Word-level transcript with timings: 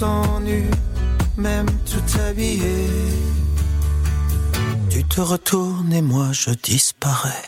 sens 0.00 0.40
nu, 0.40 0.64
même 1.36 1.66
tout 1.84 2.18
habillé. 2.26 2.86
Tu 4.88 5.04
te 5.04 5.20
retournes 5.20 5.92
et 5.92 6.00
moi 6.00 6.28
je 6.32 6.52
disparais. 6.52 7.44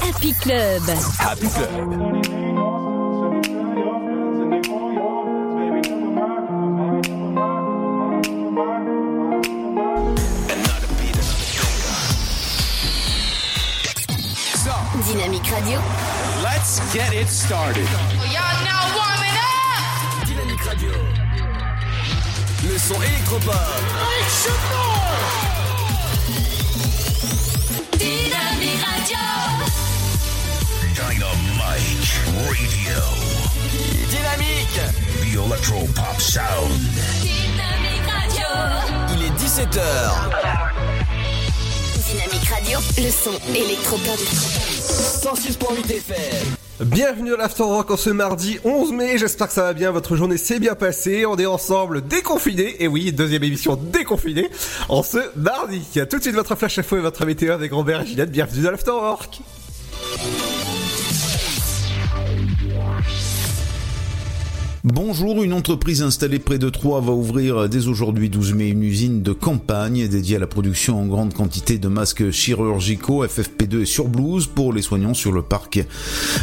Happy 0.00 0.32
Club. 0.40 0.82
Happy 1.18 1.48
Club. 1.48 2.22
Dynamique 15.08 15.48
Radio. 15.48 15.78
Let's 16.62 16.94
get 16.94 17.12
it 17.12 17.26
started. 17.26 17.88
Y'all 18.30 18.62
now 18.62 18.86
warming 18.94 19.36
up! 19.36 20.24
Dynamique 20.24 20.62
Radio. 20.62 20.92
Le 22.62 22.78
son 22.78 23.02
électropop. 23.02 23.52
Dynamique 27.98 28.80
Radio. 28.80 29.18
Dynamite 30.94 32.20
Radio. 32.46 33.00
Dynamique. 34.08 34.80
The 35.20 35.44
Electro 35.44 35.84
Pop 35.96 36.20
Sound. 36.20 36.78
Dynamique 37.22 38.06
Radio. 38.06 38.46
Il 39.16 39.24
est 39.24 39.34
17h. 39.36 40.81
Dynamique 42.12 42.44
Radio. 42.44 42.78
Le 42.98 43.10
son 43.10 43.32
électropop. 43.54 44.18
106.8 44.18 45.96
FM. 45.96 46.56
Bienvenue 46.82 47.30
dans 47.30 47.38
l'After 47.38 47.62
Rock 47.62 47.90
en 47.90 47.96
ce 47.96 48.10
mardi 48.10 48.58
11 48.64 48.92
mai, 48.92 49.16
j'espère 49.16 49.46
que 49.48 49.54
ça 49.54 49.62
va 49.62 49.72
bien, 49.72 49.90
votre 49.92 50.14
journée 50.14 50.36
s'est 50.36 50.58
bien 50.58 50.74
passée, 50.74 51.24
on 51.24 51.38
est 51.38 51.46
ensemble 51.46 52.06
déconfinés, 52.06 52.82
et 52.82 52.88
oui, 52.88 53.12
deuxième 53.12 53.44
émission 53.44 53.76
déconfinée, 53.76 54.50
en 54.90 55.02
ce 55.02 55.18
mardi. 55.36 55.82
Tout 56.10 56.18
de 56.18 56.22
suite 56.22 56.34
votre 56.34 56.54
flash 56.54 56.78
info 56.78 56.98
et 56.98 57.00
votre 57.00 57.24
météo 57.24 57.52
avec 57.52 57.72
Robert 57.72 58.02
et 58.02 58.06
Ginette, 58.06 58.30
bienvenue 58.30 58.62
dans 58.62 58.72
l'After 58.72 58.90
Rock. 58.90 59.40
Bonjour, 64.84 65.44
une 65.44 65.52
entreprise 65.52 66.02
installée 66.02 66.40
près 66.40 66.58
de 66.58 66.68
Troyes 66.68 67.00
va 67.00 67.12
ouvrir 67.12 67.68
dès 67.68 67.86
aujourd'hui 67.86 68.28
12 68.28 68.54
mai 68.54 68.68
une 68.68 68.82
usine 68.82 69.22
de 69.22 69.32
campagne 69.32 70.08
dédiée 70.08 70.34
à 70.34 70.38
la 70.40 70.48
production 70.48 71.00
en 71.00 71.06
grande 71.06 71.34
quantité 71.34 71.78
de 71.78 71.86
masques 71.86 72.32
chirurgicaux 72.32 73.24
FFP2 73.24 73.82
et 73.82 73.86
surblouse 73.86 74.48
pour 74.48 74.72
les 74.72 74.82
soignants 74.82 75.14
sur 75.14 75.30
le 75.30 75.42
parc 75.42 75.86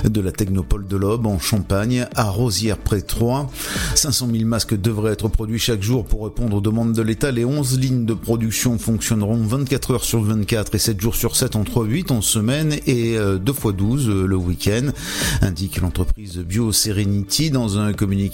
de 0.06 0.22
la 0.22 0.32
Technopole 0.32 0.88
de 0.88 0.96
l'Aube 0.96 1.26
en 1.26 1.38
Champagne 1.38 2.08
à 2.16 2.30
Rosières 2.30 2.78
près 2.78 3.02
de 3.02 3.06
Troyes. 3.06 3.50
500 3.96 4.30
000 4.32 4.46
masques 4.46 4.80
devraient 4.80 5.12
être 5.12 5.28
produits 5.28 5.60
chaque 5.60 5.84
jour 5.84 6.06
pour 6.06 6.24
répondre 6.24 6.56
aux 6.56 6.62
demandes 6.62 6.94
de 6.94 7.02
l'État. 7.02 7.32
Les 7.32 7.44
11 7.44 7.78
lignes 7.78 8.06
de 8.06 8.14
production 8.14 8.78
fonctionneront 8.78 9.44
24 9.44 9.92
heures 9.92 10.06
sur 10.06 10.22
24 10.22 10.76
et 10.76 10.80
7 10.80 11.02
jours 11.02 11.16
sur 11.16 11.36
7 11.36 11.58
entre 11.58 11.84
8 11.84 12.12
en 12.12 12.22
semaine 12.22 12.78
et 12.88 13.18
2 13.18 13.52
x 13.52 13.76
12 13.76 14.10
le 14.10 14.36
week-end, 14.38 14.92
indique 15.42 15.82
l'entreprise 15.82 16.38
BioSerenity 16.38 17.50
dans 17.50 17.78
un 17.78 17.92
communiqué 17.92 18.29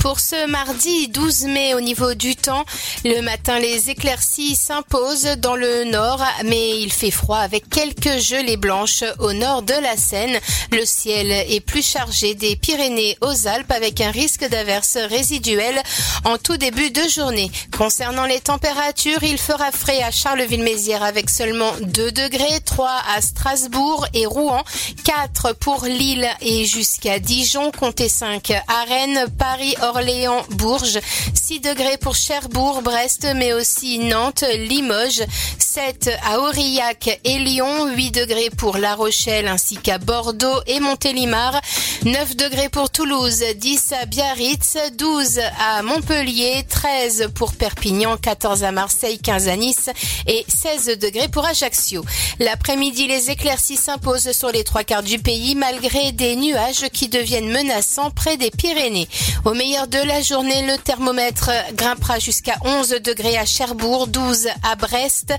Pour 0.03 0.21
ce 0.21 0.47
mardi 0.47 1.09
12 1.09 1.45
mai 1.45 1.75
au 1.75 1.81
niveau 1.81 2.13
du 2.13 2.37
temps, 2.37 2.65
le 3.05 3.23
matin 3.23 3.59
les 3.59 3.89
éclaircies 3.89 4.57
s'imposent 4.57 5.37
dans 5.39 5.57
le 5.57 5.85
nord, 5.85 6.23
mais 6.45 6.81
il 6.81 6.93
fait 6.93 7.11
froid 7.11 7.39
avec 7.39 7.71
quelques 7.71 8.19
gelées 8.19 8.59
blanches 8.59 9.05
au 9.21 9.33
nord 9.33 9.63
de 9.63 9.73
la 9.73 9.97
Seine. 9.97 10.39
Le 10.71 10.85
ciel 10.85 11.31
est 11.31 11.65
plus 11.65 11.87
chargé 11.87 12.35
des 12.35 12.57
Pyrénées 12.57 13.17
aux 13.23 13.47
Alpes 13.47 13.71
avec 13.71 14.03
un 14.03 14.11
risque 14.11 14.47
d'averses 14.47 14.99
résiduelles 14.99 15.81
en 16.25 16.37
tout 16.37 16.59
début 16.59 16.91
de 16.91 17.09
journée. 17.09 17.51
Concernant 17.79 18.27
les 18.27 18.41
températures, 18.41 19.23
il 19.23 19.39
fera 19.39 19.71
frais 19.73 20.03
à 20.03 20.11
Charleville-Mézières 20.11 21.05
avec 21.05 21.31
seulement 21.31 21.73
2 21.81 22.13
degrés, 22.13 22.61
3 22.67 22.91
à 23.17 23.23
Strasbourg 23.23 24.07
et 24.13 24.27
Rouen, 24.27 24.63
4 25.05 25.55
pour 25.55 25.85
Lille 25.85 26.29
et 26.43 26.67
jusqu'à 26.67 27.19
Dijon, 27.19 27.71
comptez 27.71 28.09
5 28.09 28.42
à 28.51 28.85
Rennes, 28.85 29.27
Paris, 29.39 29.75
Orléans, 29.83 30.43
Bourges, 30.51 30.99
6 31.35 31.61
degrés 31.61 31.99
pour 31.99 32.15
Cherbourg, 32.15 32.83
Brest, 32.83 33.27
mais 33.37 33.53
aussi 33.53 33.99
Nantes, 33.99 34.45
Limoges, 34.57 35.23
7 35.59 36.11
à 36.25 36.41
Aurillac 36.41 37.21
et 37.25 37.39
Lyon, 37.39 37.87
8 37.95 38.11
degrés 38.11 38.51
pour 38.51 38.79
La 38.79 38.95
Rochelle 38.95 39.49
ainsi 39.49 39.77
qu'à 39.77 39.99
Bordeaux 39.99 40.61
et 40.67 40.81
Montélimar, 40.81 41.61
9 42.05 42.37
degrés 42.37 42.69
pour 42.69 42.91
Toulouse, 42.91 43.43
10 43.57 43.93
à 44.01 44.07
Biarritz, 44.07 44.77
12 44.99 45.41
à 45.59 45.83
Montpellier, 45.83 46.65
13 46.69 47.31
pour 47.35 47.55
Perpignan, 47.55 48.17
14 48.17 48.65
à 48.65 48.73
Marseille, 48.73 49.19
15 49.19 49.49
à 49.49 49.57
Nice 49.57 49.89
et 50.27 50.45
16 50.49 50.99
degrés 50.99 51.29
pour 51.29 51.45
Ajaccio. 51.45 52.05
L'après-midi, 52.39 53.07
les 53.07 53.31
éclaircies 53.31 53.77
s'imposent 53.77 54.33
sur 54.33 54.51
les 54.51 54.65
trois 54.65 54.85
quarts 54.85 55.03
du 55.03 55.19
pays 55.19 55.55
malgré 55.55 56.13
des 56.13 56.37
nuages 56.37 56.89
qui 56.93 57.09
deviennent 57.09 57.51
menaçants 57.51 58.11
des 58.37 58.51
Pyrénées. 58.51 59.09
Au 59.45 59.55
meilleur 59.55 59.89
de 59.89 59.99
la 59.99 60.23
journée, 60.23 60.63
le 60.67 60.79
thermomètre 60.79 61.51
grimpera 61.75 62.19
jusqu'à 62.19 62.57
11 62.65 62.97
degrés 63.05 63.37
à 63.37 63.45
Cherbourg, 63.45 64.07
12 64.07 64.49
à 64.63 64.77
Brest, 64.77 65.35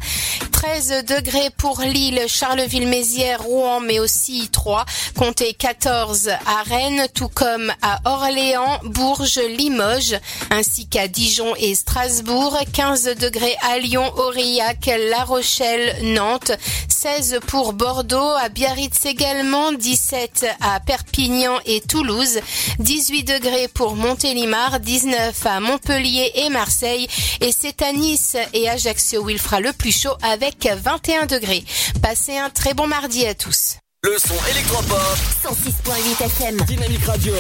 13 0.52 1.06
degrés 1.06 1.50
pour 1.58 1.82
Lille, 1.82 2.22
Charleville-Mézières, 2.28 3.42
Rouen, 3.42 3.80
mais 3.80 4.00
aussi 4.00 4.50
3. 4.52 4.86
Comptez 5.18 5.54
14 5.54 6.30
à 6.30 6.64
Rennes, 6.64 7.08
tout 7.14 7.30
comme 7.30 7.74
à 7.82 8.00
Orléans, 8.06 8.80
Bourges, 8.84 9.40
Limoges, 9.58 10.16
ainsi 10.52 10.88
qu'à 10.88 11.08
Dijon 11.08 11.54
et 11.58 11.76
Strasbourg, 11.76 12.58
15 12.72 13.16
degrés 13.20 13.56
à 13.62 13.78
Lyon, 13.80 14.12
Aurillac, 14.18 14.90
La 15.12 15.24
Rochelle, 15.24 15.98
Nantes, 16.14 16.52
16 16.88 17.40
pour 17.48 17.74
Bordeaux, 17.74 18.32
à 18.42 18.50
Biarritz 18.50 19.06
également, 19.06 19.72
17 19.74 20.46
à 20.62 20.80
Perpignan 20.80 21.60
et 21.66 21.82
Toulouse, 21.82 22.40
18 22.84 23.24
degrés 23.24 23.70
pour 23.70 23.96
Montélimar, 23.96 24.82
19 24.82 25.46
à 25.46 25.60
Montpellier 25.62 26.32
et 26.36 26.50
Marseille. 26.50 27.08
Et 27.40 27.52
c'est 27.58 27.82
à 27.82 27.94
Nice 27.94 28.36
et 28.54 28.70
Ajaccio 28.70 29.24
où 29.24 29.30
il 29.30 29.40
fera 29.40 29.62
le 29.62 29.72
plus 29.72 29.98
chaud 29.98 30.16
avec 30.22 30.68
21 30.68 31.26
degrés. 31.26 31.64
Passez 32.02 32.38
un 32.38 32.50
très 32.50 32.74
bon 32.74 32.88
mardi 32.88 33.26
à 33.26 33.34
tous. 33.34 33.78
Le 34.04 34.18
son 34.20 34.36
électropop. 34.52 35.00
106.8 35.46 36.26
FM 36.26 36.58
Dynamique 36.68 37.06
Radio. 37.06 37.34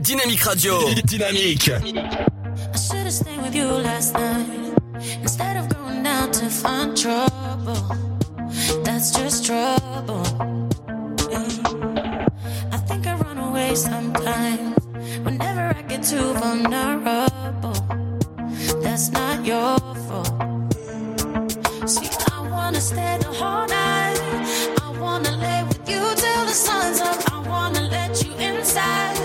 Dynamique 0.00 0.42
Radio. 0.42 0.78
Dynamique. 1.04 1.68
I 1.68 2.78
should 2.78 2.98
have 2.98 3.12
stayed 3.12 3.42
with 3.42 3.54
you 3.56 3.66
last 3.66 4.14
night. 4.14 4.46
Instead 5.20 5.56
of 5.56 5.68
going 5.68 6.06
out 6.06 6.32
to 6.34 6.48
find 6.48 6.96
trouble. 6.96 8.17
that's 8.84 9.10
just 9.10 9.46
trouble. 9.46 10.24
I 12.72 12.78
think 12.88 13.06
I 13.06 13.14
run 13.16 13.38
away 13.38 13.74
sometimes 13.74 14.76
whenever 15.24 15.74
I 15.76 15.82
get 15.82 16.02
too 16.02 16.32
vulnerable. 16.34 17.72
That's 18.82 19.10
not 19.10 19.44
your 19.44 19.78
fault. 20.06 20.32
See, 21.86 22.10
I 22.32 22.48
wanna 22.50 22.80
stay 22.80 23.18
the 23.20 23.32
whole 23.40 23.66
night. 23.66 24.18
I 24.82 24.98
wanna 25.00 25.36
lay 25.36 25.62
with 25.64 25.88
you 25.88 26.00
till 26.22 26.44
the 26.46 26.56
sun's 26.66 27.00
up. 27.00 27.32
I 27.32 27.38
wanna 27.48 27.82
let 27.82 28.22
you 28.24 28.32
inside. 28.34 29.17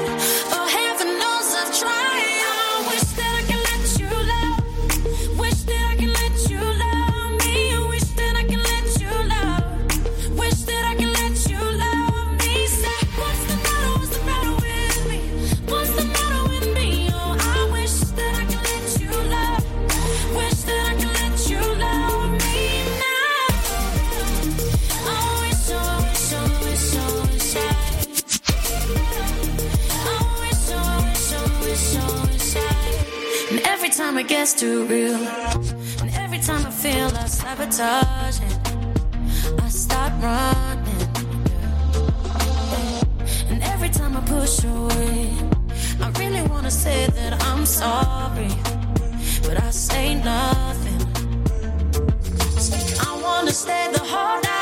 it 34.24 34.30
gets 34.30 34.54
too 34.54 34.86
real. 34.86 35.16
And 36.02 36.10
every 36.16 36.40
time 36.40 36.66
I 36.66 36.72
feel 36.72 37.10
like 37.10 37.28
sabotaging, 37.28 38.58
I 39.60 39.70
start 39.70 40.14
running. 40.22 41.08
And 43.50 43.62
every 43.64 43.90
time 43.90 44.16
I 44.16 44.22
push 44.22 44.64
away, 44.64 45.30
I 46.02 46.10
really 46.20 46.44
wanna 46.48 46.72
say 46.72 47.08
that 47.08 47.34
I'm 47.50 47.66
sorry, 47.66 48.52
but 49.48 49.62
I 49.62 49.70
say 49.72 50.16
nothing. 50.16 51.02
I 53.08 53.12
wanna 53.24 53.52
stay 53.52 53.90
the 53.92 54.00
whole 54.00 54.42
night. 54.42 54.53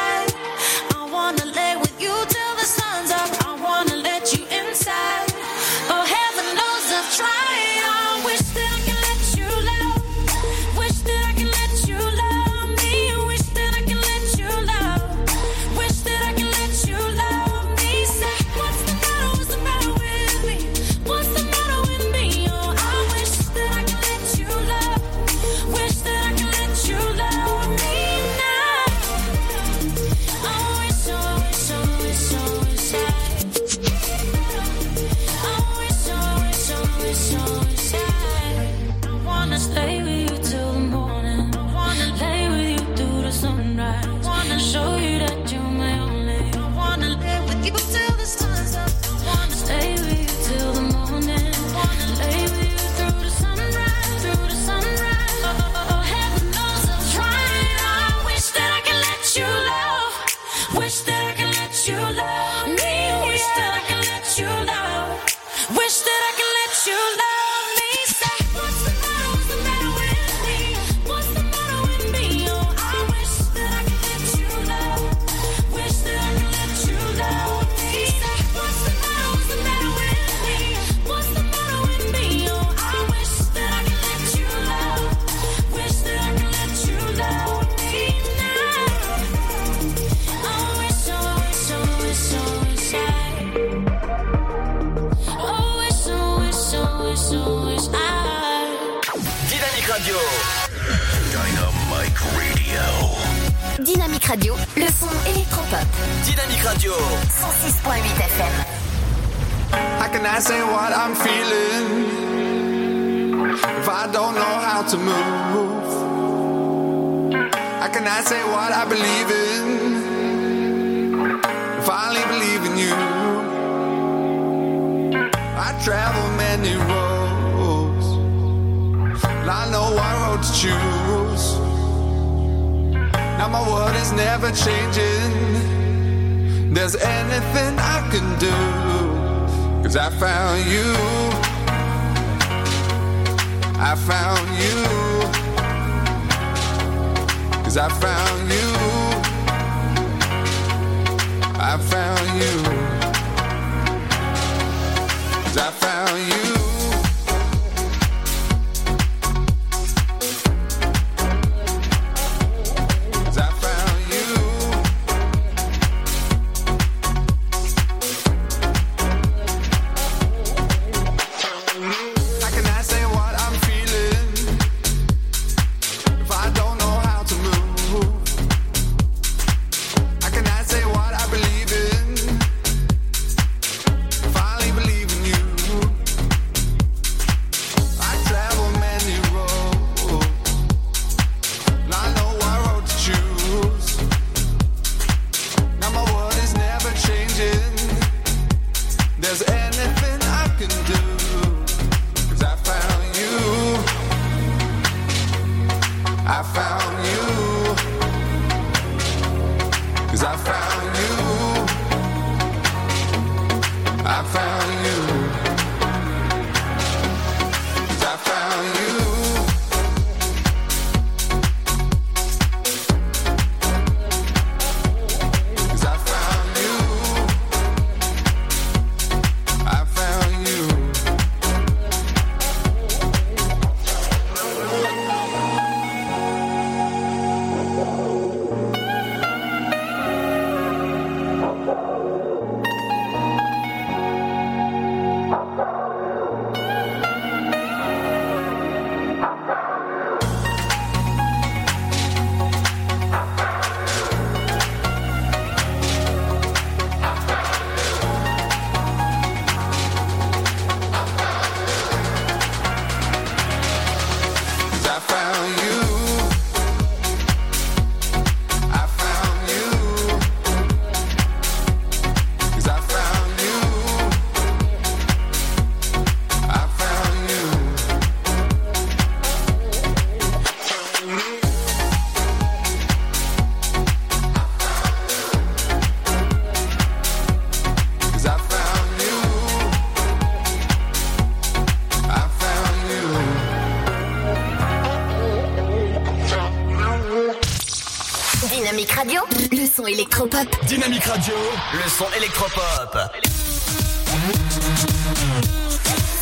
Dynamique 300.82 301.06
Radio, 301.06 301.36
le 301.74 301.88
son 301.88 302.08
électropop. 302.18 302.98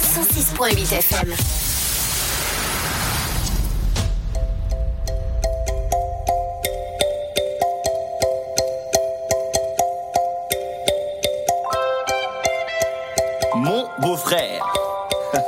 106.8 0.04 0.96
FM. 0.98 1.34
Mon 13.56 13.88
beau-frère. 14.00 14.66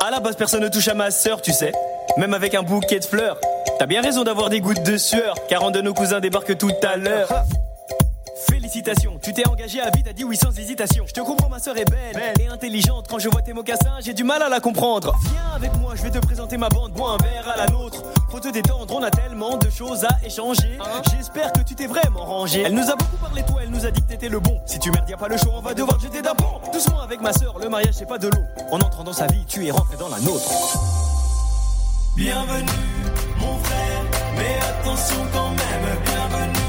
à 0.00 0.10
la 0.10 0.20
base, 0.20 0.36
personne 0.36 0.60
ne 0.62 0.68
touche 0.68 0.88
à 0.88 0.94
ma 0.94 1.10
sœur, 1.10 1.40
tu 1.40 1.54
sais. 1.54 1.72
Même 2.18 2.34
avec 2.34 2.54
un 2.54 2.62
bouquet 2.62 3.00
de 3.00 3.06
fleurs. 3.06 3.40
T'as 3.78 3.86
bien 3.86 4.02
raison 4.02 4.24
d'avoir 4.24 4.48
des 4.48 4.60
gouttes 4.60 4.82
de 4.82 4.96
sueur, 4.96 5.34
car 5.48 5.64
un 5.64 5.70
de 5.70 5.80
nos 5.80 5.94
cousins 5.94 6.20
débarque 6.20 6.56
tout 6.56 6.72
à 6.82 6.96
l'heure. 6.96 7.28
Félicitations, 8.48 9.18
tu 9.22 9.32
t'es 9.32 9.46
engagé 9.48 9.80
à 9.80 9.90
vie, 9.90 10.02
t'as 10.02 10.12
dit 10.12 10.24
oui 10.24 10.36
sans 10.36 10.56
hésitation. 10.56 11.04
Je 11.06 11.12
te 11.12 11.20
comprends, 11.20 11.48
ma 11.48 11.58
sœur 11.58 11.76
est 11.76 11.90
belle, 11.90 12.34
et 12.40 12.46
intelligente. 12.46 13.06
Quand 13.08 13.18
je 13.18 13.28
vois 13.28 13.42
tes 13.42 13.52
mocassins, 13.52 13.98
j'ai 14.00 14.14
du 14.14 14.24
mal 14.24 14.42
à 14.42 14.48
la 14.48 14.60
comprendre. 14.60 15.14
Viens 15.30 15.52
avec 15.56 15.74
moi, 15.78 15.94
je 15.96 16.02
vais 16.02 16.10
te 16.10 16.18
présenter 16.18 16.56
ma 16.56 16.68
bande, 16.68 16.92
bois 16.92 17.12
un 17.12 17.22
verre 17.22 17.48
à 17.52 17.56
la 17.56 17.66
nôtre. 17.66 18.02
Faut 18.30 18.40
te 18.40 18.48
détendre, 18.48 18.94
on 18.94 19.02
a 19.02 19.10
tellement 19.10 19.56
de 19.56 19.68
choses 19.68 20.04
à 20.04 20.24
échanger. 20.24 20.78
J'espère 21.14 21.52
que 21.52 21.60
tu 21.60 21.74
t'es 21.74 21.86
vraiment 21.86 22.24
rangé. 22.24 22.62
Elle 22.62 22.74
nous 22.74 22.90
a 22.90 22.96
beaucoup 22.96 23.16
parlé, 23.16 23.42
toi, 23.42 23.60
elle 23.62 23.70
nous 23.70 23.84
a 23.84 23.90
dit 23.90 24.00
que 24.00 24.08
t'étais 24.08 24.28
le 24.28 24.40
bon. 24.40 24.60
Si 24.66 24.78
tu 24.78 24.90
merdes, 24.90 25.08
y 25.08 25.14
a 25.14 25.16
pas 25.16 25.28
le 25.28 25.36
choix, 25.36 25.54
on 25.56 25.62
va 25.62 25.74
devoir 25.74 25.98
te 25.98 26.02
jeter 26.04 26.22
d'un 26.22 26.34
pont. 26.34 26.60
Doucement 26.72 27.00
avec 27.00 27.20
ma 27.20 27.32
sœur, 27.32 27.58
le 27.58 27.68
mariage 27.68 27.94
c'est 27.94 28.08
pas 28.08 28.18
de 28.18 28.28
l'eau. 28.28 28.42
En 28.70 28.78
entrant 28.78 29.04
dans 29.04 29.12
sa 29.12 29.26
vie, 29.26 29.44
tu 29.46 29.66
es 29.66 29.70
rentré 29.70 29.96
dans 29.96 30.08
la 30.08 30.20
nôtre. 30.20 30.50
Bienvenue, 32.16 32.68
mais 34.42 34.58
attention 34.70 35.22
quand 35.32 35.50
même, 35.50 35.86
bienvenue, 36.04 36.61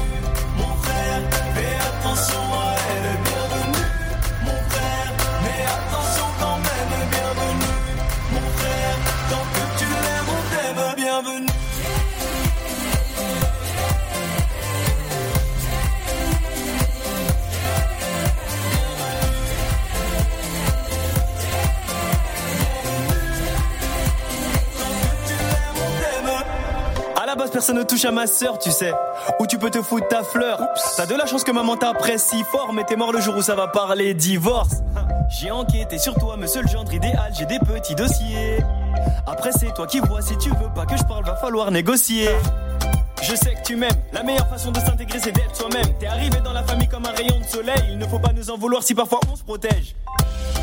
Personne 27.52 27.76
ne 27.76 27.82
touche 27.84 28.04
à 28.04 28.10
ma 28.10 28.26
sœur, 28.26 28.58
tu 28.58 28.70
sais. 28.70 28.92
Ou 29.38 29.46
tu 29.46 29.58
peux 29.58 29.70
te 29.70 29.80
foutre 29.80 30.08
ta 30.08 30.24
fleur. 30.24 30.60
T'as 30.96 31.06
de 31.06 31.14
la 31.14 31.24
chance 31.24 31.44
que 31.44 31.52
maman 31.52 31.76
t'apprécie 31.76 32.42
fort, 32.50 32.72
mais 32.72 32.84
t'es 32.84 32.96
mort 32.96 33.12
le 33.12 33.20
jour 33.20 33.36
où 33.36 33.42
ça 33.42 33.54
va 33.54 33.68
parler 33.68 34.12
divorce. 34.12 34.82
J'ai 35.30 35.50
enquêté 35.50 35.98
sur 35.98 36.14
toi, 36.14 36.36
monsieur 36.36 36.62
le 36.62 36.68
gendre 36.68 36.92
idéal, 36.92 37.32
j'ai 37.38 37.46
des 37.46 37.58
petits 37.60 37.94
dossiers. 37.94 38.58
Après, 39.26 39.50
c'est 39.52 39.72
toi 39.72 39.86
qui 39.86 40.00
vois, 40.00 40.20
si 40.20 40.36
tu 40.36 40.50
veux 40.50 40.72
pas 40.74 40.84
que 40.84 40.96
je 40.96 41.04
parle, 41.04 41.24
va 41.24 41.36
falloir 41.36 41.70
négocier. 41.70 42.28
Je 43.22 43.34
sais 43.34 43.54
que 43.54 43.62
tu 43.64 43.76
m'aimes, 43.76 43.90
la 44.12 44.22
meilleure 44.22 44.48
façon 44.48 44.70
de 44.70 44.78
s'intégrer 44.80 45.18
c'est 45.18 45.32
d'être 45.32 45.56
soi-même. 45.56 45.94
T'es 45.98 46.06
arrivé 46.06 46.40
dans 46.44 46.52
la 46.52 46.62
famille 46.62 46.88
comme 46.88 47.06
un 47.06 47.12
rayon 47.12 47.38
de 47.38 47.44
soleil, 47.44 47.84
il 47.90 47.98
ne 47.98 48.06
faut 48.06 48.18
pas 48.18 48.32
nous 48.34 48.50
en 48.50 48.58
vouloir 48.58 48.82
si 48.82 48.94
parfois 48.94 49.20
on 49.32 49.36
se 49.36 49.44
protège. 49.44 49.94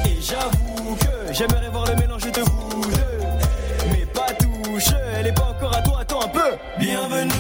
Et 0.06 0.22
j'avoue 0.22 0.96
que 0.96 1.34
j'aimerais 1.34 1.70
voir 1.70 1.86
le 1.88 1.96
mélange 1.96 2.30
de 2.32 2.42
vous 2.42 2.82
deux. 2.92 3.11
Elle 5.22 5.28
est 5.28 5.34
pas 5.34 5.54
encore 5.56 5.78
à 5.78 5.82
toi, 5.84 6.00
attends 6.02 6.22
un 6.24 6.28
peu. 6.30 6.58
Bienvenue, 6.80 7.32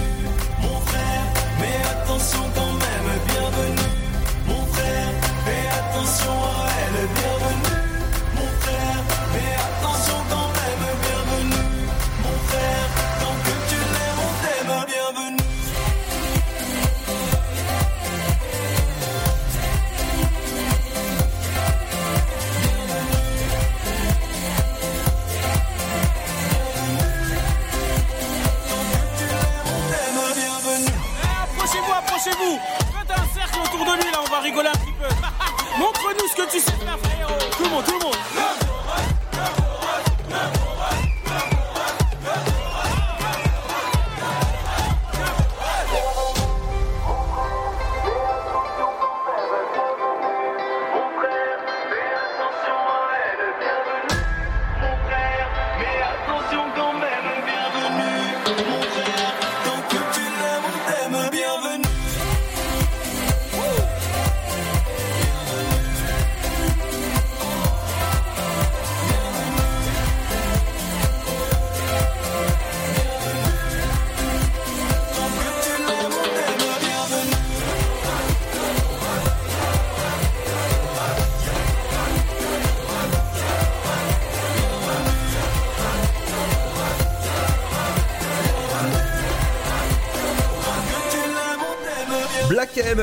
mon 0.61 0.79
frère, 0.81 1.23
mais 1.59 1.81
attention 1.89 2.41
quand 2.53 2.70
rigoler 34.41 34.69
un 34.69 34.71
petit 34.71 34.93
peu. 34.93 35.07
Montre-nous 35.77 36.27
ce 36.27 36.35
que 36.35 36.51
tu 36.51 36.59
sais 36.59 36.71
faire, 36.71 36.97
frérot. 36.99 37.39
Tout 37.57 37.63
le 37.63 37.69
monde, 37.69 37.85
tout 37.85 37.93
le 37.93 37.99
monde. 37.99 38.15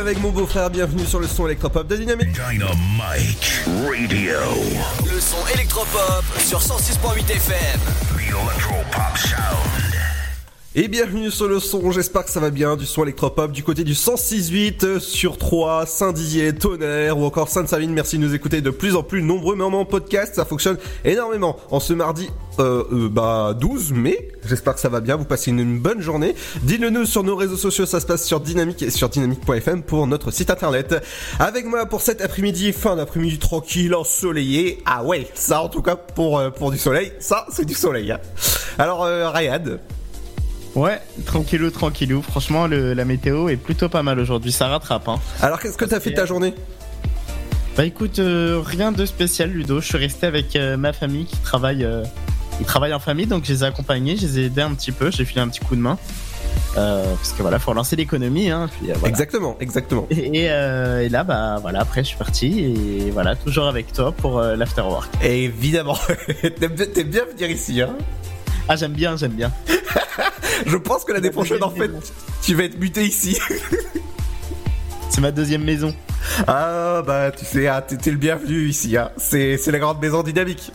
Avec 0.09 0.23
mon 0.23 0.31
beau-frère, 0.31 0.71
bienvenue 0.71 1.05
sur 1.05 1.21
le 1.21 1.27
son 1.27 1.45
électropop 1.47 1.87
de 1.87 1.97
Dynamique. 1.97 2.31
Dynamite 2.33 3.63
Radio. 3.87 4.39
Le 5.05 5.21
son 5.21 5.37
électropop 5.53 6.25
sur 6.39 6.61
106.8 6.61 7.31
FM. 7.31 7.81
The 8.17 8.31
Electropop 8.31 9.19
Sound. 9.19 9.78
Et 10.81 10.87
bienvenue 10.87 11.33
sur 11.33 11.49
le 11.49 11.59
son, 11.59 11.91
j'espère 11.91 12.25
que 12.25 12.31
ça 12.31 12.39
va 12.39 12.51
bien, 12.51 12.77
du 12.77 12.87
son 12.87 13.03
électropop 13.03 13.51
du 13.51 13.65
côté 13.65 13.83
du 13.83 13.95
106.8 13.95 14.85
euh, 14.85 15.01
sur 15.01 15.37
3, 15.37 15.87
Saint-Dizier, 15.87 16.55
Tonnerre 16.55 17.19
ou 17.19 17.25
encore 17.25 17.49
Sainte-Savine. 17.49 17.93
Merci 17.93 18.17
de 18.17 18.23
nous 18.23 18.33
écouter 18.33 18.61
de 18.61 18.71
plus 18.71 18.95
en 18.95 19.03
plus 19.03 19.21
nombreux, 19.21 19.57
mais 19.57 19.65
en 19.65 19.85
podcast, 19.85 20.37
ça 20.37 20.45
fonctionne 20.45 20.79
énormément. 21.05 21.57
En 21.73 21.81
ce 21.81 21.95
mardi 21.95 22.31
euh, 22.61 22.85
euh, 22.93 23.09
bah 23.09 23.57
12 23.59 23.91
mai, 23.91 24.29
j'espère 24.47 24.77
que 24.77 24.81
ça 24.81 24.89
va 24.89 25.01
bien, 25.01 25.17
vous 25.17 25.25
passez 25.25 25.51
une, 25.51 25.81
bonne 25.81 26.01
journée. 26.01 26.37
Dites-le 26.63 26.91
nous 26.91 27.07
sur 27.07 27.25
nos 27.25 27.35
réseaux 27.35 27.57
sociaux, 27.57 27.85
ça 27.85 27.99
se 27.99 28.07
passe 28.07 28.25
sur 28.25 28.39
Dynamique 28.39 28.81
et 28.83 28.91
sur 28.93 29.09
dynamique.fm 29.09 29.83
pour 29.83 30.07
notre 30.07 30.31
site 30.31 30.49
internet. 30.49 30.95
Avec 31.41 31.67
moi 31.67 31.87
pour 31.87 32.03
cet 32.03 32.21
après-midi, 32.21 32.73
fin 32.73 32.95
d'après-midi 32.95 33.41
tranquille, 33.41 33.97
ensoleillé. 33.97 34.79
Ah 34.87 35.03
ouais, 35.03 35.27
ça 35.35 35.61
en 35.61 35.71
tout 35.71 35.83
cas 35.83 35.97
pour, 35.97 36.41
pour 36.53 36.71
du 36.71 36.79
soleil, 36.79 37.11
ça 37.19 37.47
c'est 37.51 37.65
du 37.65 37.75
soleil. 37.75 38.13
hein. 38.13 38.21
Alors 38.79 39.01
Rayad, 39.01 39.81
Ouais, 40.79 41.01
tranquillou, 41.27 41.71
tranquillou. 41.71 42.23
Franchement, 42.23 42.69
le- 42.69 42.95
la 42.95 43.05
météo 43.05 43.49
est 43.49 43.57
plutôt 43.57 43.89
pas 43.89 44.05
mal 44.05 44.21
aujourd'hui. 44.21 44.53
Ça 44.53 44.69
rattrape. 44.69 45.09
Hein. 45.09 45.19
alors 45.43 45.59
qu'est-ce 45.59 45.77
que 45.77 45.85
t'as 45.85 45.99
fait 45.99 46.11
de 46.11 46.15
ta 46.17 46.25
journée? 46.27 46.55
Bah 47.77 47.85
écoute, 47.85 48.19
euh, 48.21 48.61
rien 48.65 48.93
de 48.93 49.05
spécial, 49.05 49.51
Ludo. 49.51 49.81
Je 49.81 49.87
suis 49.87 49.99
resté 49.99 50.27
avec 50.27 50.55
euh, 50.55 50.77
ma 50.77 50.93
famille 50.93 51.25
qui 51.27 51.37
travaille, 51.39 51.85
euh, 51.85 52.05
ils 52.61 52.67
travaillent 52.67 52.95
en 52.95 53.01
famille, 53.01 53.27
donc 53.27 53.45
je 53.45 53.53
les 53.53 53.65
ai 53.65 53.67
accompagnés, 53.67 54.17
je 54.17 54.23
les 54.27 54.39
ai 54.39 54.45
aidés 54.47 54.63
un 54.63 54.73
petit 54.75 54.93
peu. 54.93 55.11
J'ai 55.11 55.25
filé 55.25 55.41
un 55.41 55.49
petit 55.49 55.61
coup 55.61 55.75
de 55.77 55.81
main. 55.81 55.99
Parce 56.75 57.33
que 57.33 57.43
voilà, 57.43 57.59
faut 57.59 57.73
relancer 57.73 57.97
l'économie. 57.97 58.51
Hein, 58.51 58.69
puis, 58.79 58.87
voilà. 58.93 59.09
Exactement, 59.09 59.57
exactement. 59.59 60.07
Et, 60.11 60.43
et, 60.43 60.45
et 60.45 61.09
là, 61.09 61.25
bah 61.25 61.57
voilà, 61.61 61.81
après 61.81 62.03
je 62.05 62.09
suis 62.11 62.17
parti 62.17 62.61
et 62.65 63.11
voilà, 63.11 63.35
toujours 63.35 63.67
avec 63.67 63.93
toi 63.93 64.13
pour 64.13 64.41
l'afterwork. 64.41 65.11
Évidemment, 65.25 65.99
t'aimes 66.61 67.09
bien 67.09 67.25
venir 67.25 67.51
ici, 67.51 67.83
hein? 67.83 67.97
Ah, 68.69 68.77
j'aime 68.77 68.93
bien, 68.93 69.17
j'aime 69.17 69.33
bien. 69.33 69.51
Je 70.67 70.77
pense 70.77 71.05
que 71.05 71.13
l'année 71.13 71.31
prochaine, 71.31 71.63
en 71.63 71.71
fait, 71.71 71.91
tu 72.43 72.55
vas 72.55 72.65
être 72.65 72.79
muté 72.79 73.05
ici. 73.05 73.39
C'est 75.11 75.21
ma 75.21 75.31
deuxième 75.31 75.65
maison. 75.65 75.95
Ah 76.47 77.03
bah 77.05 77.31
tu 77.31 77.45
sais, 77.45 77.67
ah, 77.67 77.81
t'es 77.81 78.11
le 78.11 78.17
bienvenu 78.19 78.69
ici, 78.69 78.97
hein. 78.97 79.11
c'est 79.17 79.67
la 79.69 79.79
grande 79.79 80.01
maison 80.01 80.23
dynamique. 80.23 80.71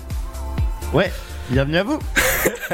Ouais, 0.93 1.11
bienvenue 1.49 1.77
à 1.77 1.83
vous. 1.83 1.99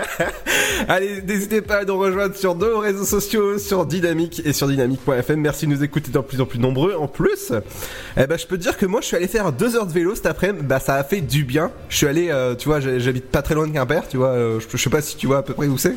Allez, 0.88 1.22
n'hésitez 1.22 1.62
pas 1.62 1.78
à 1.78 1.86
nous 1.86 1.98
rejoindre 1.98 2.36
sur 2.36 2.56
nos 2.56 2.80
réseaux 2.80 3.06
sociaux, 3.06 3.58
sur 3.60 3.86
Dynamique 3.86 4.42
et 4.46 4.54
sur 4.54 4.68
dynamique.fm. 4.68 5.40
Merci 5.40 5.68
de 5.68 5.72
nous 5.72 5.84
écouter 5.84 6.12
de 6.12 6.20
plus 6.20 6.42
en 6.42 6.46
plus 6.46 6.60
nombreux. 6.60 6.96
En 6.96 7.08
plus, 7.08 7.52
eh 8.18 8.28
ben, 8.28 8.38
je 8.38 8.48
peux 8.48 8.58
te 8.58 8.62
dire 8.62 8.78
que 8.78 8.86
moi, 8.86 9.02
je 9.02 9.08
suis 9.08 9.16
allé 9.16 9.28
faire 9.28 9.52
deux 9.52 9.76
heures 9.76 9.88
de 9.88 9.94
vélo 9.94 10.16
cet 10.16 10.26
après-midi. 10.26 10.66
Bah, 10.66 10.80
ça 10.80 10.96
a 10.96 11.04
fait 11.04 11.22
du 11.22 11.44
bien. 11.44 11.72
Je 11.90 11.98
suis 11.98 12.08
allé, 12.08 12.30
euh, 12.30 12.56
tu 12.56 12.70
vois, 12.70 12.80
j'habite 12.80 13.30
pas 13.30 13.42
très 13.42 13.56
loin 13.56 13.68
de 13.68 13.74
Quimper, 13.74 14.08
tu 14.08 14.18
vois. 14.18 14.30
euh, 14.30 14.60
je, 14.60 14.66
je 14.78 14.82
sais 14.82 14.90
pas 14.90 15.02
si 15.02 15.18
tu 15.18 15.28
vois 15.28 15.40
à 15.40 15.44
peu 15.44 15.54
près 15.54 15.68
où 15.68 15.78
c'est. 15.78 15.96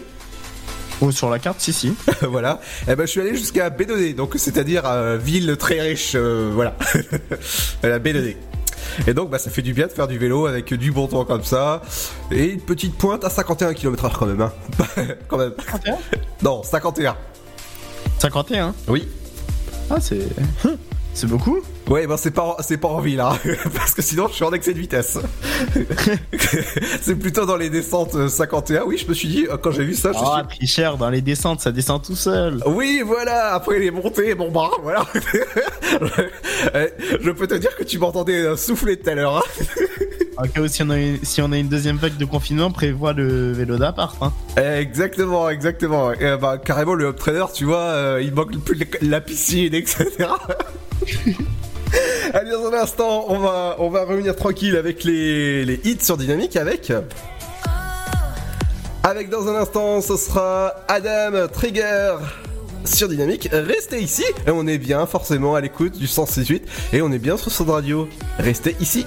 Oh, 1.01 1.11
sur 1.11 1.31
la 1.31 1.39
carte, 1.39 1.61
si, 1.61 1.73
si. 1.73 1.95
voilà. 2.23 2.61
Eh 2.89 2.95
ben, 2.95 3.07
je 3.07 3.11
suis 3.11 3.21
allé 3.21 3.35
jusqu'à 3.37 3.71
Bédonné, 3.71 4.13
donc 4.13 4.35
c'est-à-dire 4.37 4.83
euh, 4.87 5.17
ville 5.17 5.57
très 5.57 5.81
riche, 5.81 6.13
euh, 6.15 6.51
voilà. 6.53 6.77
la 7.83 7.99
Bédonné. 7.99 8.37
Et 9.07 9.15
donc, 9.15 9.31
bah, 9.31 9.39
ça 9.39 9.51
fait 9.51 9.63
du 9.63 9.73
bien 9.73 9.87
de 9.87 9.93
faire 9.93 10.09
du 10.09 10.19
vélo 10.19 10.47
avec 10.47 10.73
du 10.75 10.93
bon 10.93 11.07
temps 11.07 11.25
comme 11.25 11.45
ça. 11.45 11.83
Et 12.31 12.47
une 12.51 12.61
petite 12.61 12.97
pointe 12.97 13.25
à 13.25 13.31
51 13.31 13.75
km/h 13.75 14.13
quand 14.19 14.27
même, 14.27 14.41
hein. 14.41 14.53
quand 15.29 15.39
même. 15.39 15.53
51 15.71 15.97
Non, 16.43 16.63
51. 16.63 17.17
51 18.19 18.75
Oui. 18.89 19.09
Ah, 19.91 20.01
c'est. 20.01 20.27
C'est 21.15 21.27
beaucoup 21.27 21.61
Ouais, 21.89 22.07
ben 22.07 22.17
c'est 22.17 22.31
pas 22.31 22.57
c'est 22.61 22.79
pas 22.79 22.89
en 22.89 23.01
ville, 23.01 23.21
hein, 23.21 23.37
parce 23.75 23.93
que 23.93 24.01
sinon 24.03 24.29
je 24.29 24.35
suis 24.35 24.45
en 24.45 24.53
excès 24.53 24.73
de 24.73 24.79
vitesse. 24.79 25.19
c'est 27.03 27.17
plutôt 27.17 27.45
dans 27.45 27.57
les 27.57 27.69
descentes 27.71 28.15
euh, 28.15 28.29
51. 28.29 28.85
Oui, 28.85 28.97
je 28.99 29.07
me 29.07 29.13
suis 29.15 29.29
dit 29.29 29.47
euh, 29.51 29.57
quand 29.59 29.73
j'ai 29.73 29.85
vu 29.85 29.95
ça, 29.95 30.13
je 30.13 30.19
me 30.19 30.25
Ah, 30.25 30.45
suis 30.49 30.59
tricheur, 30.59 30.97
dans 30.97 31.11
les 31.11 31.21
descentes, 31.21 31.61
ça 31.61 31.71
descend 31.71 32.03
tout 32.03 32.17
seul. 32.17 32.63
Oui, 32.67 33.03
voilà. 33.05 33.53
Après 33.55 33.79
les 33.79 33.91
montées, 33.91 34.35
bon 34.35 34.51
bah 34.51 34.71
voilà. 34.83 35.05
Euh, 36.75 36.89
je 37.21 37.31
peux 37.31 37.47
te 37.47 37.55
dire 37.55 37.75
que 37.77 37.83
tu 37.83 37.99
m'entendais 37.99 38.45
euh, 38.45 38.57
souffler 38.57 38.97
tout 38.97 39.11
à 39.11 39.15
l'heure. 39.15 39.37
hein. 39.39 39.63
Si 40.69 40.83
on, 40.83 41.53
a 41.53 41.59
une, 41.59 41.69
deuxième 41.69 41.97
vague 41.97 42.17
de 42.17 42.25
confinement, 42.25 42.71
prévoit 42.71 43.13
le 43.13 43.53
vélo 43.53 43.77
d'appart. 43.77 44.17
Hein. 44.23 44.33
Exactement, 44.57 45.49
exactement. 45.49 46.13
Euh, 46.21 46.37
bah, 46.37 46.59
carrément 46.59 46.95
le 46.95 47.09
hub 47.09 47.17
trainer, 47.17 47.45
tu 47.55 47.65
vois, 47.65 47.79
euh, 47.79 48.23
il 48.23 48.33
manque 48.35 48.57
plus 48.59 48.79
la- 49.03 49.21
piscine, 49.21 49.75
etc. 49.75 50.07
Allez, 52.35 52.51
dans 52.51 52.69
un 52.69 52.75
instant, 52.75 53.27
on 53.29 53.39
va, 53.39 53.77
on 53.79 53.91
va 53.91 54.05
revenir 54.05 54.35
tranquille 54.35 54.77
avec 54.77 55.05
les, 55.05 55.65
les 55.65 55.81
hits 55.85 55.99
sur 56.01 56.17
Dynamique 56.17 56.57
avec. 56.57 56.93
Avec 59.05 59.31
dans 59.31 59.49
un 59.49 59.57
instant, 59.57 60.01
ce 60.01 60.17
sera 60.17 60.73
Adam 60.89 61.49
Trigger 61.53 62.15
sur 62.85 63.09
Dynamique. 63.09 63.49
Restez 63.53 64.01
ici 64.01 64.25
et 64.47 64.51
on 64.51 64.67
est 64.67 64.79
bien 64.79 65.07
forcément 65.07 65.55
à 65.55 65.61
l'écoute 65.61 65.99
du 65.99 66.07
168 66.07 66.67
et 66.93 67.03
on 67.03 67.11
est 67.13 67.19
bien 67.19 67.37
sur 67.37 67.51
Sound 67.51 67.71
Radio. 67.71 68.09
Restez 68.39 68.77
ici. 68.81 69.07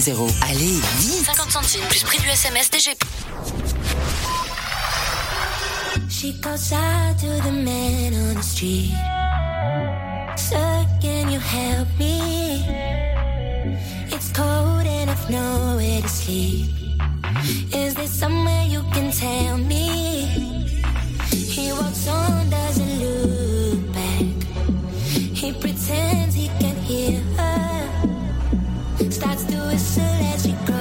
61000. 0.00 0.30
Allez, 0.42 0.80
vite 0.80 1.36
50 1.36 1.50
centimes 1.50 1.88
plus 1.88 2.04
prix 2.04 2.18
du 2.18 2.28
SMS 2.28 2.70
DGP. 2.70 3.04
She 6.08 6.40
calls 6.40 6.72
out 6.72 7.18
to 7.18 7.42
the 7.42 7.50
man 7.50 8.14
on 8.14 8.34
the 8.34 8.42
street. 8.42 8.92
Sir, 10.36 10.86
can 11.00 11.30
you 11.30 11.40
help 11.40 11.88
me? 11.98 12.64
It's 14.12 14.30
cold 14.32 14.86
and 14.86 15.10
I've 15.10 15.30
nowhere 15.30 16.00
to 16.02 16.08
sleep. 16.08 16.70
Is 17.74 17.94
there 17.94 18.06
somewhere 18.06 18.64
you 18.68 18.82
can 18.92 19.10
tell 19.10 19.58
me? 19.58 20.26
He 21.30 21.72
walks 21.72 22.06
on, 22.08 22.50
doesn't 22.50 23.00
look 23.00 23.92
back. 23.92 24.26
He 25.34 25.52
pretends 25.52 26.34
he 26.34 26.48
can 26.60 26.76
hear 26.76 27.20
her. 27.36 27.87
Starts 28.98 29.44
to 29.44 29.56
whistle 29.68 30.02
as 30.02 30.42
she 30.42 30.52
crosses 30.66 30.77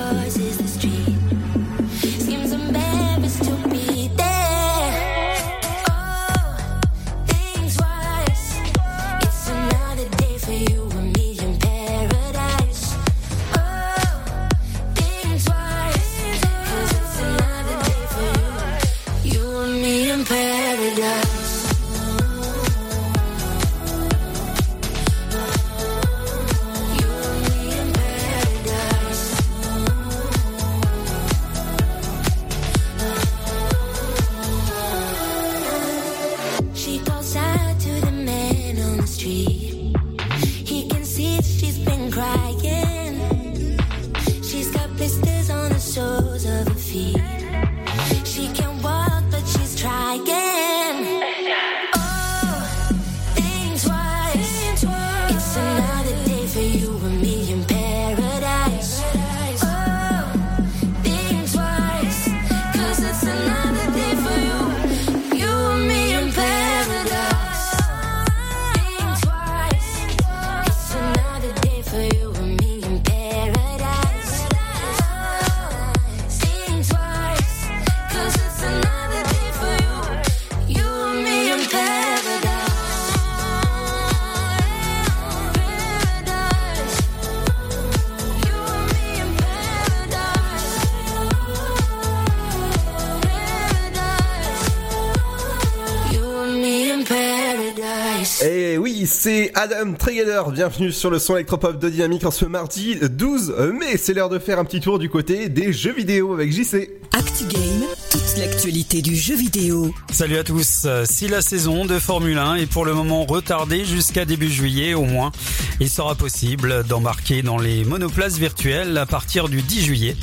Adam 99.60 99.93
Tregader. 99.93 100.43
Bienvenue 100.52 100.91
sur 100.91 101.10
le 101.10 101.17
son 101.17 101.34
électropop 101.34 101.80
de 101.80 101.89
Dynamique 101.89 102.24
en 102.28 102.30
ce 102.30 102.46
mardi 102.46 102.96
12 103.02 103.56
mai. 103.74 103.98
C'est 103.98 104.13
l'heure 104.13 104.30
de 104.30 104.38
faire 104.38 104.60
un 104.60 104.65
petit 104.65 104.80
tour 104.80 105.00
du 105.00 105.10
côté 105.10 105.50
des 105.50 105.74
jeux 105.74 105.96
vidéo 105.96 106.32
avec 106.36 106.52
JC. 106.52 106.91
ActuGame, 107.12 107.86
toute 108.12 108.38
l'actualité 108.38 109.02
du 109.02 109.15
jeu 109.15 109.36
vidéo. 109.36 109.91
Salut 110.12 110.38
à 110.38 110.43
tous. 110.43 110.84
Euh, 110.86 111.06
Si 111.10 111.28
la 111.28 111.41
saison 111.41 111.86
de 111.86 111.98
Formule 111.98 112.38
1 112.38 112.58
est 112.58 112.65
pour 112.67 112.86
le 112.86 112.93
moment 112.93 113.26
retardée 113.26 113.84
jusqu'à 113.84 114.26
début 114.26 114.52
juillet 114.52 114.93
au 114.93 115.06
moins, 115.06 115.32
il 115.80 115.89
sera 115.89 116.13
possible 116.13 116.84
d'embarquer 116.84 117.41
dans 117.41 117.58
les 117.58 117.84
monoplaces 117.84 118.38
virtuelles 118.38 118.96
à 118.96 119.08
partir 119.08 119.50
du 119.50 119.63
10 119.63 119.86
juillet. 119.86 120.15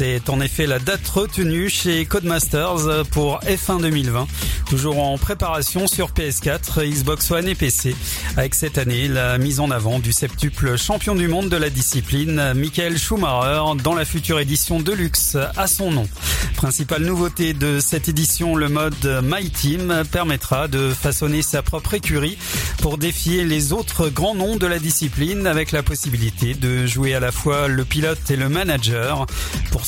C'est 0.00 0.30
en 0.30 0.40
effet 0.40 0.66
la 0.66 0.78
date 0.78 1.06
retenue 1.08 1.68
chez 1.68 2.06
Codemasters 2.06 3.04
pour 3.10 3.38
F1 3.40 3.82
2020, 3.82 4.26
toujours 4.70 4.98
en 4.98 5.18
préparation 5.18 5.86
sur 5.86 6.12
PS4, 6.12 6.82
Xbox 6.90 7.30
One 7.30 7.46
et 7.46 7.54
PC, 7.54 7.94
avec 8.38 8.54
cette 8.54 8.78
année 8.78 9.08
la 9.08 9.36
mise 9.36 9.60
en 9.60 9.70
avant 9.70 9.98
du 9.98 10.12
septuple 10.12 10.78
champion 10.78 11.14
du 11.14 11.28
monde 11.28 11.50
de 11.50 11.56
la 11.58 11.68
discipline, 11.68 12.54
Michael 12.54 12.96
Schumacher, 12.96 13.78
dans 13.84 13.94
la 13.94 14.06
future 14.06 14.40
édition 14.40 14.80
Deluxe 14.80 15.36
à 15.54 15.66
son 15.66 15.90
nom. 15.90 16.08
Principale 16.56 17.04
nouveauté 17.04 17.52
de 17.52 17.78
cette 17.80 18.08
édition, 18.08 18.56
le 18.56 18.68
mode 18.70 19.22
My 19.22 19.50
Team 19.50 20.02
permettra 20.10 20.68
de 20.68 20.94
façonner 20.94 21.42
sa 21.42 21.62
propre 21.62 21.94
écurie 21.94 22.38
pour 22.80 22.96
défier 22.96 23.44
les 23.44 23.72
autres 23.72 24.08
grands 24.08 24.34
noms 24.34 24.56
de 24.56 24.66
la 24.66 24.78
discipline 24.78 25.46
avec 25.46 25.72
la 25.72 25.82
possibilité 25.82 26.54
de 26.54 26.86
jouer 26.86 27.14
à 27.14 27.20
la 27.20 27.32
fois 27.32 27.68
le 27.68 27.84
pilote 27.84 28.30
et 28.30 28.36
le 28.36 28.48
manager. 28.48 29.26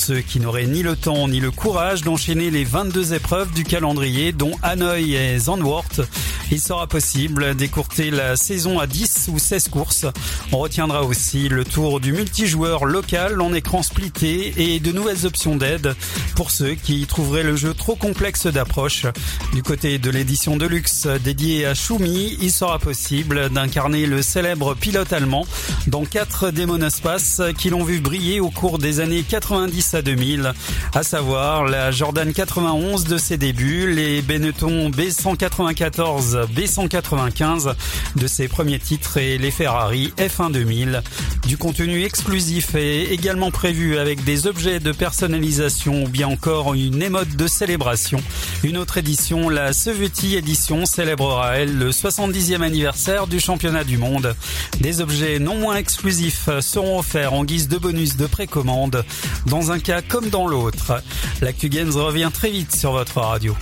Ceux 0.03 0.21
qui 0.21 0.41
n'auraient 0.41 0.67
ni 0.67 0.83
le 0.83 0.97
temps 0.97 1.29
ni 1.29 1.39
le 1.39 1.53
courage 1.53 2.03
d'enchaîner 2.03 2.51
les 2.51 2.65
22 2.65 3.15
épreuves 3.15 3.53
du 3.53 3.63
calendrier 3.63 4.33
dont 4.33 4.51
Hanoï 4.61 5.15
et 5.15 5.39
Zandvoort, 5.39 5.85
il 6.51 6.61
sera 6.61 6.89
possible 6.89 7.55
d'écourter 7.55 8.11
la 8.11 8.35
saison 8.35 8.81
à 8.81 8.89
10 8.89 9.31
ou 9.33 9.39
16 9.39 9.69
courses. 9.69 10.07
On 10.51 10.59
retiendra 10.59 11.05
aussi 11.05 11.49
le 11.49 11.65
tour 11.65 12.01
du 12.01 12.13
multijoueur 12.13 12.85
local 12.85 13.41
en 13.41 13.55
écran 13.55 13.85
splitté 13.85 14.53
et 14.57 14.81
de 14.81 14.91
nouvelles 14.91 15.25
options 15.25 15.55
d'aide 15.55 15.95
pour 16.35 16.51
ceux 16.51 16.75
qui 16.75 17.07
trouveraient 17.07 17.45
le 17.45 17.55
jeu 17.55 17.73
trop 17.73 17.95
complexe 17.95 18.47
d'approche. 18.49 19.07
Du 19.55 19.63
côté 19.63 19.99
de 19.99 20.11
l'édition 20.11 20.57
de 20.57 20.67
luxe 20.67 21.07
dédiée 21.23 21.65
à 21.65 21.75
Shumi, 21.75 22.37
il 22.41 22.51
sera 22.51 22.81
possible 22.81 23.51
d'incarner 23.51 24.07
le 24.07 24.21
célèbre 24.21 24.75
pilote 24.75 25.13
allemand 25.13 25.47
dans 25.87 26.05
quatre 26.05 26.51
des 26.51 26.67
monospaces 26.67 27.41
qui 27.57 27.71
l'ont 27.71 27.85
vu 27.85 28.01
briller 28.01 28.41
au 28.41 28.51
cours 28.51 28.79
des 28.79 28.99
années 28.99 29.23
90 29.23 29.92
à 29.95 30.03
2000, 30.03 30.53
à 30.95 31.03
savoir 31.03 31.65
la 31.65 31.91
Jordan 31.91 32.33
91 32.33 33.05
de 33.05 33.19
ses 33.19 33.37
débuts, 33.37 33.93
les 33.93 34.23
Benetton 34.23 34.91
B194, 34.91 36.47
B195 36.53 37.75
de 38.17 38.27
ses 38.27 38.49
premiers 38.49 38.79
titres 38.79 39.17
et 39.17 39.39
les 39.39 39.51
Ferrari 39.51 40.13
F1 40.19 40.53
2000. 40.53 41.03
Du 41.47 41.57
contenu 41.57 42.05
exclusif 42.05 42.75
est 42.75 43.05
également 43.05 43.51
prévu 43.51 43.99
avec 43.99 44.25
des 44.25 44.47
objets 44.47 44.81
de 44.81 44.93
personnalisation 44.93 46.05
ou 46.05 46.09
bien 46.09 46.29
encore 46.29 46.75
une 46.75 47.03
émote 47.03 47.37
de 47.37 47.47
célébration. 47.47 48.23
Une 48.63 48.77
autre 48.77 48.99
édition, 48.99 49.49
la 49.49 49.73
Sevetti 49.73 50.37
édition, 50.37 50.87
célébrera 50.87 51.57
elle 51.57 51.77
le 51.77 51.91
70e 51.91 52.63
anniversaire 52.63 53.27
du 53.27 53.41
championnat 53.41 53.85
du 53.85 53.99
monde. 53.99 54.35
Des 54.81 55.01
objets 55.01 55.39
non 55.39 55.57
moins 55.57 55.77
exclusifs 55.77 56.49
seront 56.61 56.99
offerts 56.99 57.35
en 57.35 57.45
guise 57.45 57.69
de 57.69 57.79
bonus 57.79 58.17
de 58.17 58.27
précommande, 58.27 59.05
dans 59.47 59.72
un 59.72 59.72
cas 59.79 60.03
comme 60.03 60.29
dans 60.29 60.47
l'autre. 60.47 61.03
L'Actu 61.41 61.69
Games 61.69 61.93
revient 61.93 62.31
très 62.33 62.51
vite 62.51 62.75
sur 62.75 62.93
votre 62.93 63.21
radio. 63.21 63.57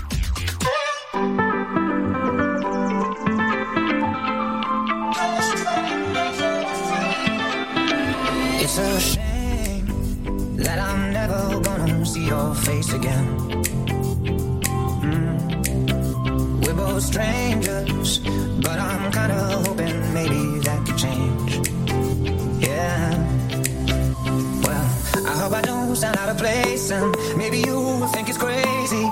It's 8.60 8.78
a 8.78 9.00
shame 9.00 9.86
that 10.56 10.78
I'm 10.78 11.12
never 11.12 11.60
gonna 11.60 12.06
see 12.06 12.26
your 12.26 12.54
face 12.54 12.92
again. 12.92 13.26
Mm. 15.02 16.66
We're 16.66 16.74
both 16.74 17.02
strangers, 17.02 18.18
but 18.62 18.78
I'm 18.78 19.10
kinda 19.10 19.62
hoping 19.66 20.09
hope 25.40 25.54
I 25.54 25.62
don't 25.62 25.96
sound 25.96 26.18
out 26.18 26.28
of 26.28 26.36
place, 26.36 26.90
and 26.90 27.16
maybe 27.34 27.58
you 27.58 28.06
think 28.12 28.28
it's 28.28 28.36
crazy. 28.36 29.04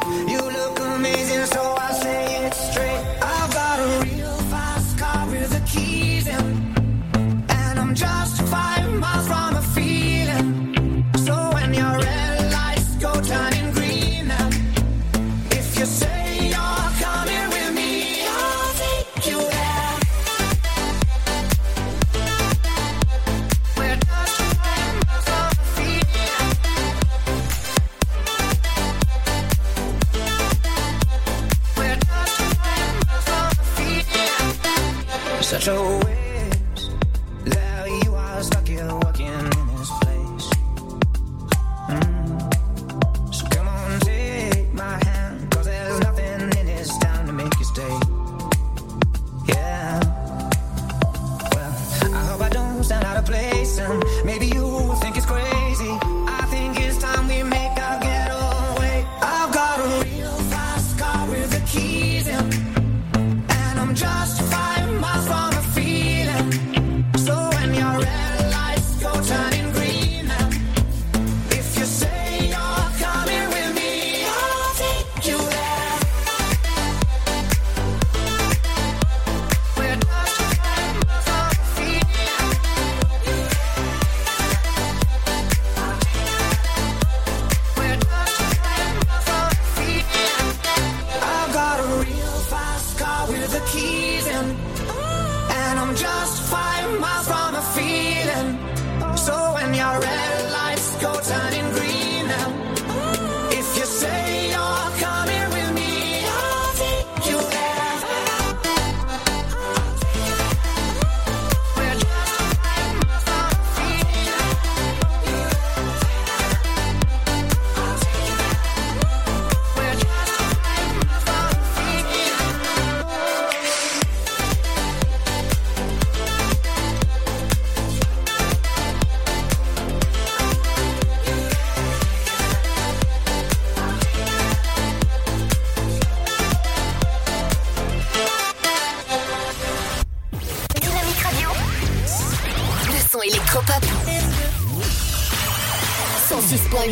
舟 35.59 36.08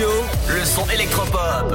le 0.00 0.64
son 0.64 0.88
électropop. 0.90 1.74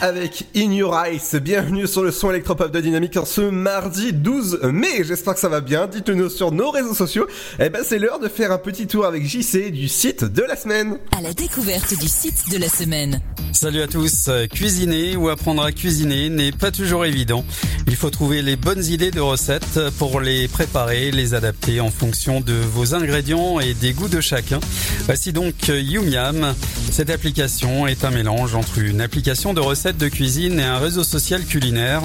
avec 0.06 0.46
In 0.56 0.72
Your 0.72 0.96
Eyes. 0.96 1.40
Bienvenue 1.42 1.88
sur 1.88 2.04
le 2.04 2.12
son 2.12 2.30
électropop 2.30 2.72
de 2.72 2.80
Dynamique 2.80 3.18
en 3.18 3.26
ce 3.26 3.42
mardi 3.42 4.14
12 4.14 4.60
mai. 4.72 5.04
J'espère 5.04 5.34
que 5.34 5.40
ça 5.40 5.50
va 5.50 5.62
bien. 5.62 5.88
Dites-nous 5.88 6.30
sur 6.30 6.52
nos 6.52 6.70
réseaux 6.70 6.94
sociaux. 6.94 7.26
Eh 7.60 7.70
ben, 7.70 7.82
c'est 7.84 7.98
l'heure 7.98 8.20
de 8.20 8.28
faire 8.28 8.52
un 8.52 8.60
petit 8.60 8.86
tour 8.86 9.08
avec 9.08 9.26
JC 9.26 9.72
du 9.72 9.88
site 9.88 10.24
de 10.24 10.44
la 10.44 10.56
semaine. 10.56 11.00
À 11.18 11.22
la 11.22 11.34
découverte 11.34 12.00
du 12.00 12.08
site 12.08 12.52
de 12.52 12.58
la 12.60 12.70
semaine. 12.70 13.20
Salut 13.52 13.82
à 13.82 13.88
tous. 13.88 14.30
Cuisiner 14.52 15.16
ou 15.16 15.30
apprendre 15.30 15.64
à 15.64 15.72
cuisiner 15.72 16.30
n'est 16.30 16.52
pas 16.52 16.70
toujours 16.70 17.04
évident. 17.06 17.44
Il 17.88 17.96
faut 17.96 18.12
trouver 18.12 18.44
les 18.44 18.58
bonnes 18.58 18.86
idées 18.86 19.12
de 19.12 19.22
recettes 19.22 19.80
pour 19.98 20.22
les 20.22 20.48
préparer, 20.48 21.10
les 21.10 21.34
adapter 21.34 21.82
en 21.82 21.90
fonction 21.90 22.42
de 22.42 22.54
vos 22.54 22.94
ingrédients 22.94 23.60
et 23.60 23.74
des 23.74 23.94
goûts 23.94 24.10
de 24.10 24.22
chacun. 24.22 24.60
Voici 25.06 25.34
donc 25.34 25.68
Yumiam. 25.68 26.54
Cette 26.96 27.10
application 27.10 27.88
est 27.88 28.06
un 28.06 28.10
mélange 28.10 28.56
entre 28.56 28.78
une 28.78 29.02
application 29.02 29.54
de 29.54 29.60
recettes 29.60 29.98
de 29.98 30.08
cuisine 30.08 30.62
et 30.62 30.64
un 30.64 30.78
réseau 30.78 31.04
social 31.04 31.44
culinaire. 31.44 32.02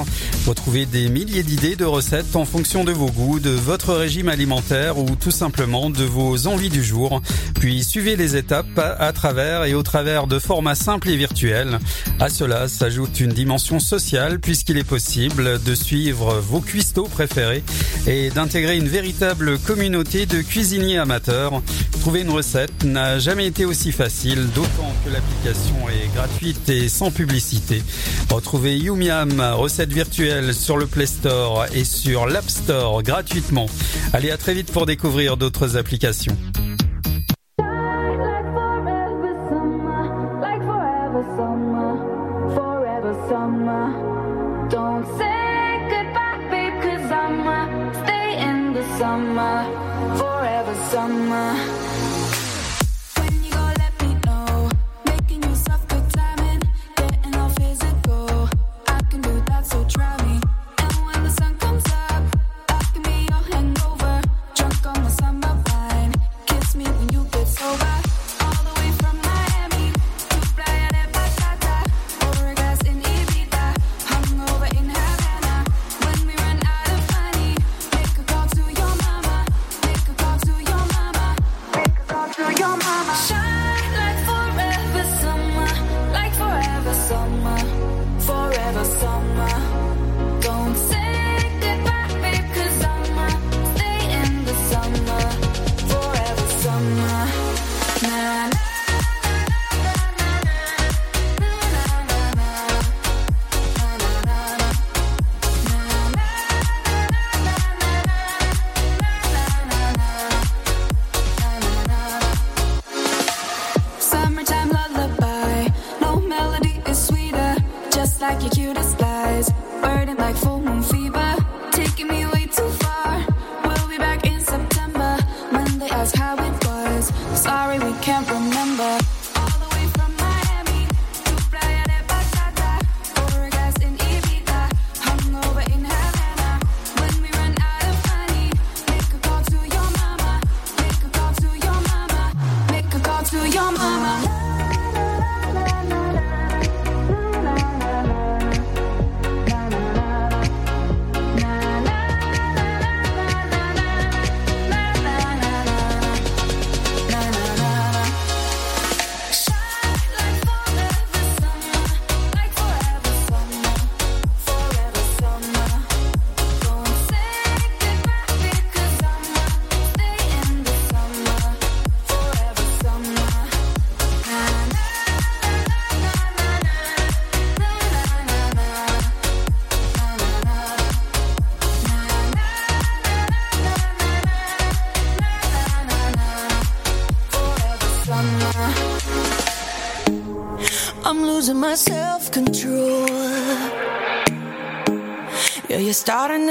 Retrouvez 0.47 0.87
des 0.87 1.09
milliers 1.09 1.43
d'idées 1.43 1.77
de 1.77 1.85
recettes 1.85 2.35
en 2.35 2.45
fonction 2.45 2.83
de 2.83 2.93
vos 2.93 3.11
goûts, 3.11 3.41
de 3.41 3.51
votre 3.51 3.95
régime 3.95 4.29
alimentaire 4.29 4.99
ou 4.99 5.07
tout 5.15 5.31
simplement 5.31 5.91
de 5.91 6.03
vos 6.03 6.47
envies 6.47 6.71
du 6.71 6.83
jour. 6.83 7.21
Puis 7.61 7.85
suivez 7.85 8.17
les 8.17 8.37
étapes 8.37 8.79
à 8.79 9.13
travers 9.13 9.65
et 9.65 9.75
au 9.75 9.83
travers 9.83 10.27
de 10.27 10.39
formats 10.39 10.75
simples 10.75 11.11
et 11.11 11.17
virtuels. 11.17 11.79
À 12.19 12.31
cela 12.31 12.69
s'ajoute 12.69 13.21
une 13.21 13.33
dimension 13.33 13.81
sociale 13.81 14.41
puisqu'il 14.41 14.79
est 14.79 14.85
possible 14.85 15.63
de 15.63 15.75
suivre 15.75 16.41
vos 16.41 16.61
cuistots 16.61 17.05
préférés 17.05 17.63
et 18.07 18.31
d'intégrer 18.31 18.79
une 18.79 18.89
véritable 18.89 19.59
communauté 19.59 20.27
de 20.27 20.41
cuisiniers 20.41 20.99
amateurs. 20.99 21.63
Trouver 22.01 22.23
une 22.23 22.31
recette 22.31 22.85
n'a 22.85 23.19
jamais 23.19 23.47
été 23.47 23.67
aussi 23.67 23.93
facile, 23.93 24.49
d'autant 24.55 24.93
que 25.05 25.11
l'application 25.11 25.77
est 25.91 26.15
gratuite 26.15 26.69
et 26.71 26.89
sans 26.89 27.11
publicité. 27.11 27.83
Retrouvez 28.31 28.79
Yumiam, 28.79 29.39
recette 29.55 29.93
virtuelle 29.93 30.30
sur 30.53 30.77
le 30.77 30.87
Play 30.87 31.07
Store 31.07 31.67
et 31.75 31.85
sur 31.85 32.27
l'App 32.27 32.49
Store 32.49 33.03
gratuitement. 33.03 33.67
Allez 34.13 34.31
à 34.31 34.37
très 34.37 34.55
vite 34.55 34.73
pour 34.73 34.87
découvrir 34.87 35.37
d'autres 35.37 35.77
applications. 35.77 36.37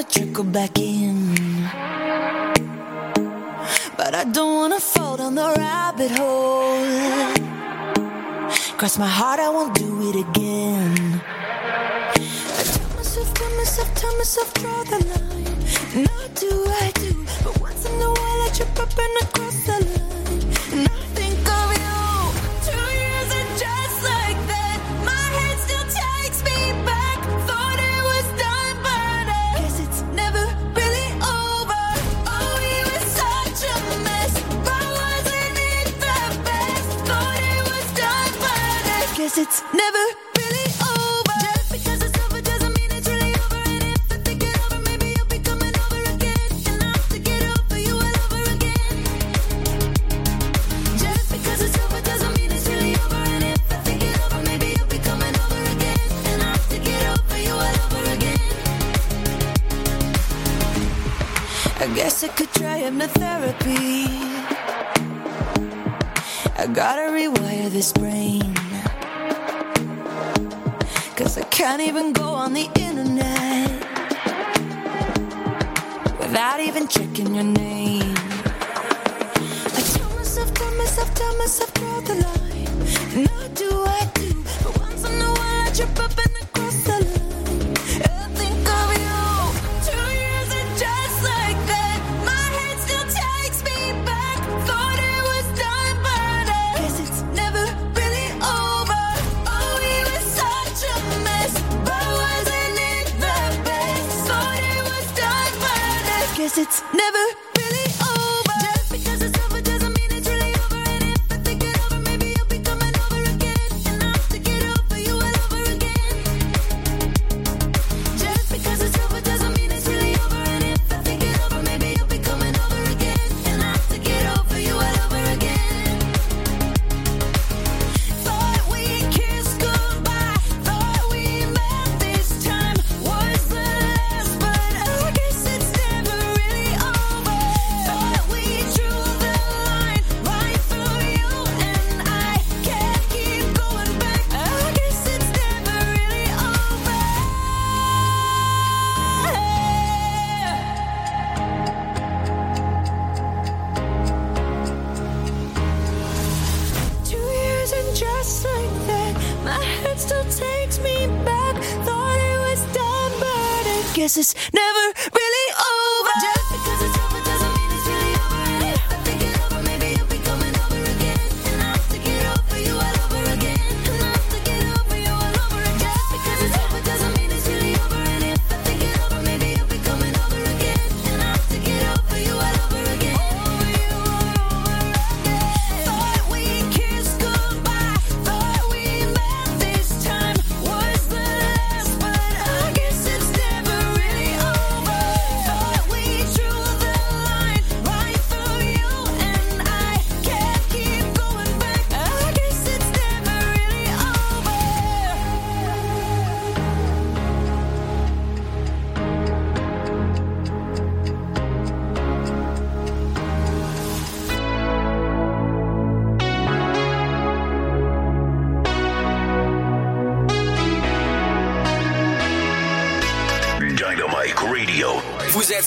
to 0.02 0.20
trickle 0.20 0.45
back 0.45 0.80
in. 0.80 1.36
But 3.97 4.16
I 4.16 4.24
don't 4.24 4.56
wanna 4.56 4.80
fall 4.80 5.18
down 5.18 5.36
the 5.36 5.54
rabbit 5.58 6.12
hole. 6.12 6.80
Cross 8.78 8.97
my 8.97 9.08
heart. 9.08 9.39
his 67.80 67.93
brain. 67.93 68.53
Cause 71.15 71.38
I 71.38 71.45
can't 71.49 71.82
even 71.82 72.11
go 72.11 72.27
on 72.34 72.53
the 72.53 72.67
internet 72.75 73.71
without 76.19 76.59
even 76.59 76.89
checking 76.89 77.36
your 77.36 77.45
name. 77.45 77.78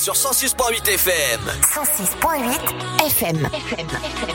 sur 0.02 0.14
106.8 0.14 0.88
FM. 0.88 1.40
106.8 1.62 3.06
FM. 3.06 3.36
FM. 3.46 3.86
FM. 3.86 4.31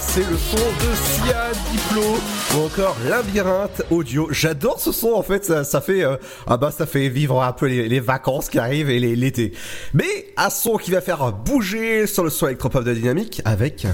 C'est 0.00 0.28
le 0.28 0.36
son 0.36 0.56
de 0.56 0.94
Sia, 0.94 1.50
Diplo 1.70 2.02
ou 2.54 2.64
encore 2.64 2.96
Labyrinthe 3.06 3.82
Audio. 3.90 4.28
J'adore 4.30 4.80
ce 4.80 4.92
son 4.92 5.12
en 5.12 5.22
fait, 5.22 5.44
ça, 5.64 5.80
fait 5.82 6.02
euh, 6.04 6.16
ah 6.46 6.56
bah 6.56 6.70
ça 6.70 6.86
fait 6.86 7.08
vivre 7.10 7.42
un 7.42 7.52
peu 7.52 7.66
les, 7.66 7.86
les 7.86 8.00
vacances 8.00 8.48
qui 8.48 8.58
arrivent 8.58 8.88
et 8.88 8.98
l'été. 8.98 9.52
Mais 9.92 10.32
un 10.38 10.48
son 10.48 10.76
qui 10.78 10.90
va 10.90 11.02
faire 11.02 11.32
bouger 11.32 12.06
sur 12.06 12.24
le 12.24 12.30
son 12.30 12.46
électropop 12.46 12.82
de 12.82 12.94
Dynamique 12.94 13.42
avec 13.44 13.86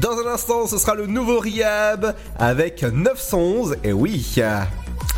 dans 0.00 0.18
un 0.18 0.32
instant, 0.32 0.66
ce 0.66 0.76
sera 0.78 0.94
le 0.94 1.06
nouveau 1.06 1.38
Riab 1.38 2.14
avec 2.38 2.82
911. 2.82 3.76
Et 3.84 3.92
oui, 3.92 4.26
euh, 4.38 4.60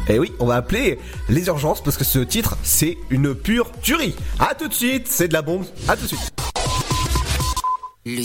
et 0.09 0.19
oui, 0.19 0.33
on 0.39 0.47
va 0.47 0.57
appeler 0.57 0.99
les 1.29 1.47
urgences 1.47 1.83
parce 1.83 1.97
que 1.97 2.05
ce 2.05 2.19
titre, 2.19 2.57
c'est 2.63 2.99
une 3.11 3.35
pure 3.35 3.71
tuerie. 3.83 4.15
À 4.39 4.55
tout 4.55 4.69
de 4.69 4.75
suite, 4.75 5.07
c'est 5.09 5.29
de 5.29 5.33
la 5.33 5.43
bombe. 5.43 5.65
À 5.89 5.97
tout 5.97 6.03
de 6.03 6.09
suite. 6.09 6.36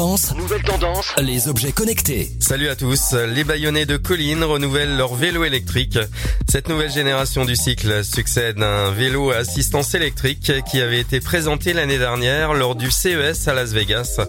Tendance. 0.00 0.39
Les 1.22 1.46
objets 1.46 1.70
connectés. 1.70 2.28
Salut 2.40 2.68
à 2.70 2.74
tous. 2.74 3.12
Les 3.12 3.44
baïonnés 3.44 3.86
de 3.86 3.96
Colline 3.96 4.42
renouvellent 4.42 4.96
leur 4.96 5.14
vélo 5.14 5.44
électrique. 5.44 5.96
Cette 6.48 6.68
nouvelle 6.68 6.90
génération 6.90 7.44
du 7.44 7.54
cycle 7.54 8.04
succède 8.04 8.60
à 8.60 8.86
un 8.86 8.90
vélo 8.90 9.30
à 9.30 9.36
assistance 9.36 9.94
électrique 9.94 10.52
qui 10.68 10.80
avait 10.80 10.98
été 10.98 11.20
présenté 11.20 11.72
l'année 11.72 11.98
dernière 11.98 12.52
lors 12.54 12.74
du 12.74 12.90
CES 12.90 13.46
à 13.46 13.54
Las 13.54 13.70
Vegas. 13.70 14.20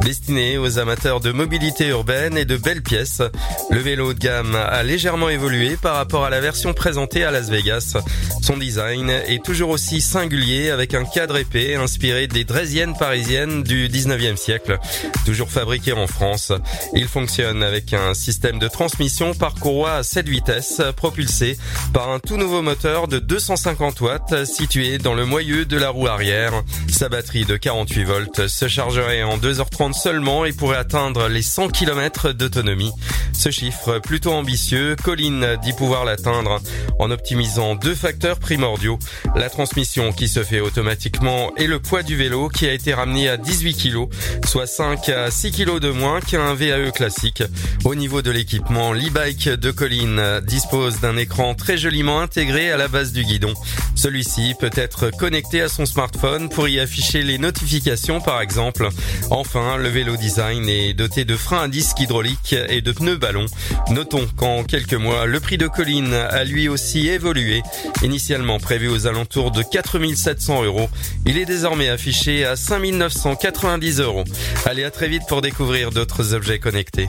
Destiné 0.00 0.58
aux 0.58 0.80
amateurs 0.80 1.20
de 1.20 1.30
mobilité 1.30 1.86
urbaine 1.86 2.36
et 2.36 2.44
de 2.44 2.56
belles 2.56 2.82
pièces, 2.82 3.22
le 3.70 3.78
vélo 3.78 4.14
de 4.14 4.18
gamme 4.18 4.56
a 4.56 4.82
légèrement 4.82 5.28
évolué 5.28 5.76
par 5.76 5.94
rapport 5.94 6.24
à 6.24 6.30
la 6.30 6.40
version 6.40 6.74
présentée 6.74 7.22
à 7.22 7.30
Las 7.30 7.50
Vegas. 7.50 7.96
Son 8.42 8.56
design 8.56 9.10
est 9.10 9.44
toujours 9.44 9.70
aussi 9.70 10.00
singulier 10.00 10.70
avec 10.70 10.94
un 10.94 11.04
cadre 11.04 11.36
épais 11.36 11.76
inspiré 11.76 12.26
des 12.26 12.42
draisiennes 12.42 12.96
parisiennes 12.98 13.62
du 13.62 13.88
19e 13.88 14.36
siècle, 14.36 14.78
toujours 15.24 15.50
fabriqué 15.50 15.67
en 15.68 16.06
France. 16.06 16.50
Il 16.94 17.06
fonctionne 17.08 17.62
avec 17.62 17.92
un 17.92 18.14
système 18.14 18.58
de 18.58 18.68
transmission 18.68 19.34
par 19.34 19.54
courroie 19.54 19.96
à 19.96 20.02
7 20.02 20.26
vitesses 20.26 20.80
propulsé 20.96 21.58
par 21.92 22.10
un 22.10 22.20
tout 22.20 22.38
nouveau 22.38 22.62
moteur 22.62 23.06
de 23.06 23.18
250 23.18 24.00
watts 24.00 24.44
situé 24.46 24.96
dans 24.96 25.12
le 25.14 25.26
moyeu 25.26 25.66
de 25.66 25.76
la 25.76 25.90
roue 25.90 26.06
arrière. 26.06 26.52
Sa 26.90 27.10
batterie 27.10 27.44
de 27.44 27.58
48 27.58 28.04
volts 28.04 28.48
se 28.48 28.66
chargerait 28.66 29.22
en 29.22 29.36
2h30 29.36 29.92
seulement 29.92 30.46
et 30.46 30.52
pourrait 30.52 30.78
atteindre 30.78 31.28
les 31.28 31.42
100 31.42 31.68
km 31.68 32.32
d'autonomie. 32.32 32.92
Ce 33.34 33.50
chiffre 33.50 33.98
plutôt 33.98 34.32
ambitieux, 34.32 34.96
Colline 35.04 35.58
dit 35.62 35.74
pouvoir 35.74 36.06
l'atteindre 36.06 36.60
en 36.98 37.10
optimisant 37.10 37.74
deux 37.74 37.94
facteurs 37.94 38.38
primordiaux. 38.38 38.98
La 39.36 39.50
transmission 39.50 40.12
qui 40.12 40.28
se 40.28 40.42
fait 40.42 40.60
automatiquement 40.60 41.52
et 41.56 41.66
le 41.66 41.78
poids 41.78 42.02
du 42.02 42.16
vélo 42.16 42.48
qui 42.48 42.66
a 42.66 42.72
été 42.72 42.94
ramené 42.94 43.28
à 43.28 43.36
18 43.36 43.74
kg, 43.74 44.08
soit 44.44 44.66
5 44.66 45.08
à 45.10 45.30
6 45.30 45.52
kg 45.52 45.57
de 45.58 45.90
moins 45.90 46.20
qu'un 46.20 46.54
VAE 46.54 46.92
classique. 46.92 47.42
Au 47.84 47.96
niveau 47.96 48.22
de 48.22 48.30
l'équipement, 48.30 48.92
l'e-bike 48.92 49.48
de 49.48 49.72
Colline 49.72 50.40
dispose 50.46 51.00
d'un 51.00 51.16
écran 51.16 51.56
très 51.56 51.76
joliment 51.76 52.20
intégré 52.20 52.70
à 52.70 52.76
la 52.76 52.86
base 52.86 53.10
du 53.10 53.24
guidon. 53.24 53.52
Celui-ci 53.96 54.54
peut 54.60 54.70
être 54.76 55.10
connecté 55.10 55.60
à 55.60 55.68
son 55.68 55.84
smartphone 55.84 56.48
pour 56.48 56.68
y 56.68 56.78
afficher 56.78 57.24
les 57.24 57.38
notifications 57.38 58.20
par 58.20 58.40
exemple. 58.40 58.88
Enfin, 59.30 59.76
le 59.78 59.88
vélo 59.88 60.16
design 60.16 60.68
est 60.68 60.94
doté 60.94 61.24
de 61.24 61.36
freins 61.36 61.64
à 61.64 61.68
disque 61.68 61.98
hydraulique 61.98 62.54
et 62.68 62.80
de 62.80 62.92
pneus 62.92 63.16
ballons. 63.16 63.46
Notons 63.90 64.28
qu'en 64.36 64.62
quelques 64.62 64.94
mois, 64.94 65.26
le 65.26 65.40
prix 65.40 65.58
de 65.58 65.66
Colline 65.66 66.14
a 66.14 66.44
lui 66.44 66.68
aussi 66.68 67.08
évolué. 67.08 67.62
Initialement 68.04 68.60
prévu 68.60 68.86
aux 68.86 69.08
alentours 69.08 69.50
de 69.50 69.64
4700 69.64 70.62
euros, 70.62 70.88
il 71.26 71.36
est 71.36 71.46
désormais 71.46 71.88
affiché 71.88 72.44
à 72.44 72.54
5990 72.54 73.98
euros. 73.98 74.22
Allez 74.64 74.84
à 74.84 74.92
très 74.92 75.08
vite 75.08 75.22
pour 75.28 75.42
découvrir 75.50 75.90
d'autres 75.90 76.34
objets 76.34 76.58
connectés. 76.58 77.08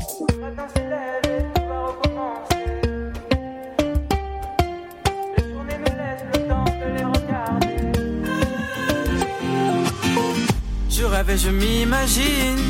Je 10.89 11.03
rêve 11.03 11.29
et 11.29 11.37
je 11.37 11.49
m'imagine 11.49 12.63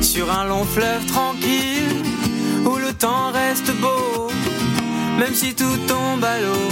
sur 0.00 0.30
un 0.30 0.44
long 0.44 0.64
fleuve 0.64 1.04
tranquille 1.06 2.04
où 2.64 2.76
le 2.76 2.92
temps 2.92 3.32
reste 3.32 3.72
beau, 3.80 4.30
même 5.18 5.34
si 5.34 5.52
tout 5.56 5.78
tombe 5.88 6.22
à 6.22 6.38
l'eau. 6.38 6.68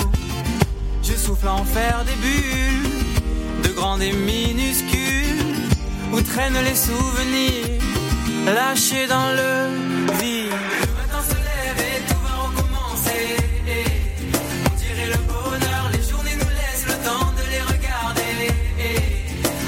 Je 1.03 1.15
souffle 1.15 1.49
à 1.49 1.55
en 1.55 1.65
faire 1.65 2.05
des 2.09 2.19
bulles, 2.25 3.65
de 3.65 3.71
grandes 3.71 4.03
et 4.03 4.13
minuscules, 4.13 5.57
où 6.13 6.21
traînent 6.21 6.63
les 6.65 6.77
souvenirs 6.77 7.90
lâchés 8.47 9.07
dans 9.07 9.31
le 9.33 9.69
vide. 10.19 10.53
Le 10.81 10.87
matin 10.97 11.23
se 11.29 11.35
lève 11.35 11.79
et 11.79 12.01
tout 12.09 12.21
va 12.25 12.35
recommencer. 12.47 13.37
On 14.67 14.77
dirait 14.77 15.09
le 15.09 15.21
bonheur, 15.33 15.85
les 15.93 16.03
journées 16.09 16.37
nous 16.37 16.53
laissent 16.61 16.87
le 16.87 16.97
temps 17.05 17.33
de 17.37 17.43
les 17.51 17.61
regarder. 17.61 18.33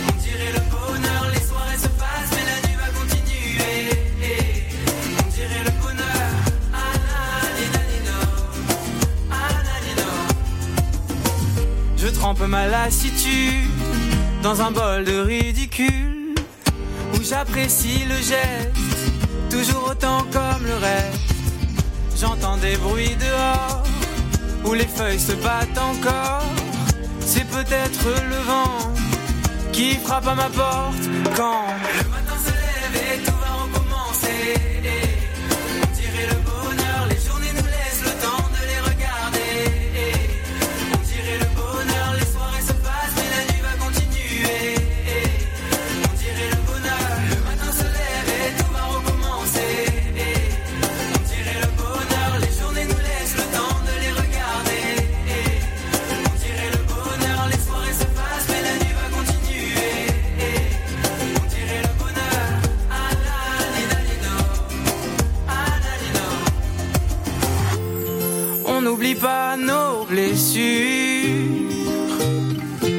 On 0.08 0.16
dirait 0.20 0.52
le 0.52 0.62
bonheur, 0.70 1.22
les 1.32 1.40
soirées 1.40 1.78
se 1.78 1.88
passent, 1.88 2.32
mais 2.32 2.46
la 2.50 2.58
nuit 2.66 2.76
va 2.76 2.88
continuer. 2.98 3.76
On 5.18 5.30
dirait 5.30 5.64
le 5.64 5.72
bonheur, 5.82 6.30
ah 6.72 6.94
nanino, 7.54 8.18
ah 9.30 9.52
nanino. 9.66 10.10
Je 11.96 12.08
trempe 12.08 12.42
ma 12.46 12.66
lassitude 12.66 13.70
dans 14.42 14.60
un 14.62 14.70
bol 14.72 15.04
de 15.04 15.18
ridicule 15.20 16.21
j'apprécie 17.32 18.04
le 18.04 18.16
geste, 18.16 18.76
toujours 19.48 19.88
autant 19.92 20.20
comme 20.30 20.66
le 20.66 20.74
reste. 20.74 21.34
J'entends 22.20 22.58
des 22.58 22.76
bruits 22.76 23.16
dehors 23.16 23.82
où 24.66 24.74
les 24.74 24.86
feuilles 24.86 25.18
se 25.18 25.32
battent 25.32 25.78
encore. 25.78 26.44
C'est 27.20 27.48
peut-être 27.48 28.04
le 28.32 28.40
vent 28.50 28.92
qui 29.72 29.94
frappe 29.94 30.28
à 30.28 30.34
ma 30.34 30.50
porte 30.50 31.04
quand 31.34 31.64
le 31.98 32.10
matin 32.10 32.38
se 32.46 32.52
lève 32.60 32.96
et 33.02 33.18
tout 33.24 33.38
va 33.44 33.52
recommencer. 33.64 35.01
Blessures 70.12 70.60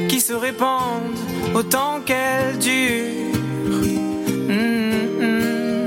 qui 0.10 0.20
se 0.20 0.34
répandent 0.34 1.20
autant 1.54 2.02
qu'elles 2.02 2.58
durent. 2.58 3.38
Mm, 4.50 5.06
mm. 5.22 5.86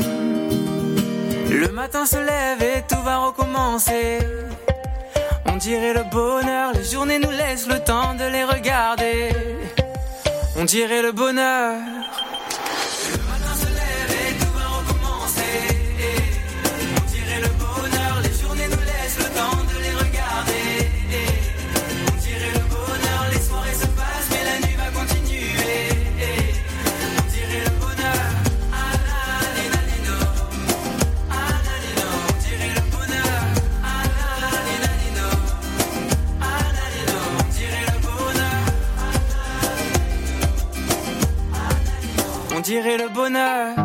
Le 1.62 1.68
matin 1.72 2.06
se 2.06 2.16
lève 2.16 2.62
et 2.62 2.82
tout 2.88 3.02
va 3.02 3.18
recommencer. 3.18 4.18
On 5.46 5.56
dirait 5.56 5.94
le 5.94 6.04
bonheur, 6.10 6.72
les 6.74 6.84
journées 6.84 7.18
nous 7.18 7.32
laissent 7.32 7.68
le 7.68 7.80
temps 7.80 8.14
de 8.14 8.26
les 8.34 8.44
regarder. 8.44 9.30
On 10.56 10.64
dirait 10.64 11.02
le 11.02 11.10
bonheur. 11.10 12.05
Dirait 42.66 42.98
le 42.98 43.08
bonheur. 43.08 43.76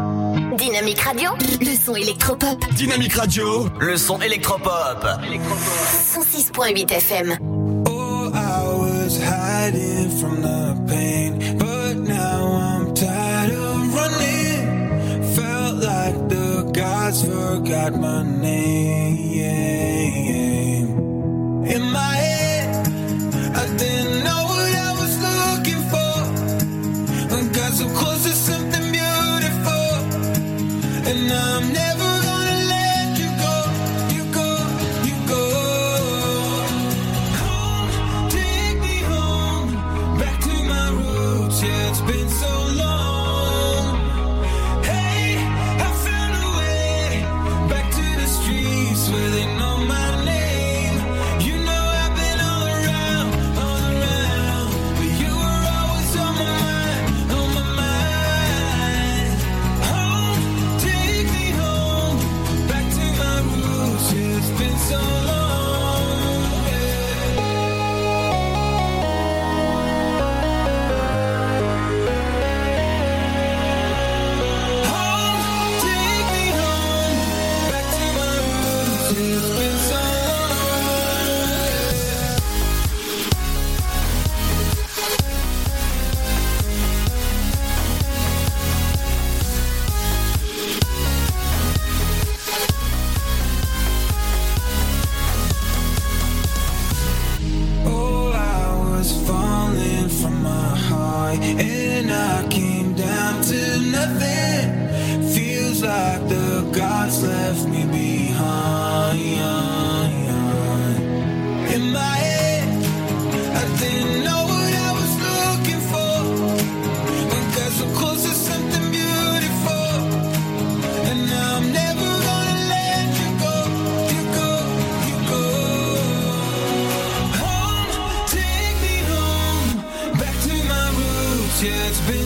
Dynamique 0.57 1.01
Radio, 1.01 1.29
le 1.59 1.75
son 1.75 1.95
électropop. 1.95 2.57
Dynamique 2.73 3.13
Radio, 3.13 3.69
le 3.79 3.95
son 3.95 4.19
électropop. 4.19 5.05
106.8 6.03 6.91
FM. 6.91 7.37
Oh, 7.87 8.31
I 8.33 8.63
was 8.75 9.19
hiding 9.21 10.09
from 10.09 10.41
the 10.41 10.75
pain, 10.87 11.57
but 11.59 11.95
now 11.97 12.57
I'm 12.57 12.93
tired 12.95 13.51
of 13.51 13.93
running. 13.93 15.25
Felt 15.35 15.75
like 15.83 16.29
the 16.29 16.63
gods 16.73 17.23
forgot 17.23 17.93
my 17.99 18.23
name. 18.23 18.81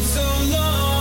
so 0.06 0.22
long. 0.52 0.95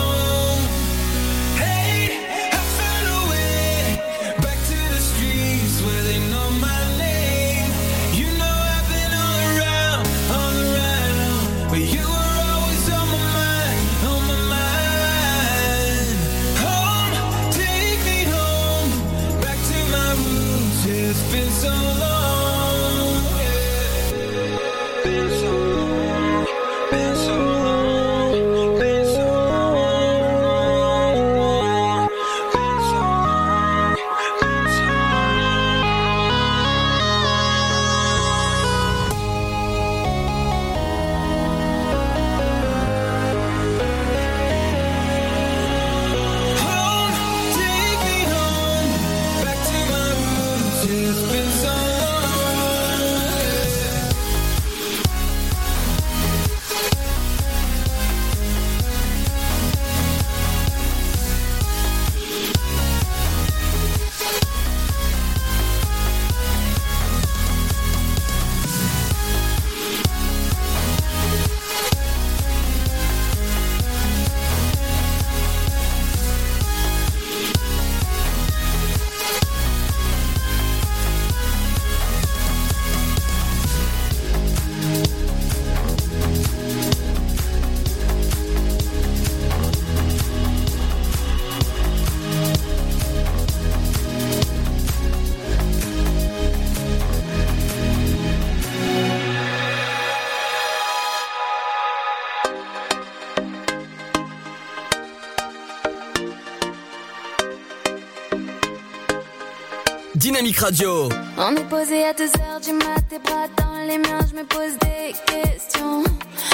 Dynamique 110.44 110.60
Radio. 110.60 111.08
On 111.38 111.56
est 111.56 111.68
posé 111.70 112.04
à 112.04 112.12
2h 112.12 112.62
du 112.62 112.72
mat, 112.74 113.00
tes 113.08 113.18
bras 113.18 113.48
dans 113.56 113.88
les 113.88 113.96
miens, 113.96 114.20
je 114.30 114.36
me 114.36 114.44
pose 114.44 114.76
des 114.82 115.14
questions. 115.24 116.04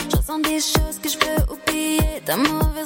J'entends 0.09 0.39
des 0.39 0.61
choses 0.61 1.01
que 1.03 1.09
je 1.09 1.19
peux 1.19 1.53
oublier, 1.53 2.23
d'un 2.25 2.37
mauvais 2.37 2.80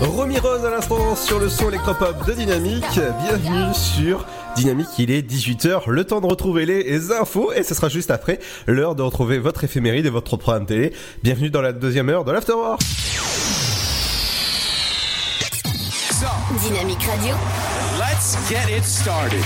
Romy 0.00 0.38
Rose 0.38 0.64
à 0.64 0.70
l'instant 0.70 1.14
sur 1.14 1.38
le 1.38 1.48
son 1.48 1.68
électropop 1.68 2.26
de 2.26 2.32
Dynamique. 2.32 2.98
Bienvenue 3.22 3.74
sur 3.74 4.24
Dynamique, 4.56 4.88
il 4.98 5.10
est 5.10 5.20
18h, 5.20 5.90
le 5.90 6.04
temps 6.04 6.20
de 6.20 6.26
retrouver 6.26 6.64
les 6.64 7.12
infos 7.12 7.52
et 7.52 7.62
ce 7.62 7.74
sera 7.74 7.88
juste 7.88 8.10
après 8.10 8.40
l'heure 8.66 8.94
de 8.94 9.02
retrouver 9.02 9.38
votre 9.38 9.62
éphéméride 9.64 10.06
et 10.06 10.10
votre 10.10 10.36
programme 10.38 10.64
télé. 10.66 10.92
Bienvenue 11.22 11.50
dans 11.50 11.60
la 11.60 11.72
deuxième 11.72 12.08
heure 12.08 12.24
de 12.24 12.32
l'Afterwork. 12.32 12.80
So, 16.10 16.26
Dynamique 16.66 17.02
Radio. 17.02 17.34
Let's 17.98 18.36
get 18.48 18.74
it 18.74 18.84
started. 18.84 19.44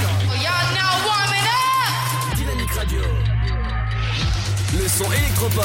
Now 0.73 0.95
warming 1.05 1.47
up. 1.47 2.37
Dynamique 2.37 2.71
Radio. 2.71 3.01
Le 4.81 4.89
son 4.89 5.11
électropop. 5.13 5.65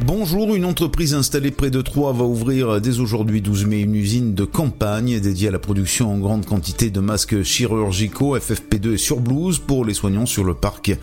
Bonjour, 0.00 0.56
une 0.56 0.64
entreprise 0.64 1.14
installée 1.14 1.52
près 1.52 1.70
de 1.70 1.80
Troyes 1.80 2.12
va 2.12 2.24
ouvrir 2.24 2.80
dès 2.80 2.98
aujourd'hui 2.98 3.40
12 3.40 3.66
mai 3.66 3.80
une 3.80 3.94
usine 3.94 4.34
de 4.34 4.44
campagne 4.44 5.20
dédiée 5.20 5.48
à 5.48 5.50
la 5.52 5.60
production 5.60 6.12
en 6.12 6.18
grande 6.18 6.44
quantité 6.44 6.90
de 6.90 6.98
masques 6.98 7.44
chirurgicaux 7.44 8.36
FFP2 8.36 8.94
et 8.94 8.98
surblouse 8.98 9.60
pour 9.60 9.84
les 9.84 9.94
soignants 9.94 10.26
sur 10.26 10.42
le 10.42 10.54
parc 10.54 10.98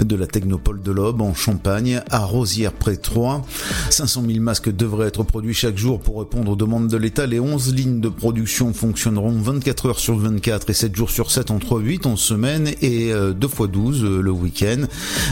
de 0.00 0.16
la 0.16 0.26
Technopole 0.26 0.82
de 0.82 0.90
l'Aube 0.90 1.22
en 1.22 1.32
Champagne 1.32 2.02
à 2.10 2.24
Rosières 2.24 2.72
près 2.72 2.96
de 2.96 3.00
Troyes. 3.00 3.40
500 3.90 4.24
000 4.26 4.40
masques 4.40 4.74
devraient 4.74 5.06
être 5.06 5.22
produits 5.22 5.54
chaque 5.54 5.78
jour 5.78 6.00
pour 6.00 6.18
répondre 6.18 6.50
aux 6.50 6.56
demandes 6.56 6.88
de 6.88 6.96
l'État. 6.96 7.26
Les 7.26 7.38
11 7.38 7.72
lignes 7.72 8.00
de 8.00 8.08
production 8.08 8.74
fonctionneront 8.74 9.30
24 9.30 9.86
heures 9.86 10.00
sur 10.00 10.16
24 10.16 10.70
et 10.70 10.74
7 10.74 10.96
jours 10.96 11.10
sur 11.10 11.30
7 11.30 11.52
entre 11.52 11.80
8 11.80 12.06
en 12.06 12.16
semaine 12.16 12.72
et 12.82 13.12
2 13.12 13.48
fois 13.48 13.68
12 13.68 14.02
le 14.02 14.30
week-end, 14.32 14.86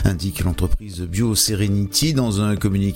indique 0.04 0.44
l'entreprise 0.44 1.00
BioSerenity 1.00 2.14
dans 2.14 2.40
un 2.40 2.54
communiqué 2.54 2.91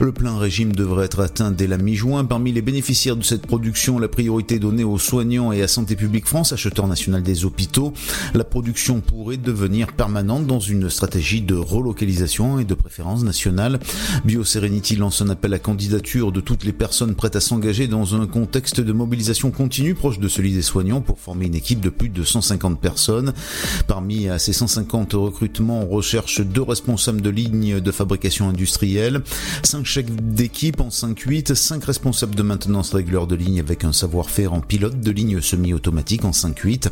le 0.00 0.12
plein 0.12 0.38
régime 0.38 0.72
devrait 0.72 1.06
être 1.06 1.20
atteint 1.20 1.50
dès 1.50 1.66
la 1.66 1.76
mi-juin. 1.76 2.24
Parmi 2.24 2.52
les 2.52 2.62
bénéficiaires 2.62 3.16
de 3.16 3.22
cette 3.22 3.46
production, 3.46 3.98
la 3.98 4.08
priorité 4.08 4.58
donnée 4.58 4.84
aux 4.84 4.98
soignants 4.98 5.52
et 5.52 5.62
à 5.62 5.68
Santé 5.68 5.96
publique 5.96 6.26
France, 6.26 6.52
acheteur 6.52 6.86
national 6.86 7.22
des 7.22 7.44
hôpitaux. 7.44 7.92
La 8.34 8.44
production 8.44 9.00
pourrait 9.00 9.36
devenir 9.36 9.92
permanente 9.92 10.46
dans 10.46 10.60
une 10.60 10.88
stratégie 10.90 11.40
de 11.40 11.54
relocalisation 11.54 12.58
et 12.58 12.64
de 12.64 12.74
préférence 12.74 13.24
nationale. 13.24 13.80
BioSerenity 14.24 14.96
lance 14.96 15.22
un 15.22 15.28
appel 15.28 15.54
à 15.54 15.58
candidature 15.58 16.32
de 16.32 16.40
toutes 16.40 16.64
les 16.64 16.72
personnes 16.72 17.14
prêtes 17.14 17.36
à 17.36 17.40
s'engager 17.40 17.88
dans 17.88 18.14
un 18.14 18.26
contexte 18.26 18.80
de 18.80 18.92
mobilisation 18.92 19.50
continue 19.50 19.94
proche 19.94 20.18
de 20.18 20.28
celui 20.28 20.52
des 20.52 20.62
soignants 20.62 21.00
pour 21.00 21.18
former 21.18 21.46
une 21.46 21.54
équipe 21.54 21.80
de 21.80 21.90
plus 21.90 22.08
de 22.08 22.22
150 22.22 22.80
personnes. 22.80 23.32
Parmi 23.86 24.28
ces 24.38 24.52
150 24.52 25.14
recrutements, 25.14 25.82
on 25.82 25.88
recherche 25.88 26.40
deux 26.40 26.62
responsables 26.62 27.20
de 27.20 27.30
ligne 27.30 27.80
de 27.80 27.90
fabrication 27.90 28.48
industrielle, 28.48 29.22
5 29.62 29.86
chefs 29.86 30.10
d'équipe 30.10 30.80
en 30.80 30.88
5-8, 30.88 31.54
5 31.54 31.84
responsables 31.84 32.34
de 32.34 32.42
maintenance 32.42 32.92
régulière 32.92 33.26
de 33.26 33.34
ligne 33.34 33.60
avec 33.60 33.84
un 33.84 33.92
savoir-faire 33.92 34.52
en 34.52 34.60
pilote 34.60 35.00
de 35.00 35.10
ligne 35.10 35.40
semi-automatique 35.40 36.24
en 36.24 36.30
5-8, 36.30 36.88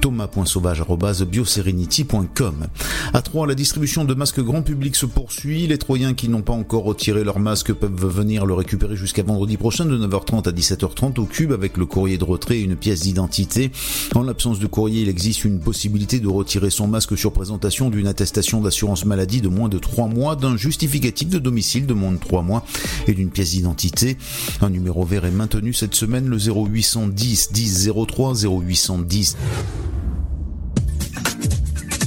thomas.sauvage.bioserenity.com 0.00 2.66
À 3.12 3.22
3, 3.22 3.46
la 3.46 3.54
distribution 3.54 4.04
de 4.04 4.14
masques 4.14 4.40
grand 4.40 4.62
public 4.62 4.96
se 4.96 5.06
poursuit. 5.06 5.66
Les 5.66 5.78
Troyens 5.78 6.14
qui 6.14 6.28
n'ont 6.28 6.42
pas 6.42 6.54
encore 6.54 6.84
retiré 6.84 7.24
leur 7.24 7.38
masque 7.38 7.72
peuvent 7.72 8.06
venir 8.06 8.44
le 8.46 8.54
récupérer 8.54 8.96
jusqu'à 8.96 9.22
vendredi 9.22 9.56
prochain 9.56 9.84
de 9.84 9.96
9h30 9.98 10.48
à 10.48 10.52
17h30 10.52 11.20
au 11.20 11.26
cube 11.26 11.52
avec 11.52 11.76
le 11.76 11.86
courrier 11.86 12.18
de 12.18 12.24
retrait 12.24 12.58
et 12.58 12.62
une 12.62 12.76
pièce 12.76 13.00
d'identité. 13.00 13.70
En 14.14 14.22
l'absence 14.22 14.58
de 14.58 14.66
courrier, 14.66 15.02
il 15.02 15.08
existe 15.08 15.44
une 15.44 15.60
possibilité 15.60 16.20
de 16.20 16.28
retirer 16.28 16.70
son 16.70 16.88
masque 16.88 17.18
sur 17.18 17.32
présentation 17.32 17.90
d'une 17.90 18.06
attestation 18.06 18.60
d'assurance 18.60 19.04
maladie 19.04 19.40
de 19.40 19.48
moins 19.48 19.68
de 19.68 19.78
3 19.78 20.06
mois, 20.08 20.36
d'un 20.36 20.56
justificatif 20.56 21.28
de 21.28 21.38
domicile 21.38 21.86
de 21.86 21.94
moins 21.94 22.12
de 22.12 22.18
3 22.18 22.42
mois 22.42 22.64
et 23.06 23.12
d'une 23.12 23.30
pièce 23.30 23.50
d'identité. 23.50 24.16
Un 24.60 24.70
numéro 24.70 25.04
vert 25.04 25.24
est 25.24 25.30
maintenu 25.30 25.72
cette 25.72 25.94
semaine, 25.94 26.28
le 26.28 26.38
0810 26.38 27.52
10 27.52 27.90
03 28.06 28.34
0810. 28.44 29.36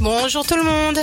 Bonjour 0.01 0.45
tout 0.45 0.55
le 0.55 0.63
monde. 0.63 0.97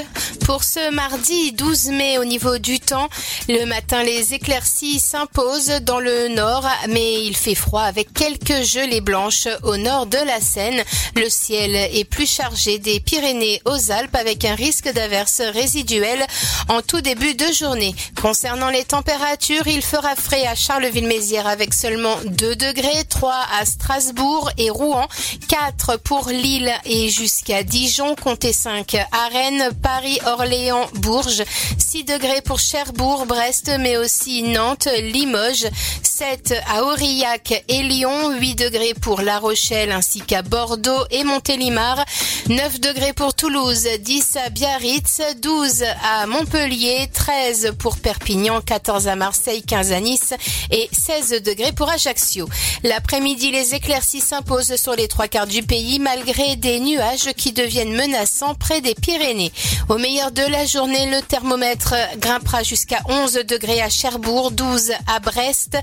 Pour 0.47 0.64
ce 0.64 0.90
mardi 0.90 1.53
12 1.53 1.88
mai 1.88 2.18
au 2.18 2.24
niveau 2.24 2.57
du 2.57 2.80
temps, 2.80 3.09
le 3.49 3.66
matin 3.66 4.03
les 4.03 4.32
éclaircies 4.32 5.01
s'imposent 5.01 5.80
dans 5.82 5.99
le 5.99 6.28
nord, 6.28 6.66
mais 6.88 7.24
il 7.24 7.36
fait 7.36 7.55
froid 7.55 7.82
avec 7.82 8.14
quelques 8.14 8.62
gelées 8.62 9.03
blanches 9.03 9.49
au 9.64 9.76
nord 9.76 10.07
de 10.07 10.16
la 10.16 10.40
Seine. 10.40 10.82
Le 11.14 11.28
ciel 11.28 11.74
est 11.74 12.09
plus 12.09 12.30
chargé 12.30 12.78
des 12.78 13.01
Pyrénées 13.01 13.61
aux 13.66 13.90
Alpes 13.90 14.14
avec 14.14 14.44
un 14.47 14.55
risque 14.55 14.90
d'averses 14.90 15.42
résiduelles 15.42 16.24
en 16.68 16.80
tout 16.80 17.01
début 17.03 17.34
de 17.34 17.53
journée. 17.53 17.94
Concernant 18.22 18.70
les 18.70 18.84
températures, 18.84 19.66
il 19.66 19.82
fera 19.82 20.14
frais 20.14 20.47
à 20.47 20.55
Charleville-Mézières 20.55 21.49
avec 21.49 21.74
seulement 21.74 22.16
2 22.24 22.57
degrés, 22.57 23.05
3 23.09 23.34
à 23.61 23.66
Strasbourg 23.66 24.51
et 24.57 24.70
Rouen, 24.70 25.07
4 25.49 25.99
pour 25.99 26.28
Lille 26.28 26.72
et 26.84 27.09
jusqu'à 27.09 27.62
Dijon, 27.62 28.14
comptez 28.14 28.53
5 28.53 28.86
à 28.95 29.28
Rennes, 29.28 29.70
Paris, 29.82 30.18
Orléans, 30.26 30.87
Bourges, 30.95 31.43
6 31.78 32.05
degrés 32.05 32.43
pour 32.43 32.59
Cherbourg, 32.59 33.26
Brest, 33.26 33.70
mais 33.80 33.97
aussi 33.97 34.43
Nantes, 34.43 34.89
Limoges, 35.01 35.66
7 36.03 36.55
à 36.68 36.84
Aurillac 36.84 37.64
et 37.68 37.82
Lyon, 37.82 38.30
8 38.39 38.55
degrés 38.55 38.95
pour 38.95 39.20
La 39.20 39.39
Rochelle 39.39 39.93
ainsi 39.93 40.20
qu'à 40.20 40.43
Bordeaux 40.43 41.05
et 41.11 41.24
Montélimar, 41.24 42.05
9 42.49 42.80
degrés 42.80 43.12
pour 43.12 43.34
Toulouse, 43.34 43.87
10 44.01 44.37
à 44.37 44.51
Biarritz, 44.51 45.20
12 45.43 45.84
à 46.03 46.26
Montpellier, 46.26 47.11
13 47.12 47.74
pour 47.78 47.99
Perpignan, 47.99 48.61
14 48.61 49.09
à 49.09 49.16
Marseille, 49.16 49.62
15 49.62 49.93
à 49.93 50.01
Nice 50.01 50.32
et 50.70 50.89
16 50.93 51.43
degrés 51.43 51.72
pour 51.72 51.91
Ajaccio. 51.91 52.49
L'après-midi, 52.82 53.51
les 53.51 53.74
éclaircies 53.74 54.20
s'imposent 54.20 54.76
sur 54.76 54.95
les 54.95 55.09
trois 55.09 55.28
quarts 55.28 55.47
du 55.47 55.62
pays 55.62 55.99
malgré 55.99 56.57
des 56.57 56.80
nuages 56.80 57.32
qui 57.37 57.53
deviennent 57.53 57.95
menaçants 57.95 58.55
des 58.81 58.95
Pyrénées. 58.95 59.53
Au 59.89 59.99
meilleur 59.99 60.31
de 60.33 60.43
la 60.43 60.66
journée, 60.66 61.07
le 61.11 61.22
thermomètre 61.22 61.95
grimpera 62.18 62.62
jusqu'à 62.62 63.01
11 63.09 63.35
degrés 63.49 63.81
à 63.81 63.89
Cherbourg, 63.89 64.51
12 64.51 64.93
à 65.07 65.20
Brest, 65.20 65.77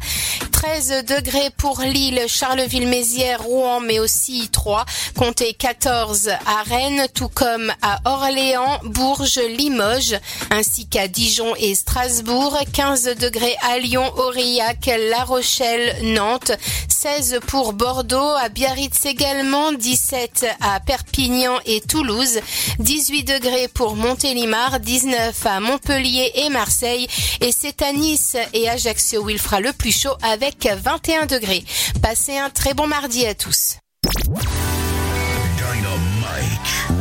13 0.51 1.05
degrés 1.05 1.49
pour 1.57 1.81
Lille, 1.81 2.21
Charleville-Mézières, 2.27 3.41
Rouen, 3.41 3.79
mais 3.79 3.99
aussi 3.99 4.49
3. 4.51 4.85
Comptez 5.17 5.53
14 5.53 6.29
à 6.29 6.63
Rennes, 6.63 7.07
tout 7.13 7.29
comme 7.29 7.73
à 7.81 7.99
Orléans, 8.05 8.79
Bourges, 8.83 9.41
Limoges, 9.57 10.15
ainsi 10.51 10.87
qu'à 10.87 11.07
Dijon 11.07 11.53
et 11.57 11.75
Strasbourg. 11.75 12.57
15 12.71 13.15
degrés 13.19 13.55
à 13.61 13.77
Lyon, 13.79 14.09
Aurillac, 14.17 14.89
La 15.09 15.23
Rochelle, 15.23 15.97
Nantes. 16.03 16.51
16 16.87 17.39
pour 17.47 17.73
Bordeaux, 17.73 18.31
à 18.41 18.49
Biarritz 18.49 19.05
également. 19.05 19.73
17 19.73 20.45
à 20.61 20.79
Perpignan 20.79 21.59
et 21.65 21.81
Toulouse. 21.81 22.39
18 22.83 23.23
degrés 23.23 23.67
pour 23.67 23.95
Montélimar. 23.95 24.79
19 24.79 25.45
à 25.45 25.59
Montpellier 25.59 26.31
et 26.35 26.49
Marseille. 26.49 27.07
Et 27.41 27.51
c'est 27.51 27.81
à 27.81 27.93
Nice 27.93 28.35
et 28.53 28.69
Ajaccio 28.69 29.23
où 29.23 29.29
il 29.29 29.39
fera 29.39 29.59
le 29.59 29.71
plus 29.73 29.97
chaud 29.97 30.15
avec 30.21 30.67
21 30.67 31.25
degrés. 31.25 31.63
Passez 32.01 32.37
un 32.37 32.49
très 32.49 32.73
bon 32.73 32.87
mardi 32.87 33.25
à 33.25 33.33
tous. 33.33 33.77
Dynamite 34.11 34.19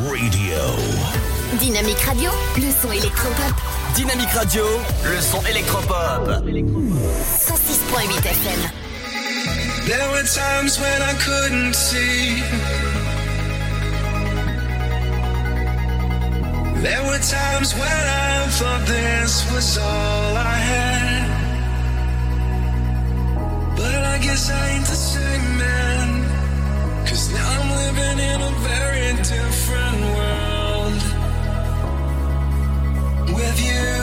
Radio. 0.09 0.59
Dynamique 1.59 2.01
Radio, 2.01 2.31
le 2.57 2.71
son 2.81 2.93
électropop. 2.93 3.55
Dynamique 3.95 4.31
Radio, 4.31 4.65
le 5.05 5.21
son 5.21 5.45
électropop. 5.47 6.29
106.8 6.29 8.27
FM. 8.27 8.71
There 9.87 10.09
were 10.13 10.23
times 10.23 10.79
when 10.79 11.03
I 11.03 11.15
couldn't 11.15 11.75
see. 11.75 12.92
There 16.83 17.01
were 17.05 17.19
times 17.21 17.75
when 17.75 17.85
I 17.85 18.49
thought 18.59 18.85
this 18.89 19.49
was 19.53 19.79
all 19.79 20.37
I 20.37 20.57
had. 20.73 21.29
But 23.77 23.95
I 23.95 24.19
guess 24.19 24.51
I 24.51 24.71
ain't 24.71 24.87
the 24.87 25.01
same 25.15 25.59
man. 25.59 26.25
Cause 27.07 27.33
now 27.33 27.49
I'm 27.57 27.71
living 27.85 28.19
in 28.31 28.41
a 28.51 28.53
very 28.71 29.11
different 29.23 29.99
world. 30.17 31.03
With 33.39 33.59
you. 33.71 33.95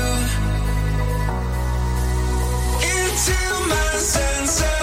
Into 2.95 3.39
my 3.67 3.89
senses. 3.99 4.78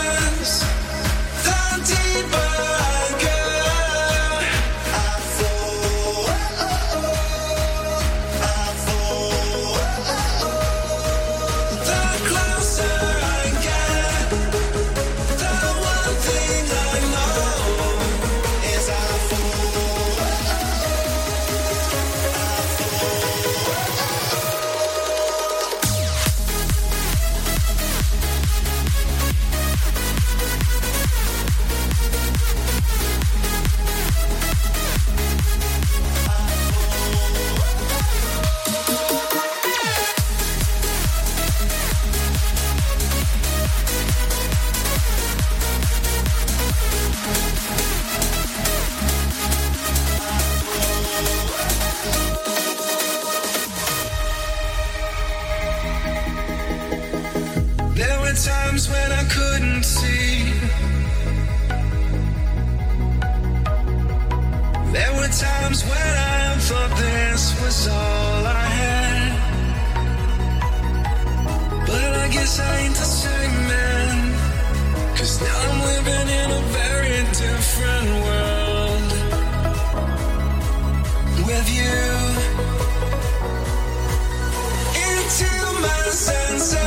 Times 65.32 65.82
when 65.82 65.92
I 65.92 66.56
thought 66.58 66.90
this 66.98 67.60
was 67.60 67.88
all 67.88 68.46
I 68.46 68.66
had. 68.80 69.32
But 71.86 72.12
I 72.24 72.28
guess 72.28 72.60
I 72.60 72.78
ain't 72.82 72.94
the 72.94 73.10
same 73.24 73.68
man. 73.72 74.34
Cause 75.16 75.40
now 75.40 75.58
I'm 75.66 75.78
living 75.92 76.28
in 76.40 76.50
a 76.50 76.62
very 76.80 77.18
different 77.42 78.08
world. 78.26 79.10
With 81.48 81.68
you. 81.78 82.00
Into 85.06 85.50
my 85.82 86.02
senses. 86.10 86.85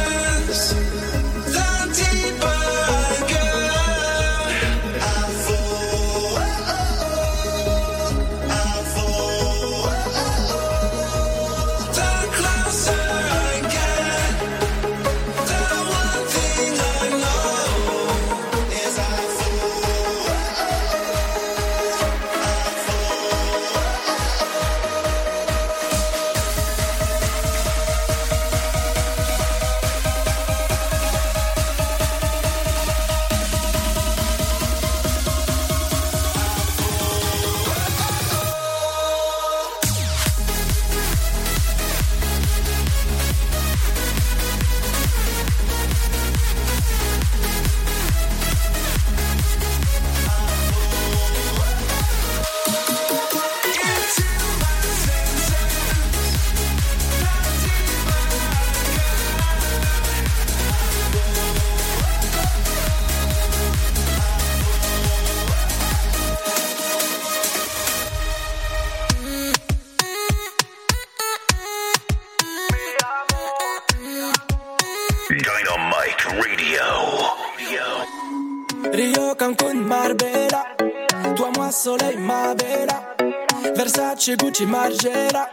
Gucci, 84.60 84.66
Margiela. 84.66 85.49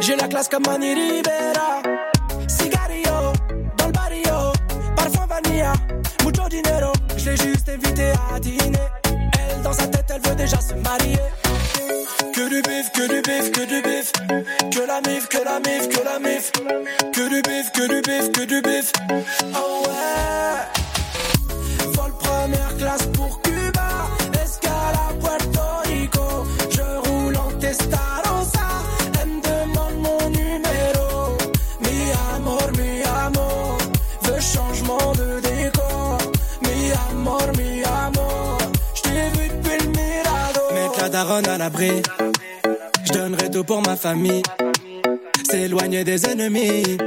J'ai 0.00 0.16
la 0.16 0.28
classe 0.28 0.48
comme 0.48 0.64
Mani 0.66 0.94
Rivera. 0.94 1.73
S'éloigner 45.50 46.04
des 46.04 46.26
ennemis. 46.26 46.98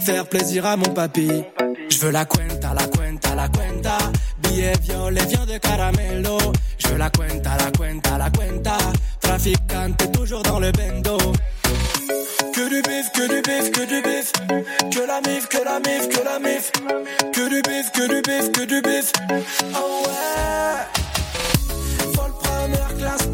Faire 0.00 0.26
plaisir 0.26 0.64
à 0.64 0.74
mon 0.74 0.88
papy. 0.88 1.44
Je 1.90 1.98
veux 1.98 2.12
la 2.12 2.24
cuenta, 2.24 2.72
la 2.72 2.86
cuenta, 2.86 3.34
la 3.34 3.48
cuenta. 3.48 3.98
Billets 4.38 4.72
violets, 4.80 5.26
viande 5.26 5.52
de 5.52 5.58
caramelo. 5.58 6.38
Je 6.78 6.88
veux 6.88 6.96
la 6.96 7.10
cuenta, 7.10 7.58
la 7.58 7.70
cuenta, 7.72 8.16
la 8.16 8.30
cuenta. 8.30 8.78
Traficante, 9.20 10.12
toujours 10.12 10.42
dans 10.42 10.60
le 10.60 10.72
bendo. 10.72 11.18
Que 12.54 12.68
du 12.70 12.80
bif, 12.80 13.12
que 13.12 13.28
du 13.28 13.42
bif, 13.42 13.70
que 13.70 13.84
du 13.84 14.00
bif. 14.00 14.32
Que 14.90 15.06
la 15.06 15.20
mif, 15.28 15.46
que 15.48 15.62
la 15.62 15.78
mif, 15.80 16.08
que 16.08 16.24
la 16.24 16.38
mif. 16.38 16.72
Que 17.34 17.48
du 17.50 17.60
bif, 17.60 17.90
que 17.92 18.08
du 18.08 18.22
bif, 18.22 18.50
que 18.50 18.64
du 18.64 18.80
bif. 18.80 19.12
Oh 19.74 20.06
ouais. 20.06 20.86
Vol 22.14 22.32
première 22.42 22.96
classe 22.96 23.28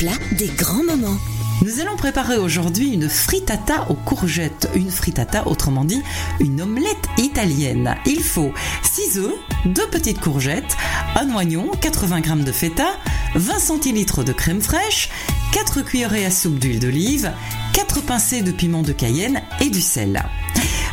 plats, 0.00 0.12
des 0.32 0.46
grands 0.46 0.82
moments. 0.82 1.18
Nous 1.60 1.80
allons 1.80 1.94
préparer 1.94 2.38
aujourd'hui 2.38 2.94
une 2.94 3.10
frittata 3.10 3.84
aux 3.90 3.94
courgettes. 3.94 4.70
Une 4.74 4.90
frittata, 4.90 5.46
autrement 5.46 5.84
dit, 5.84 6.00
une 6.40 6.62
omelette 6.62 7.06
italienne. 7.18 7.94
Il 8.06 8.22
faut 8.22 8.50
6 8.82 9.18
œufs, 9.18 9.34
2 9.66 9.86
petites 9.88 10.20
courgettes, 10.20 10.74
un 11.16 11.28
oignon, 11.34 11.70
80 11.82 12.22
g 12.22 12.44
de 12.44 12.52
feta, 12.52 12.88
20 13.34 13.58
centilitres 13.58 14.24
de 14.24 14.32
crème 14.32 14.62
fraîche, 14.62 15.10
4 15.52 15.82
cuillerées 15.82 16.24
à 16.24 16.30
soupe 16.30 16.58
d'huile 16.58 16.80
d'olive, 16.80 17.30
4 17.74 18.00
pincées 18.00 18.40
de 18.40 18.52
piment 18.52 18.80
de 18.80 18.92
Cayenne 18.92 19.42
et 19.60 19.68
du 19.68 19.82
sel. 19.82 20.22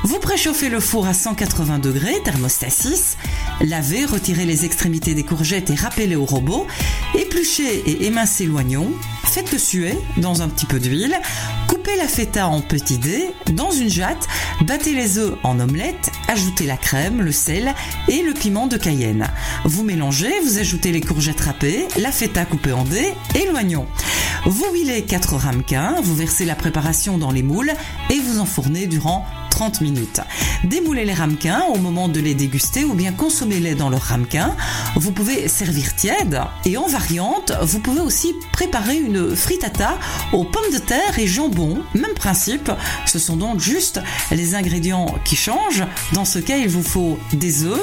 Vous 0.03 0.19
préchauffez 0.19 0.69
le 0.69 0.79
four 0.79 1.07
à 1.07 1.13
180 1.13 1.79
degrés, 1.79 2.21
thermostat 2.23 2.69
6. 2.69 3.17
Lavez, 3.61 4.05
retirez 4.05 4.45
les 4.45 4.63
extrémités 4.63 5.13
des 5.15 5.23
courgettes 5.23 5.69
et 5.69 5.75
râpez-les 5.75 6.15
au 6.15 6.25
robot. 6.25 6.67
Épluchez 7.17 7.83
et 7.89 8.05
émincez 8.05 8.45
l'oignon. 8.45 8.91
Faites-le 9.23 9.57
suer 9.57 9.97
dans 10.17 10.43
un 10.43 10.49
petit 10.49 10.67
peu 10.67 10.79
d'huile. 10.79 11.17
Coupez 11.67 11.95
la 11.97 12.07
feta 12.07 12.47
en 12.47 12.61
petits 12.61 12.99
dés 12.99 13.31
dans 13.53 13.71
une 13.71 13.89
jatte, 13.89 14.27
battez 14.61 14.93
les 14.93 15.17
œufs 15.17 15.33
en 15.43 15.59
omelette, 15.59 16.11
ajoutez 16.27 16.65
la 16.65 16.77
crème, 16.77 17.21
le 17.21 17.31
sel 17.31 17.73
et 18.07 18.21
le 18.21 18.33
piment 18.33 18.67
de 18.67 18.77
Cayenne. 18.77 19.27
Vous 19.65 19.83
mélangez, 19.83 20.31
vous 20.43 20.59
ajoutez 20.59 20.91
les 20.91 21.01
courgettes 21.01 21.41
râpées, 21.41 21.87
la 21.97 22.11
feta 22.11 22.45
coupée 22.45 22.71
en 22.71 22.83
dés 22.83 23.13
et 23.35 23.47
l'oignon. 23.51 23.87
Vous 24.45 24.65
huilez 24.73 25.03
4 25.03 25.35
ramequins, 25.35 25.95
vous 26.01 26.15
versez 26.15 26.45
la 26.45 26.55
préparation 26.55 27.17
dans 27.17 27.31
les 27.31 27.43
moules 27.43 27.73
et 28.09 28.19
vous 28.19 28.39
enfournez 28.39 28.85
durant 28.87 29.25
30 29.57 29.81
minutes. 29.81 30.21
Démoulez 30.65 31.03
les 31.03 31.15
ramequins 31.15 31.63
au 31.73 31.79
moment 31.79 32.09
de 32.09 32.19
les 32.19 32.35
déguster 32.35 32.83
ou 32.83 32.93
bien 32.93 33.11
consommez-les 33.11 33.73
dans 33.73 33.89
leur 33.89 34.03
ramequin. 34.03 34.55
Vous 34.95 35.11
pouvez 35.11 35.47
servir 35.47 35.95
tiède 35.95 36.39
et 36.63 36.77
en 36.77 36.85
variante, 36.85 37.51
vous 37.63 37.79
pouvez 37.79 38.01
aussi 38.01 38.35
préparer 38.51 38.97
une 38.97 39.35
frittata 39.35 39.97
aux 40.31 40.43
pommes 40.43 40.71
de 40.71 40.77
terre 40.77 41.17
et 41.17 41.25
jambon. 41.25 41.81
Même 41.95 42.13
principe, 42.13 42.71
ce 43.07 43.17
sont 43.17 43.35
donc 43.35 43.59
juste 43.59 43.99
les 44.29 44.53
ingrédients 44.53 45.07
qui 45.25 45.35
changent. 45.35 45.85
Dans 46.13 46.25
ce 46.25 46.37
cas, 46.37 46.57
il 46.57 46.69
vous 46.69 46.83
faut 46.83 47.17
des 47.33 47.63
œufs, 47.63 47.81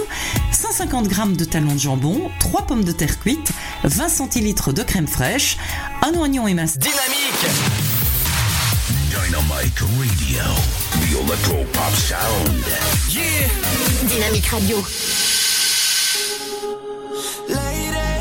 150 0.52 1.10
g 1.10 1.16
de 1.36 1.44
talons 1.44 1.74
de 1.74 1.80
jambon, 1.80 2.30
3 2.38 2.66
pommes 2.68 2.84
de 2.84 2.92
terre 2.92 3.18
cuites, 3.18 3.50
20 3.82 4.08
centilitres 4.08 4.72
de 4.72 4.84
crème 4.84 5.08
fraîche, 5.08 5.56
un 6.02 6.16
oignon 6.20 6.46
émincé. 6.46 6.78
Dynamique 6.78 7.93
Dynamite 9.24 9.80
Radio. 9.96 10.44
The 11.00 11.18
Electro 11.18 11.64
Pop 11.72 11.92
Sound. 11.92 12.66
Yeah 13.08 13.48
Dynamique 14.06 14.52
Radio. 14.52 14.76
Lady, 17.48 18.12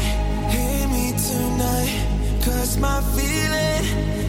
hear 0.54 0.88
me 0.88 1.12
tonight. 1.28 1.92
Cause 2.46 2.78
my 2.78 3.02
feeling 3.16 3.84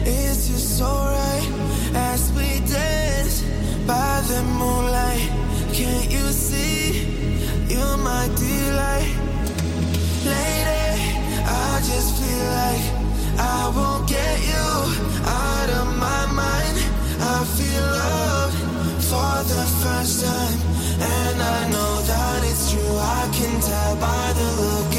is 0.05 0.49
just 0.49 0.77
so 0.77 0.85
right. 0.85 1.47
As 1.95 2.29
we 2.33 2.59
dance 2.67 3.43
by 3.87 4.21
the 4.27 4.43
moonlight. 4.59 5.29
Can't 5.71 6.11
you 6.11 6.27
see? 6.33 7.07
You're 7.69 7.97
my 7.97 8.27
delight. 8.35 9.15
Lady, 10.25 10.91
I 11.47 11.79
just 11.89 12.21
feel 12.21 12.45
like 12.59 12.83
I 13.39 13.71
won't 13.73 14.09
get 14.09 14.39
you 14.41 15.15
out 15.25 15.69
of 15.69 15.97
my 15.97 16.25
mind. 16.33 16.54
I 17.19 17.43
feel 17.55 17.85
love 18.03 18.53
for 19.09 19.35
the 19.51 19.63
first 19.81 20.25
time. 20.25 20.59
And 20.99 21.41
I 21.41 21.69
know 21.69 22.01
that 22.11 22.43
it's 22.43 22.71
true. 22.71 22.97
I 22.97 23.29
can 23.33 23.61
tell 23.61 23.95
by 23.97 24.33
the 24.39 24.47
look 24.61 24.93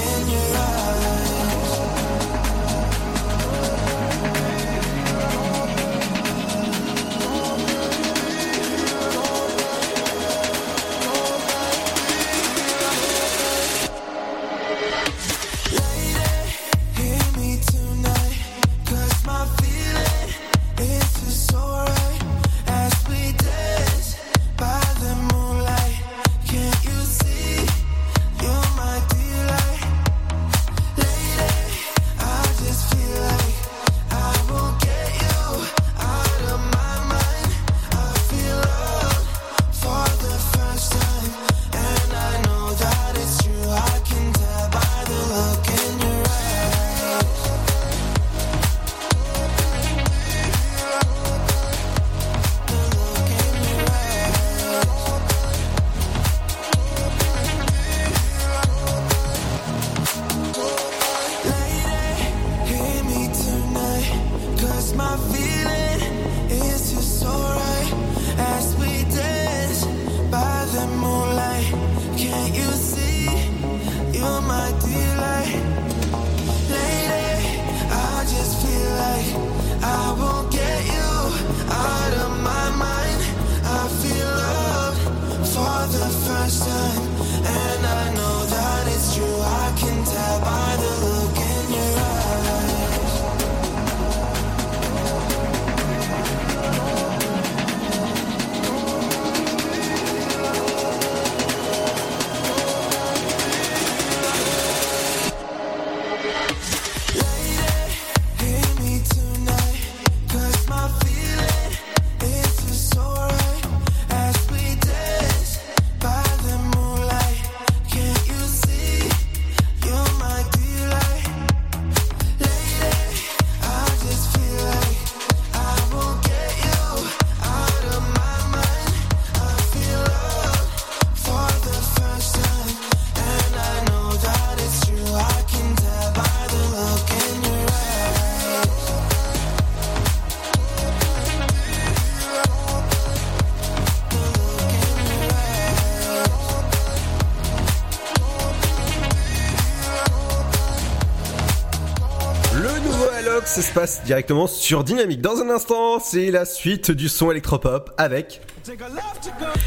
passe 153.76 154.02
directement 154.04 154.46
sur 154.46 154.84
Dynamique. 154.84 155.20
Dans 155.20 155.42
un 155.42 155.50
instant, 155.50 156.00
c'est 156.00 156.30
la 156.30 156.46
suite 156.46 156.90
du 156.90 157.10
son 157.10 157.30
électropop 157.30 157.90
avec. 157.98 158.40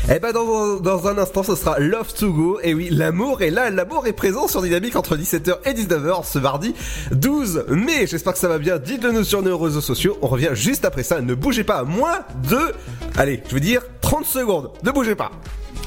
Eh 0.10 0.18
ben 0.18 0.32
dans, 0.32 0.78
dans 0.78 1.08
un 1.08 1.20
instant, 1.20 1.44
ce 1.44 1.54
sera 1.54 1.78
Love 1.78 2.12
to 2.16 2.34
Go. 2.34 2.60
Et 2.64 2.74
oui, 2.74 2.90
l'amour 2.90 3.44
est 3.44 3.52
là, 3.52 3.70
l'amour 3.70 4.08
est 4.08 4.14
présent 4.14 4.48
sur 4.48 4.64
Dynamique 4.64 4.96
entre 4.96 5.16
17h 5.16 5.60
et 5.64 5.74
19h 5.74 6.26
ce 6.26 6.40
mardi 6.40 6.74
12 7.12 7.66
mai. 7.70 8.08
J'espère 8.08 8.34
que 8.34 8.40
ça 8.40 8.48
va 8.48 8.58
bien. 8.58 8.80
Dites-le 8.80 9.12
nous 9.12 9.24
sur 9.24 9.44
nos 9.44 9.56
réseaux 9.60 9.80
sociaux. 9.80 10.18
On 10.24 10.28
revient 10.28 10.52
juste 10.54 10.86
après 10.86 11.04
ça. 11.04 11.22
Ne 11.22 11.36
bougez 11.36 11.64
pas. 11.64 11.84
Moins 11.84 12.22
de, 12.50 12.74
allez, 13.16 13.44
je 13.48 13.54
veux 13.54 13.60
dire 13.60 13.84
30 14.02 14.26
secondes. 14.26 14.72
Ne 14.82 14.90
bougez 14.90 15.14
pas. 15.14 15.30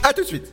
À 0.04 0.12
tout 0.12 0.22
de 0.22 0.28
suite. 0.28 0.52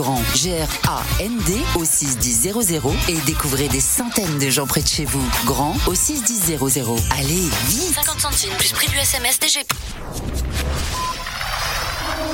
grand 0.00 0.22
G-R-A-N-D 0.34 1.60
au 1.74 1.84
61000 1.84 2.54
et 3.08 3.18
découvrez 3.26 3.68
des 3.68 3.80
centaines 3.80 4.38
de 4.38 4.48
gens 4.48 4.66
près 4.66 4.80
de 4.80 4.88
chez 4.88 5.04
vous. 5.04 5.22
Grand 5.44 5.76
au 5.86 5.94
61000. 5.94 6.58
Allez, 7.10 7.50
vite 7.68 7.94
50 7.94 8.18
centimes 8.20 8.56
plus 8.58 8.72
prix 8.72 8.88
du 8.88 8.96
SMS 8.96 9.38
DGP. 9.38 9.74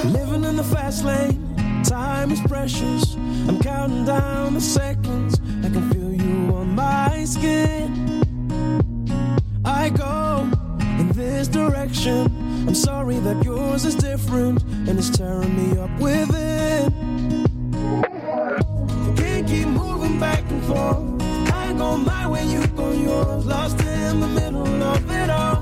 Living 0.04 0.44
in 0.44 0.54
the 0.54 0.62
fast 0.62 1.04
lane, 1.04 1.82
time 1.82 2.30
is 2.30 2.40
precious. 2.48 3.16
I'm 3.48 3.58
counting 3.58 4.04
down 4.04 4.54
the 4.54 4.60
seconds. 4.60 5.40
I 5.64 5.68
can 5.68 5.90
feel 5.90 6.14
you 6.14 6.54
on 6.54 6.72
my 6.72 7.24
skin. 7.24 8.22
I 9.64 9.88
go 9.88 10.48
in 11.00 11.08
this 11.14 11.48
direction. 11.48 12.26
I'm 12.68 12.76
sorry 12.76 13.18
that 13.18 13.42
yours 13.42 13.84
is 13.84 13.96
different 13.96 14.62
and 14.88 15.00
it's 15.00 15.10
tearing 15.10 15.56
me 15.56 15.80
up 15.80 15.90
within. 15.98 17.16
Can't 19.16 19.46
keep 19.48 19.68
moving 19.68 20.18
back 20.20 20.42
and 20.50 20.62
forth. 20.64 20.98
I 21.52 21.72
go 21.72 21.96
my 21.96 22.26
way, 22.28 22.44
you 22.46 22.66
go 22.68 22.90
yours. 22.92 23.46
Lost 23.46 23.80
in 23.80 24.20
the 24.20 24.28
middle 24.28 24.82
of 24.82 25.10
it 25.10 25.30
all. 25.30 25.60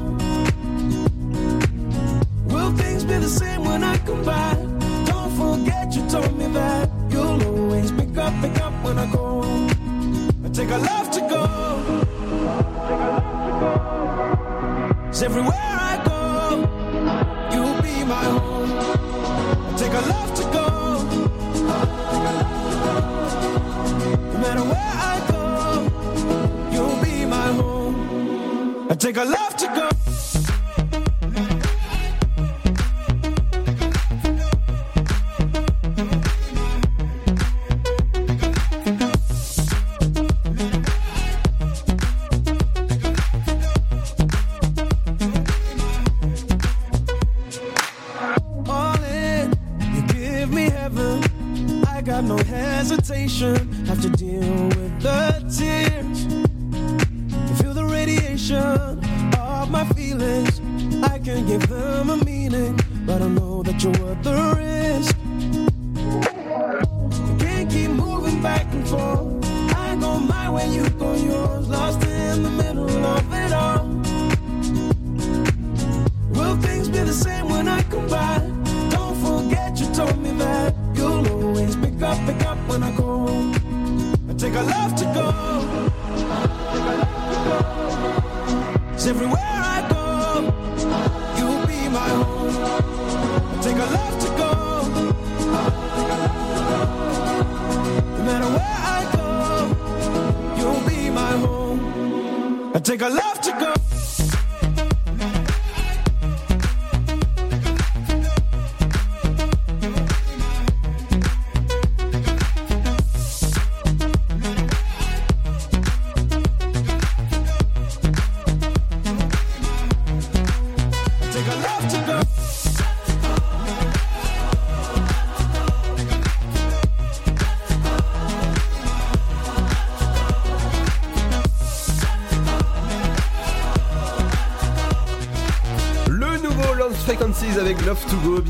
Will 2.53 2.73
things 2.77 3.05
be 3.05 3.17
the 3.19 3.29
same 3.29 3.65
when 3.65 3.83
I 3.85 3.97
come 3.99 4.25
back? 4.25 4.59
Don't 5.07 5.33
forget 5.41 5.95
you 5.97 6.09
told 6.09 6.37
me 6.39 6.47
that 6.49 6.91
you'll 7.11 7.43
always 7.45 7.91
pick 7.93 8.17
up, 8.17 8.33
pick 8.43 8.61
up 8.61 8.73
when 8.85 8.99
I 8.99 9.07
go. 9.13 9.43
I 10.45 10.49
take 10.51 10.71
a 10.71 10.79
love 10.79 11.11
to 11.11 11.21
go. 11.21 11.43
Cause 15.07 15.23
everywhere 15.23 15.55
I 15.93 15.95
go, 16.05 16.21
you'll 17.55 17.83
be 17.83 18.05
my 18.05 18.25
home. 18.37 18.71
I 19.69 19.77
take 19.77 19.93
a 19.93 20.01
love 20.13 20.24
matter 24.45 24.65
where 24.73 24.95
I 25.13 25.17
go, 25.33 25.43
you'll 26.75 27.03
be 27.03 27.25
my 27.25 27.49
home. 27.61 28.91
I 28.91 28.95
take 28.95 29.17
a 29.17 29.25
love 29.25 29.57
to 29.57 29.67
go. 29.69 30.04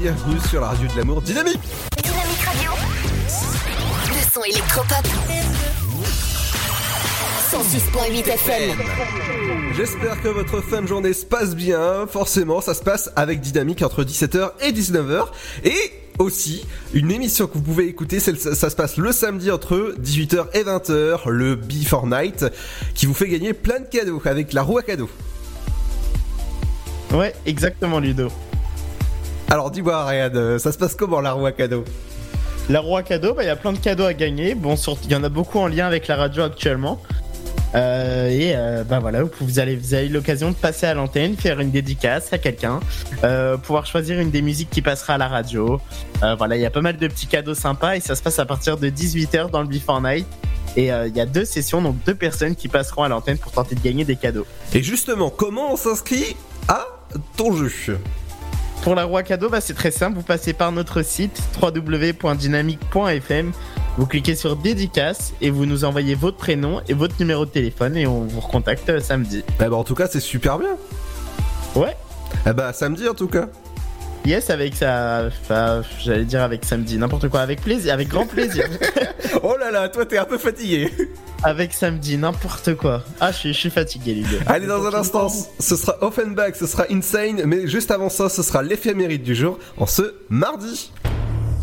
Bienvenue 0.05 0.39
sur 0.51 0.60
la 0.60 0.66
radio 0.66 0.86
de 0.86 0.98
l'amour 0.98 1.22
dynamique. 1.22 1.60
Dynamique 2.02 2.40
Radio. 2.40 2.72
Le 4.10 4.31
son 4.31 4.43
électropop. 4.43 5.06
106.8 7.51 8.28
FM. 8.28 8.78
J'espère 9.74 10.20
que 10.20 10.28
votre 10.28 10.60
fin 10.60 10.82
de 10.82 10.86
journée 10.89 11.14
se 11.14 11.24
passe 11.24 11.56
bien. 11.56 12.06
Forcément, 12.06 12.60
ça 12.60 12.74
se 12.74 12.82
passe 12.82 13.12
avec 13.16 13.40
Dynamique 13.40 13.81
entre 13.81 14.05
17h 14.05 14.51
et 14.60 14.72
19h. 14.72 15.28
Et 15.64 15.72
aussi, 16.18 16.66
une 16.93 17.10
émission 17.10 17.47
que 17.47 17.55
vous 17.55 17.62
pouvez 17.62 17.86
écouter, 17.86 18.20
ça 18.20 18.35
se 18.68 18.76
passe 18.76 18.98
le 18.98 19.10
samedi 19.10 19.51
entre 19.51 19.94
18h 19.98 20.48
et 20.52 20.64
20h, 20.64 21.31
le 21.31 21.55
Before 21.55 22.06
Night, 22.06 22.44
qui 22.94 23.06
vous 23.06 23.14
fait 23.14 23.28
gagner 23.28 23.55
plein 23.55 23.81
de 23.81 23.86
cadeaux 23.86 24.20
avec 24.26 24.52
la 24.52 24.60
roue 24.60 24.76
à 24.76 24.82
cadeaux. 24.82 25.09
Ouais, 27.10 27.32
exactement, 27.47 28.01
Ludo. 28.01 28.28
Alors 29.51 29.71
dis-moi, 29.71 30.05
Ryan, 30.05 30.31
euh, 30.35 30.59
ça 30.59 30.73
se 30.73 30.79
passe 30.79 30.95
comment 30.95 31.21
la 31.21 31.33
roue 31.33 31.47
à 31.47 31.53
cadeaux 31.53 31.85
La 32.69 32.81
roue 32.81 32.97
à 32.97 33.03
cadeaux, 33.03 33.35
bah, 33.35 33.45
il 33.45 33.47
y 33.47 33.51
a 33.51 33.57
plein 33.57 33.73
de 33.73 33.79
cadeaux 33.79 34.05
à 34.05 34.15
gagner. 34.15 34.55
Bon, 34.55 34.75
il 35.05 35.11
y 35.11 35.15
en 35.15 35.25
a 35.25 35.29
beaucoup 35.29 35.59
en 35.59 35.69
lien 35.69 35.87
avec 35.87 36.09
la 36.09 36.16
radio 36.16 36.43
actuellement. 36.43 37.01
Euh, 37.75 38.29
et 38.29 38.53
euh, 38.55 38.85
bah 38.85 39.01
voilà, 39.01 39.23
vous, 39.41 39.59
allez, 39.59 39.77
vous 39.77 39.95
avez 39.95 40.09
l'occasion 40.09 40.51
de 40.51 40.57
passer 40.57 40.87
à 40.87 40.95
l'antenne, 40.95 41.37
faire 41.37 41.61
une 41.61 41.71
dédicace 41.71 42.33
à 42.33 42.39
quelqu'un, 42.39 42.81
euh, 43.25 43.57
pouvoir 43.57 43.87
choisir 43.87 44.21
une 44.21 44.31
des 44.31 44.43
musiques 44.43 44.71
qui 44.71 44.83
passera 44.83 45.15
à 45.15 45.19
la 45.19 45.29
radio. 45.29 45.81
Voilà, 46.39 46.57
il 46.57 46.62
y 46.62 46.66
a 46.66 46.71
pas 46.71 46.81
mal 46.81 46.97
de 46.97 47.07
petits 47.07 47.27
cadeaux 47.27 47.55
sympas 47.55 47.97
et 47.97 48.01
ça 48.01 48.15
se 48.15 48.23
passe 48.23 48.39
à 48.39 48.47
partir 48.47 48.79
de 48.79 48.89
18h 48.89 49.51
dans 49.51 49.61
le 49.61 49.69
Before 49.69 50.01
Night. 50.01 50.27
Et 50.77 50.87
il 50.87 51.16
y 51.16 51.21
a 51.21 51.27
deux 51.27 51.45
sessions, 51.45 51.83
donc 51.83 51.97
deux 52.07 52.15
personnes 52.15 52.57
qui 52.57 52.69
passeront 52.69 53.03
à 53.03 53.09
l'antenne 53.09 53.39
pour 53.39 53.53
tenter 53.53 53.75
de 53.75 53.81
gagner 53.81 54.05
des 54.05 54.16
cadeaux. 54.16 54.47
Et 54.73 54.83
justement, 54.83 55.29
comment 55.29 55.73
on 55.73 55.77
s'inscrit 55.77 56.37
à 56.66 56.87
ton 57.37 57.55
jeu? 57.55 57.99
Pour 58.85 58.94
la 58.94 59.05
roue 59.05 59.16
à 59.16 59.23
cadeaux, 59.23 59.48
bah, 59.48 59.62
c'est 59.62 59.73
très 59.73 59.90
simple. 59.90 60.16
Vous 60.19 60.23
passez 60.23 60.52
par 60.52 60.70
notre 60.70 61.01
site 61.01 61.43
www.dynamique.fm. 61.62 63.52
Vous 63.97 64.06
cliquez 64.06 64.36
sur 64.36 64.56
dédicace 64.56 65.32
et 65.40 65.48
vous 65.48 65.65
nous 65.65 65.86
envoyez 65.86 66.15
votre 66.15 66.36
prénom 66.36 66.82
et 66.86 66.93
votre 66.93 67.15
numéro 67.19 67.47
de 67.47 67.51
téléphone 67.51 67.97
et 67.97 68.06
on 68.06 68.24
vous 68.24 68.40
recontacte 68.40 68.90
euh, 68.90 69.01
samedi. 69.01 69.43
Eh 69.59 69.65
ben 69.65 69.73
en 69.73 69.85
tout 69.85 69.94
cas, 69.94 70.06
c'est 70.06 70.20
super 70.20 70.59
bien. 70.59 70.77
Ouais. 71.74 71.97
Eh 72.47 72.52
ben 72.52 72.74
samedi 72.74 73.09
en 73.09 73.15
tout 73.15 73.28
cas. 73.28 73.48
Yes, 74.27 74.49
avec 74.49 74.75
ça. 74.75 75.27
Enfin, 75.27 75.83
j'allais 76.03 76.25
dire 76.25 76.43
avec 76.43 76.65
samedi, 76.65 76.97
n'importe 76.97 77.29
quoi. 77.29 77.41
Avec 77.41 77.61
plaisir, 77.61 77.93
avec 77.93 78.09
grand 78.09 78.27
plaisir. 78.27 78.65
oh 79.43 79.55
là 79.61 79.71
là, 79.71 79.91
toi 79.91 80.07
t'es 80.07 80.17
un 80.17 80.25
peu 80.25 80.39
fatigué. 80.39 80.91
avec 81.43 81.75
samedi, 81.75 82.17
n'importe 82.17 82.75
quoi. 82.75 83.05
Ah, 83.21 83.33
je 83.33 83.37
suis, 83.37 83.53
je 83.53 83.59
suis 83.59 83.71
fatigué, 83.71 84.15
les 84.15 84.23
gars. 84.23 84.45
Allez, 84.47 84.67
dans 84.67 84.83
un 84.87 84.95
instant, 84.95 85.29
ce 85.61 85.77
sera 85.77 86.03
Offenbach, 86.03 86.55
ce 86.55 86.67
sera 86.67 86.87
Insane, 86.91 87.43
mais 87.45 87.67
juste 87.67 87.91
avant 87.91 88.09
ça, 88.09 88.31
ce 88.31 88.43
sera 88.43 88.63
l'éphéméride 88.63 89.23
du 89.23 89.35
jour 89.35 89.59
en 89.77 89.87
ce 89.87 90.15
mardi. 90.31 90.91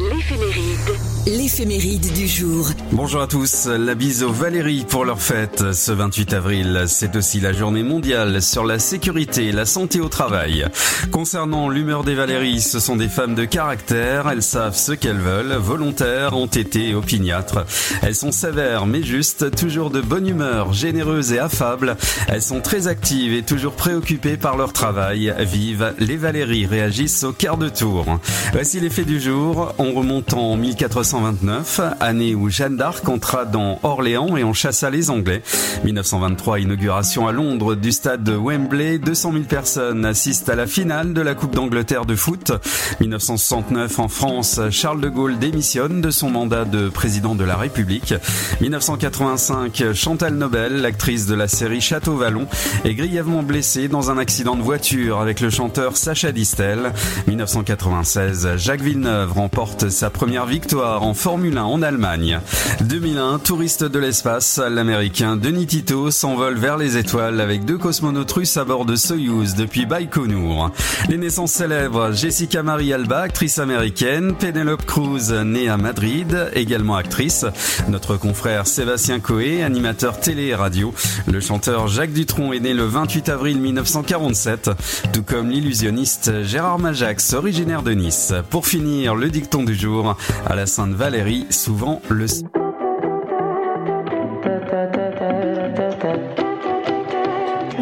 L'éphéméride. 0.09 0.97
L'éphéméride 1.27 2.13
du 2.13 2.27
jour. 2.27 2.69
Bonjour 2.91 3.21
à 3.21 3.27
tous, 3.27 3.67
la 3.67 3.93
bise 3.93 4.23
aux 4.23 4.31
Valérie 4.31 4.83
pour 4.89 5.05
leur 5.05 5.21
fête 5.21 5.73
ce 5.73 5.91
28 5.91 6.33
avril. 6.33 6.85
C'est 6.87 7.15
aussi 7.15 7.39
la 7.39 7.53
journée 7.53 7.83
mondiale 7.83 8.41
sur 8.41 8.65
la 8.65 8.79
sécurité 8.79 9.49
et 9.49 9.51
la 9.51 9.67
santé 9.67 10.01
au 10.01 10.09
travail. 10.09 10.65
Concernant 11.11 11.69
l'humeur 11.69 12.03
des 12.03 12.15
Valéries, 12.15 12.61
ce 12.61 12.79
sont 12.79 12.95
des 12.95 13.07
femmes 13.07 13.35
de 13.35 13.45
caractère, 13.45 14.27
elles 14.31 14.41
savent 14.41 14.75
ce 14.75 14.93
qu'elles 14.93 15.19
veulent, 15.19 15.53
volontaires, 15.53 16.35
entêtées 16.35 16.95
opiniâtres. 16.95 17.65
Elles 18.01 18.15
sont 18.15 18.31
sévères 18.31 18.87
mais 18.87 19.03
justes, 19.03 19.55
toujours 19.55 19.91
de 19.91 20.01
bonne 20.01 20.27
humeur, 20.27 20.73
généreuses 20.73 21.33
et 21.33 21.39
affables. 21.39 21.97
Elles 22.27 22.41
sont 22.41 22.61
très 22.61 22.87
actives 22.87 23.33
et 23.33 23.43
toujours 23.43 23.73
préoccupées 23.73 24.37
par 24.37 24.57
leur 24.57 24.73
travail. 24.73 25.31
Vive 25.41 25.93
les 25.99 26.17
Valéries 26.17 26.65
réagissent 26.65 27.23
au 27.23 27.31
quart 27.31 27.57
de 27.57 27.69
tour. 27.69 28.19
Voici 28.53 28.79
les 28.79 28.89
faits 28.89 29.05
du 29.05 29.19
jour. 29.19 29.75
Remonte 29.93 30.33
en 30.33 30.55
1400 30.55 31.11
1929, 31.11 31.81
année 31.99 32.35
où 32.35 32.49
Jeanne 32.49 32.77
d'Arc 32.77 33.07
entra 33.07 33.45
dans 33.45 33.79
Orléans 33.83 34.37
et 34.37 34.43
en 34.43 34.53
chassa 34.53 34.89
les 34.89 35.09
Anglais. 35.09 35.41
1923, 35.83 36.59
inauguration 36.59 37.27
à 37.27 37.31
Londres 37.31 37.75
du 37.75 37.91
stade 37.91 38.23
de 38.23 38.35
Wembley. 38.35 38.97
200 38.99 39.33
000 39.33 39.43
personnes 39.45 40.05
assistent 40.05 40.49
à 40.49 40.55
la 40.55 40.67
finale 40.67 41.13
de 41.13 41.21
la 41.21 41.35
Coupe 41.35 41.55
d'Angleterre 41.55 42.05
de 42.05 42.15
foot. 42.15 42.51
1969, 42.99 43.99
en 43.99 44.07
France, 44.07 44.59
Charles 44.69 45.01
de 45.01 45.09
Gaulle 45.09 45.39
démissionne 45.39 46.01
de 46.01 46.11
son 46.11 46.29
mandat 46.29 46.65
de 46.65 46.89
président 46.89 47.35
de 47.35 47.43
la 47.43 47.57
République. 47.57 48.13
1985, 48.61 49.93
Chantal 49.93 50.35
Nobel, 50.35 50.81
l'actrice 50.81 51.25
de 51.25 51.35
la 51.35 51.47
série 51.47 51.81
Château 51.81 52.15
Vallon, 52.15 52.47
est 52.85 52.95
grièvement 52.95 53.43
blessée 53.43 53.87
dans 53.87 54.11
un 54.11 54.17
accident 54.17 54.55
de 54.55 54.61
voiture 54.61 55.19
avec 55.19 55.39
le 55.39 55.49
chanteur 55.49 55.97
Sacha 55.97 56.31
Distel. 56.31 56.93
1996, 57.27 58.57
Jacques 58.57 58.81
Villeneuve 58.81 59.33
remporte 59.33 59.80
sa 59.89 60.09
première 60.09 60.45
victoire 60.45 61.03
en 61.03 61.13
Formule 61.13 61.57
1 61.57 61.63
en 61.63 61.81
Allemagne. 61.81 62.39
2001, 62.81 63.39
touriste 63.39 63.83
de 63.83 63.99
l'espace, 63.99 64.59
l'américain 64.59 65.37
Denis 65.37 65.65
Tito 65.65 66.11
s'envole 66.11 66.57
vers 66.57 66.77
les 66.77 66.97
étoiles 66.97 67.41
avec 67.41 67.65
deux 67.65 67.77
cosmonautes 67.77 68.31
russes 68.31 68.57
à 68.57 68.63
bord 68.63 68.85
de 68.85 68.95
Soyuz 68.95 69.55
depuis 69.55 69.85
Baïkonour. 69.85 70.71
Les 71.09 71.17
naissances 71.17 71.53
célèbres, 71.53 72.11
Jessica 72.13 72.63
Marie 72.63 72.93
Alba, 72.93 73.21
actrice 73.21 73.59
américaine, 73.59 74.35
Penelope 74.35 74.85
Cruz, 74.85 75.31
née 75.45 75.69
à 75.69 75.77
Madrid, 75.77 76.49
également 76.53 76.95
actrice, 76.95 77.45
notre 77.89 78.17
confrère 78.17 78.67
Sébastien 78.67 79.19
Coé, 79.19 79.63
animateur 79.63 80.19
télé 80.19 80.47
et 80.47 80.55
radio, 80.55 80.93
le 81.27 81.39
chanteur 81.39 81.87
Jacques 81.87 82.13
Dutronc 82.13 82.53
est 82.53 82.59
né 82.59 82.73
le 82.73 82.85
28 82.85 83.29
avril 83.29 83.59
1947, 83.59 84.71
tout 85.13 85.23
comme 85.23 85.49
l'illusionniste 85.49 86.43
Gérard 86.43 86.79
Majax, 86.79 87.33
originaire 87.33 87.83
de 87.83 87.91
Nice. 87.91 88.33
Pour 88.49 88.67
finir, 88.67 89.15
le 89.15 89.29
dicton 89.29 89.60
du 89.63 89.75
jour, 89.75 90.15
à 90.45 90.55
la 90.55 90.65
Sainte 90.65 90.93
Valérie, 90.93 91.45
souvent 91.49 92.01
le... 92.09 92.25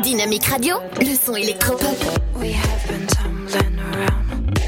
Dynamique 0.02 0.46
Radio, 0.46 0.76
le 1.00 1.16
son 1.16 1.36
électropop. 1.36 1.98
We 2.36 2.54
have 2.54 2.88
been 2.88 3.06
tumbling 3.08 3.80
around 3.80 4.60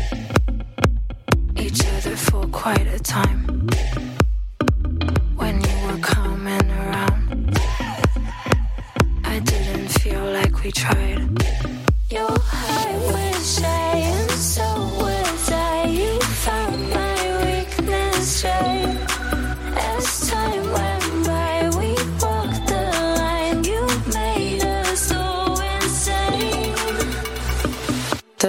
each 1.57 1.81
other 1.97 2.15
for 2.15 2.45
quite 2.47 2.87
a 2.87 2.99
time. 2.99 3.67
When 5.37 5.61
you 5.61 5.87
were 5.87 5.99
coming 6.01 6.69
around, 6.71 7.57
I 9.25 9.39
didn't 9.39 9.89
feel 9.99 10.23
like 10.23 10.63
we 10.63 10.71
tried. 10.71 11.21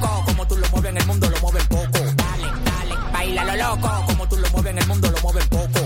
como 0.00 0.46
tú 0.46 0.56
lo 0.56 0.68
mueves 0.68 0.90
en 0.90 0.96
el 0.98 1.06
mundo, 1.06 1.30
lo 1.30 1.40
mueven 1.40 1.66
poco. 1.68 1.98
Dale, 2.16 2.48
dale, 2.64 2.94
baila 3.12 3.44
lo 3.44 3.56
loco, 3.56 4.04
como 4.06 4.28
tú 4.28 4.36
lo 4.36 4.50
mueves 4.50 4.70
en 4.72 4.78
el 4.78 4.86
mundo, 4.86 5.10
lo 5.10 5.20
mueven 5.20 5.48
poco. 5.48 5.80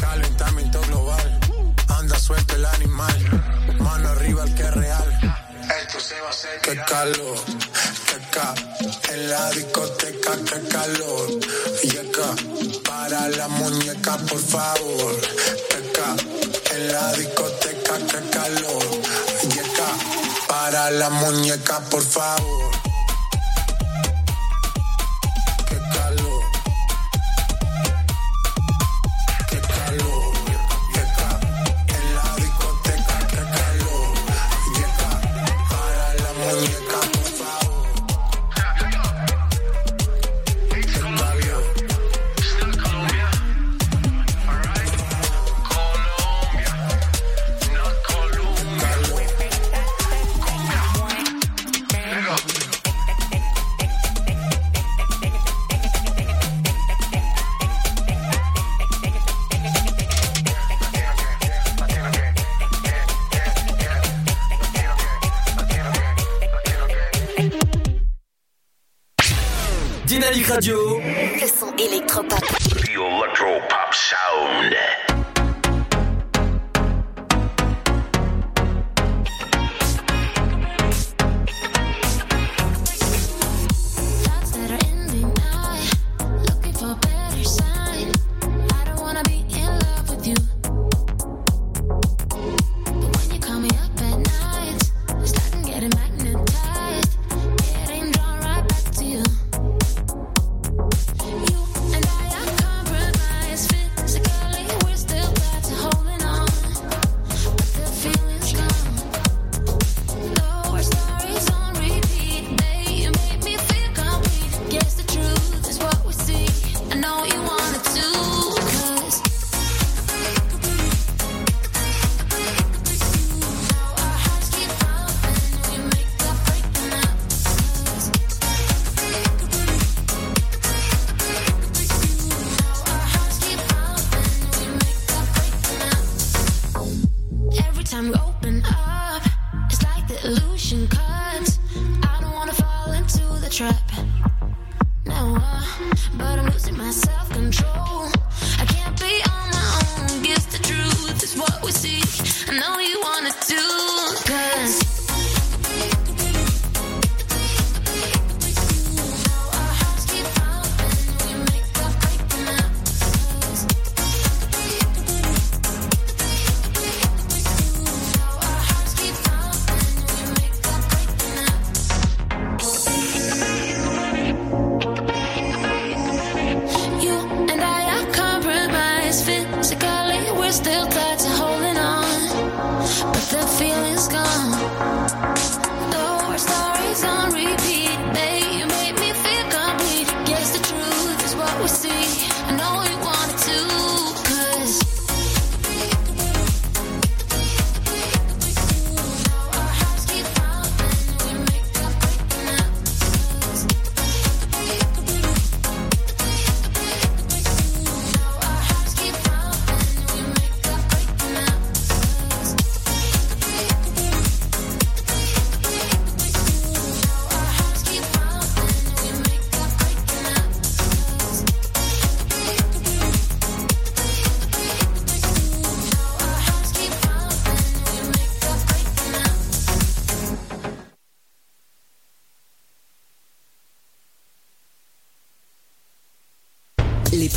Calentamiento 0.00 0.80
global, 0.82 1.40
anda 1.88 2.18
suelto 2.18 2.56
el 2.56 2.66
animal, 2.66 3.42
mano 3.78 4.08
arriba 4.10 4.44
el 4.44 4.54
que 4.54 4.62
es 4.62 4.74
real. 4.74 5.38
Esto 5.82 6.00
se 6.00 6.20
va 6.20 6.28
a 6.28 6.30
hacer. 6.30 6.60
Qué 6.62 6.76
calor, 6.76 7.38
qué 8.08 8.18
ca, 8.30 8.54
en 9.12 9.30
la 9.30 9.50
discoteca, 9.50 10.32
qué 10.44 10.68
calor. 10.68 11.28
Y 11.82 12.78
para 12.80 13.28
la 13.28 13.48
muñeca, 13.48 14.16
por 14.18 14.38
favor. 14.38 15.20
Qué 15.70 15.92
ca, 15.92 16.16
en 16.74 16.92
la 16.92 17.12
discoteca, 17.12 17.98
qué 17.98 18.30
calor. 18.30 18.84
Y 19.42 20.48
para 20.48 20.90
la 20.90 21.10
muñeca, 21.10 21.80
por 21.90 22.02
favor. 22.02 22.87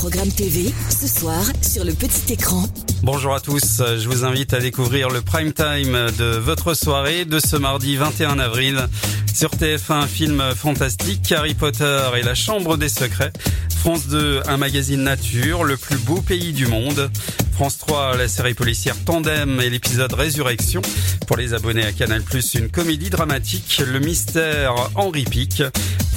programme 0.01 0.31
TV, 0.31 0.73
ce 0.89 1.07
soir 1.07 1.43
sur 1.61 1.83
le 1.83 1.93
petit 1.93 2.33
écran. 2.33 2.63
Bonjour 3.03 3.35
à 3.35 3.39
tous, 3.39 3.83
je 3.99 4.09
vous 4.09 4.25
invite 4.25 4.51
à 4.51 4.59
découvrir 4.59 5.09
le 5.09 5.21
prime 5.21 5.53
time 5.53 6.07
de 6.17 6.39
votre 6.39 6.73
soirée 6.73 7.23
de 7.23 7.39
ce 7.39 7.55
mardi 7.55 7.97
21 7.97 8.39
avril. 8.39 8.87
Sur 9.31 9.51
TF1, 9.51 10.07
film 10.07 10.55
fantastique, 10.55 11.31
Harry 11.31 11.53
Potter 11.53 12.01
et 12.17 12.23
la 12.23 12.33
Chambre 12.33 12.77
des 12.77 12.89
Secrets. 12.89 13.31
France 13.77 14.07
2, 14.07 14.41
un 14.47 14.57
magazine 14.57 15.03
nature, 15.03 15.63
le 15.63 15.77
plus 15.77 15.97
beau 15.97 16.19
pays 16.19 16.51
du 16.51 16.65
monde. 16.65 17.11
France 17.53 17.77
3, 17.77 18.17
la 18.17 18.27
série 18.27 18.55
policière 18.55 18.95
Tandem 19.05 19.61
et 19.61 19.69
l'épisode 19.69 20.13
Résurrection. 20.13 20.81
Pour 21.27 21.37
les 21.37 21.53
abonnés 21.53 21.85
à 21.85 21.91
Canal+, 21.91 22.23
une 22.55 22.71
comédie 22.71 23.11
dramatique, 23.11 23.83
le 23.85 23.99
mystère 23.99 24.73
Henri 24.95 25.25
Pic. 25.25 25.61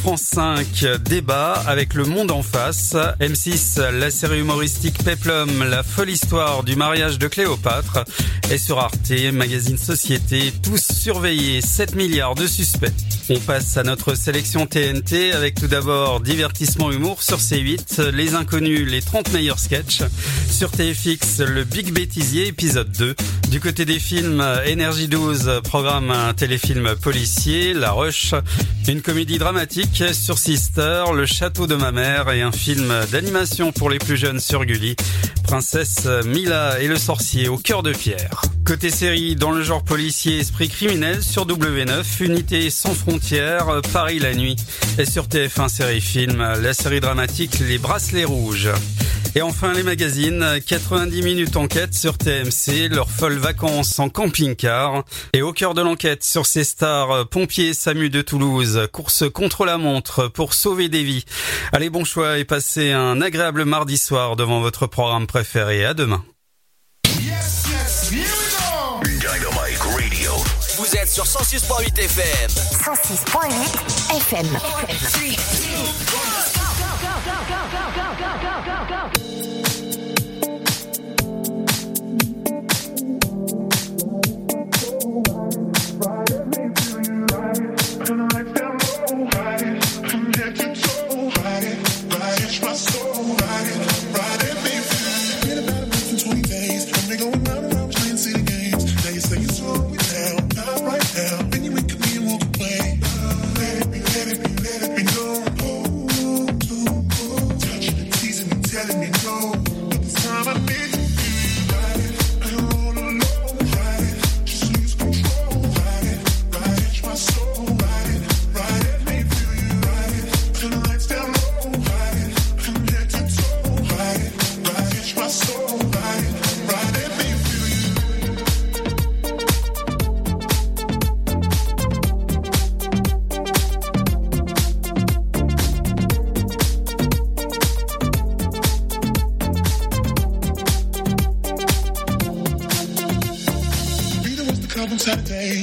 France 0.04 0.34
5, 0.34 0.84
débat 1.02 1.54
avec 1.66 1.94
le 1.94 2.04
monde 2.04 2.30
en 2.30 2.42
face. 2.42 2.94
M6, 3.20 3.80
la 3.80 4.10
série 4.10 4.40
humoristique 4.40 5.02
Peplum, 5.02 5.64
la 5.66 5.82
folle 5.82 6.10
histoire 6.10 6.62
du 6.62 6.76
mariage 6.76 7.18
de 7.18 7.26
Cléopâtre. 7.26 8.04
Et 8.50 8.58
sur 8.58 8.78
Arte, 8.80 9.10
magazine 9.32 9.78
Société, 9.78 10.52
tous 10.62 10.92
surveillés, 10.92 11.62
7 11.62 11.94
milliards 11.94 12.34
de 12.34 12.46
suspects. 12.46 12.92
On 13.30 13.38
passe 13.40 13.78
à 13.78 13.82
notre 13.82 14.14
sélection 14.14 14.66
TNT 14.66 15.32
avec 15.32 15.54
tout 15.54 15.68
d'abord 15.68 16.20
divertissement 16.20 16.92
humour 16.92 17.22
sur 17.22 17.38
C8, 17.38 18.10
Les 18.10 18.34
Inconnus, 18.34 18.86
les 18.86 19.00
30 19.00 19.32
meilleurs 19.32 19.58
sketchs. 19.58 20.02
Sur 20.50 20.70
TFX, 20.70 21.40
le 21.40 21.64
Big 21.64 21.90
Bêtisier, 21.92 22.48
épisode 22.48 22.92
2. 22.92 23.14
Du 23.48 23.60
côté 23.60 23.86
des 23.86 23.98
films, 23.98 24.44
Energy 24.70 25.08
12, 25.08 25.62
programme 25.64 26.10
un 26.10 26.34
téléfilm 26.34 26.94
policier, 27.00 27.72
La 27.72 27.92
Roche, 27.92 28.34
une 28.86 29.00
comédie 29.00 29.38
dramatique 29.38 29.93
sur 29.94 30.38
Sister, 30.38 31.04
Le 31.14 31.24
Château 31.24 31.68
de 31.68 31.76
ma 31.76 31.92
mère 31.92 32.28
et 32.32 32.42
un 32.42 32.50
film 32.50 32.92
d'animation 33.12 33.70
pour 33.70 33.90
les 33.90 33.98
plus 33.98 34.16
jeunes 34.16 34.40
sur 34.40 34.64
Gulli, 34.64 34.96
Princesse 35.44 36.06
Mila 36.24 36.80
et 36.80 36.88
le 36.88 36.96
sorcier 36.96 37.48
au 37.48 37.58
cœur 37.58 37.84
de 37.84 37.92
pierre. 37.92 38.42
Côté 38.64 38.90
série, 38.90 39.36
dans 39.36 39.52
le 39.52 39.62
genre 39.62 39.84
policier 39.84 40.38
esprit 40.38 40.68
criminel 40.68 41.22
sur 41.22 41.46
W9, 41.46 42.24
Unité 42.24 42.70
sans 42.70 42.94
frontières, 42.94 43.82
Paris 43.92 44.18
la 44.18 44.34
nuit. 44.34 44.56
Et 44.98 45.06
sur 45.06 45.26
TF1 45.28 45.68
série 45.68 46.00
film, 46.00 46.38
la 46.38 46.74
série 46.74 47.00
dramatique 47.00 47.60
Les 47.60 47.78
Bracelets 47.78 48.24
Rouges. 48.24 48.70
Et 49.36 49.42
enfin 49.42 49.72
les 49.72 49.82
magazines, 49.82 50.60
90 50.64 51.22
minutes 51.22 51.56
enquête 51.56 51.92
sur 51.92 52.16
TMC, 52.18 52.88
leurs 52.88 53.10
folles 53.10 53.38
vacances 53.38 53.98
en 53.98 54.08
camping-car. 54.08 55.04
Et 55.32 55.42
au 55.42 55.52
cœur 55.52 55.74
de 55.74 55.82
l'enquête 55.82 56.22
sur 56.22 56.46
ces 56.46 56.62
stars, 56.62 57.28
pompiers 57.28 57.74
SAMU 57.74 58.10
de 58.10 58.22
Toulouse, 58.22 58.88
course 58.92 59.24
contre 59.28 59.64
la 59.64 59.76
montre 59.76 59.83
pour 60.34 60.54
sauver 60.54 60.88
des 60.88 61.04
vies. 61.04 61.24
Allez 61.72 61.90
bon 61.90 62.04
choix 62.04 62.38
et 62.38 62.44
passez 62.44 62.92
un 62.92 63.20
agréable 63.20 63.64
mardi 63.64 63.98
soir 63.98 64.36
devant 64.36 64.60
votre 64.60 64.86
programme 64.86 65.26
préféré. 65.26 65.84
À 65.84 65.94
demain. 65.94 66.24
Dynamite 69.02 69.80
Radio. 69.80 70.32
Vous 70.76 70.96
êtes 70.96 71.08
sur 71.08 71.24
106.8 71.24 71.98
FM. 71.98 72.50
106.8 72.50 74.16
FM. 74.16 74.46
Spaß. 92.54 92.93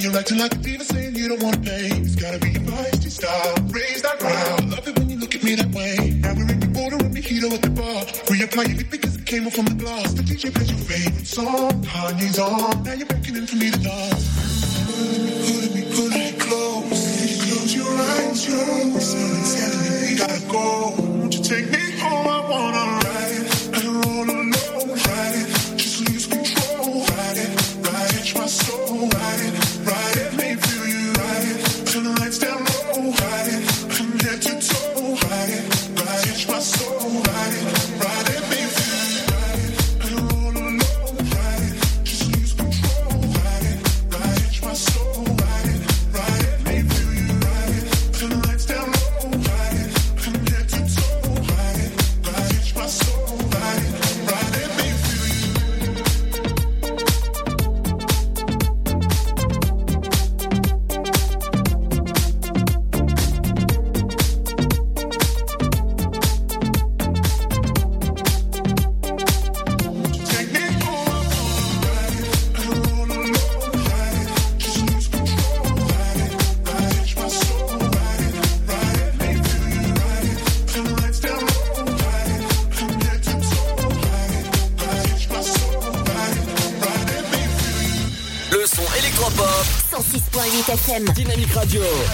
You're 0.02 0.18
acting 0.18 0.40
like 0.40 0.56
a 0.56 0.58
diva 0.58 0.84
saying 0.84 1.14
you 1.14 1.28
don't 1.28 1.44
wanna 1.44 1.60
pay. 1.60 1.86
It's 2.02 2.16
gotta 2.16 2.40
be 2.40 2.50
your 2.50 2.64
feisty 2.64 3.12
style. 3.12 3.54
Raise 3.70 4.02
that 4.02 4.18
ground. 4.18 4.72
Love 4.72 4.88
it 4.88 4.98
when 4.98 5.12
you 5.12 5.18
look 5.20 5.36
at 5.36 5.44
me 5.44 5.54
that 5.54 5.70
way. 5.76 6.18
Now 6.18 6.34
we're 6.34 6.50
in 6.50 6.60
the 6.60 6.66
border 6.74 6.96
and 6.96 7.14
mojito 7.14 7.54
at 7.54 7.62
the 7.62 7.70
bar. 7.70 8.02
Reapply 8.26 8.78
lip 8.78 8.90
because 8.90 9.16
it 9.16 9.28
came 9.28 9.46
off 9.46 9.54
from 9.54 9.66
the 9.66 9.76
glass. 9.76 10.14
The 10.14 10.24
DJ 10.24 10.52
plays 10.56 10.72
your 10.72 10.80
favorite 10.80 11.28
song. 11.28 11.84
Kanye's 11.84 12.40
on. 12.40 12.82
Now 12.82 12.94
you're 12.94 13.06
beckoning 13.06 13.46
for 13.46 13.58
me 13.58 13.70
to 13.70 13.78
dance. 13.78 14.26
Pulling 15.46 15.74
me, 15.76 15.84
pulling 15.94 16.18
me 16.18 16.32
close. 16.40 17.02
Close 17.46 17.76
your 17.76 17.94
eyes, 17.94 18.48
your 18.50 18.58
telling 18.58 20.02
me 20.02 20.18
gotta 20.18 20.42
go. 20.50 20.96
Won't 20.98 21.38
you 21.38 21.44
take 21.44 21.70
me 21.70 21.92
home? 22.02 22.26
I 22.26 22.40
wanna 22.50 23.06
ride 23.06 23.38
it. 23.38 23.78
I 23.78 23.82
don't 23.84 24.02
roll. 24.02 24.61
Dynamique 91.72 92.11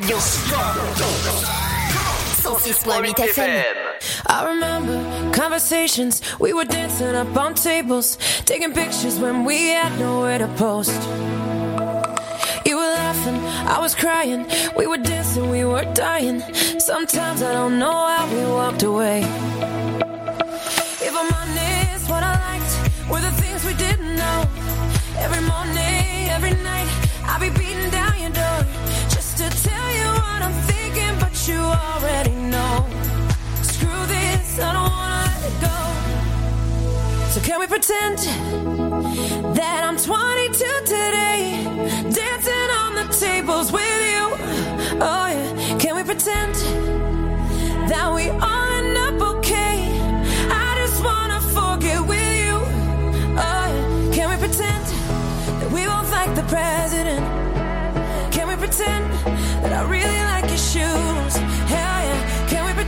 radio. 0.00 0.16
106.8 2.40 3.14
FM. 3.14 3.74
I 4.26 4.48
remember 4.48 5.32
conversations. 5.32 6.22
We 6.38 6.52
were 6.52 6.64
dancing 6.64 7.14
up 7.14 7.36
on 7.36 7.54
tables, 7.54 8.16
taking 8.44 8.72
pictures 8.72 9.18
when 9.18 9.44
we 9.44 9.68
had 9.68 9.98
nowhere 9.98 10.38
to 10.38 10.48
post. 10.56 11.00
You 12.66 12.76
were 12.76 12.82
laughing, 12.82 13.36
I 13.68 13.78
was 13.80 13.94
crying. 13.94 14.46
We 14.76 14.86
were 14.86 14.98
dancing, 14.98 15.50
we 15.50 15.64
were 15.64 15.84
dying. 15.94 16.40
Sometimes 16.78 17.42
I 17.42 17.52
don't 17.52 17.78
know 17.78 18.06
how 18.06 18.26
we 18.34 18.44
walked 18.46 18.82
away. 18.82 19.20
If 21.02 21.14
I'm 21.14 21.32
honest, 21.40 22.10
what 22.10 22.22
I 22.22 22.34
liked 22.48 23.10
were 23.10 23.20
the 23.20 23.32
things 23.42 23.64
we 23.64 23.74
didn't 23.74 24.16
know. 24.16 24.44
Every 25.18 25.42
morning, 25.46 26.28
every 26.30 26.54
night, 26.62 26.88
I'll 27.24 27.40
be 27.40 27.50
beating 27.50 27.90
down 27.90 28.20
your 28.20 28.30
door 28.30 28.59
already 32.02 32.34
know. 32.34 32.86
Screw 33.62 34.06
this, 34.06 34.58
I 34.58 34.72
don't 34.72 34.90
wanna 34.90 35.20
let 35.26 35.42
it 35.50 35.56
go. 35.60 35.76
So 37.28 37.40
can 37.40 37.60
we 37.60 37.66
pretend 37.66 38.18
that 39.54 39.84
I'm 39.84 39.96
22 39.96 40.64
today, 40.86 41.62
dancing 42.10 42.70
on 42.82 42.94
the 42.94 43.06
tables 43.12 43.70
with 43.70 44.00
you? 44.12 44.24
Oh 45.02 45.26
yeah, 45.28 45.78
can 45.78 45.94
we 45.96 46.02
pretend 46.02 46.54
that 47.90 48.12
we 48.14 48.30
all 48.30 48.68
end 48.78 48.96
up 48.96 49.36
okay? 49.36 49.76
I 50.50 50.74
just 50.82 51.04
wanna 51.04 51.40
forget 51.40 52.00
with 52.00 52.32
you. 52.44 52.56
Oh 53.36 53.64
yeah, 53.72 54.14
can 54.14 54.30
we 54.30 54.36
pretend 54.36 54.84
that 55.60 55.70
we 55.70 55.84
both 55.84 56.10
like 56.12 56.34
the 56.34 56.44
president? 56.44 57.24
Can 58.32 58.48
we 58.48 58.56
pretend 58.56 59.04
that 59.62 59.72
I 59.72 59.82
really 59.82 60.22
like 60.32 60.48
your 60.48 60.64
shoes? 60.72 61.29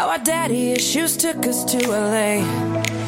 How 0.00 0.08
our 0.08 0.18
daddy 0.18 0.72
issues 0.72 1.14
took 1.14 1.46
us 1.46 1.62
to 1.64 1.76
LA. 1.90 2.99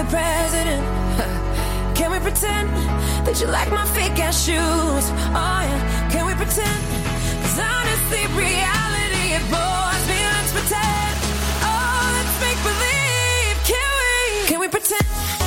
The 0.00 0.06
president? 0.08 0.82
Can 1.96 2.10
we 2.10 2.18
pretend 2.20 2.70
that 3.26 3.38
you 3.38 3.46
like 3.48 3.70
my 3.70 3.84
fake 3.88 4.18
ass 4.18 4.44
shoes? 4.46 5.04
Oh 5.36 5.60
yeah, 5.68 6.08
can 6.10 6.24
we 6.24 6.32
pretend? 6.32 6.80
Cause 7.42 7.58
honestly, 7.60 8.24
reality 8.32 9.36
it 9.36 9.44
bores 9.52 10.04
me. 10.08 10.18
Let's 10.32 10.52
pretend. 10.56 11.14
Oh, 11.68 12.00
let's 12.16 12.36
make 12.40 12.60
believe. 12.64 13.56
Can 13.68 13.90
we? 14.00 14.48
Can 14.48 14.60
we 14.60 14.68
pretend? 14.68 15.39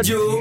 maju 0.00 0.39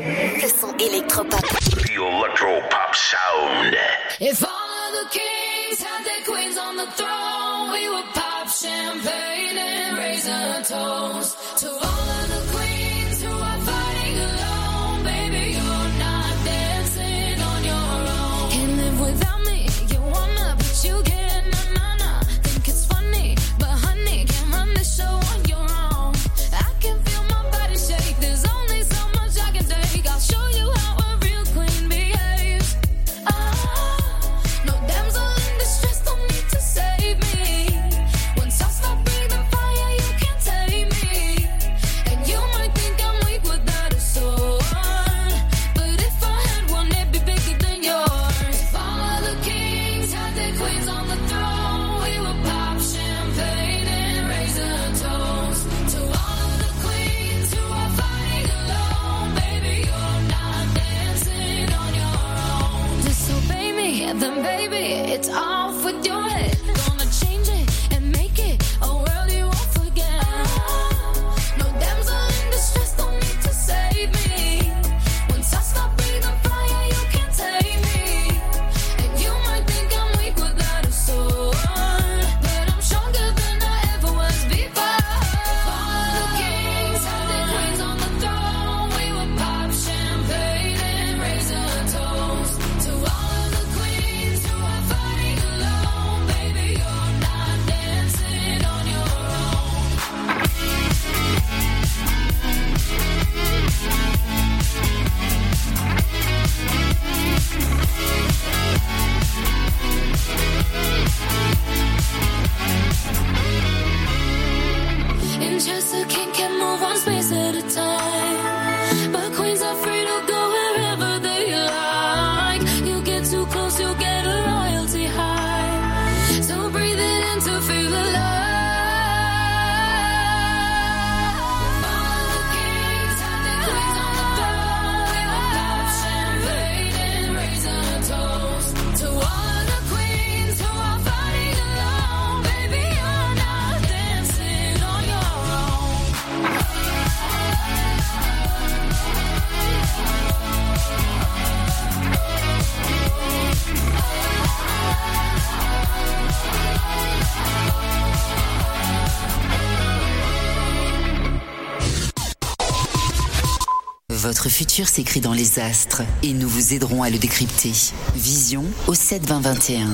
s'écrit 164.87 165.19
dans 165.19 165.33
les 165.33 165.59
astres 165.59 166.03
et 166.23 166.33
nous 166.33 166.47
vous 166.47 166.73
aiderons 166.73 167.03
à 167.03 167.09
le 167.09 167.17
décrypter. 167.17 167.73
Vision 168.15 168.63
au 168.87 168.93
72021. 168.93 169.87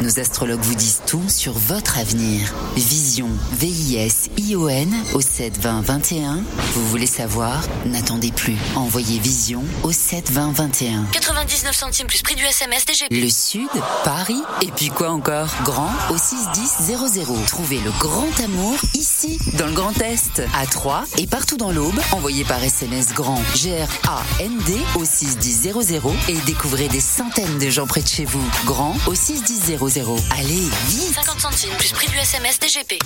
Nos 0.00 0.18
astrologues 0.18 0.62
vous 0.62 0.74
disent 0.74 1.02
tout 1.06 1.28
sur 1.28 1.52
votre 1.52 1.98
avenir. 1.98 2.54
Vision, 2.74 3.28
V-I-S-I-O-N 3.52 4.94
au 5.12 5.20
72021. 5.20 6.42
Vous 6.74 6.88
voulez 6.88 7.06
savoir? 7.06 7.60
N'attendez 7.84 8.32
plus. 8.32 8.56
Envoyez 8.76 9.18
Vision 9.18 9.62
au 9.82 9.92
72021. 9.92 11.04
99 11.12 11.76
centimes 11.76 12.06
plus 12.06 12.22
prix 12.22 12.34
du 12.34 12.44
SMS 12.44 12.86
DGP. 12.86 13.10
Le 13.10 13.28
Sud, 13.28 13.68
Paris, 14.02 14.40
et 14.62 14.70
puis 14.74 14.88
quoi 14.88 15.10
encore? 15.10 15.50
Grand 15.64 15.90
au 16.10 16.16
61000. 16.16 17.44
Trouvez 17.46 17.80
le 17.80 17.90
grand 17.98 18.40
amour 18.42 18.76
ici 18.94 19.09
dans 19.58 19.66
le 19.66 19.72
Grand 19.72 20.00
Est, 20.00 20.42
à 20.54 20.66
Troyes 20.66 21.04
et 21.18 21.26
partout 21.26 21.58
dans 21.58 21.70
l'Aube. 21.70 21.98
Envoyez 22.12 22.44
par 22.44 22.62
SMS 22.62 23.12
grand 23.12 23.40
G-R-A-N-D 23.54 24.78
au 24.94 25.04
610 25.04 25.72
00 25.82 26.14
et 26.28 26.34
découvrez 26.46 26.88
des 26.88 27.00
centaines 27.00 27.58
de 27.58 27.68
gens 27.68 27.86
près 27.86 28.00
de 28.00 28.08
chez 28.08 28.24
vous. 28.24 28.42
Grand 28.64 28.96
au 29.06 29.14
610 29.14 29.76
00. 29.90 30.16
Allez, 30.38 30.68
vite 30.86 31.14
50 31.14 31.40
centimes 31.40 31.76
plus 31.78 31.92
prix 31.92 32.08
du 32.08 32.16
SMS 32.16 32.58
DGP. 32.60 32.98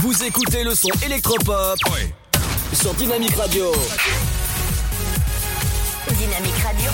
Vous 0.00 0.24
écoutez 0.24 0.64
le 0.64 0.74
son 0.74 0.90
électropop 1.04 1.78
sur 2.72 2.94
Dynamique 2.94 3.36
Radio. 3.36 3.72
Dynamique 6.18 6.58
Radio. 6.64 6.90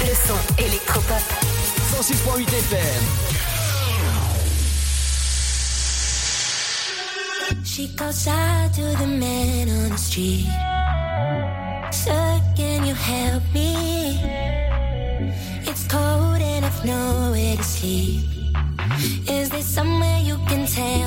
Le 0.00 0.14
son 0.26 0.62
électropop. 0.64 1.22
106.8 2.00 2.48
FM. 2.48 3.35
She 7.76 7.88
calls 7.88 8.26
out 8.26 8.72
to 8.72 8.80
the 8.80 9.06
man 9.06 9.68
on 9.68 9.90
the 9.90 9.98
street. 9.98 10.48
Sir, 11.92 12.40
can 12.56 12.86
you 12.86 12.94
help 12.94 13.42
me? 13.52 14.18
It's 15.68 15.86
cold 15.86 16.40
and 16.40 16.64
I've 16.64 16.84
nowhere 16.86 17.56
to 17.56 17.62
sleep. 17.62 18.24
Is 19.28 19.50
there 19.50 19.60
somewhere 19.60 20.20
you 20.20 20.38
can 20.48 20.64
tell? 20.66 21.05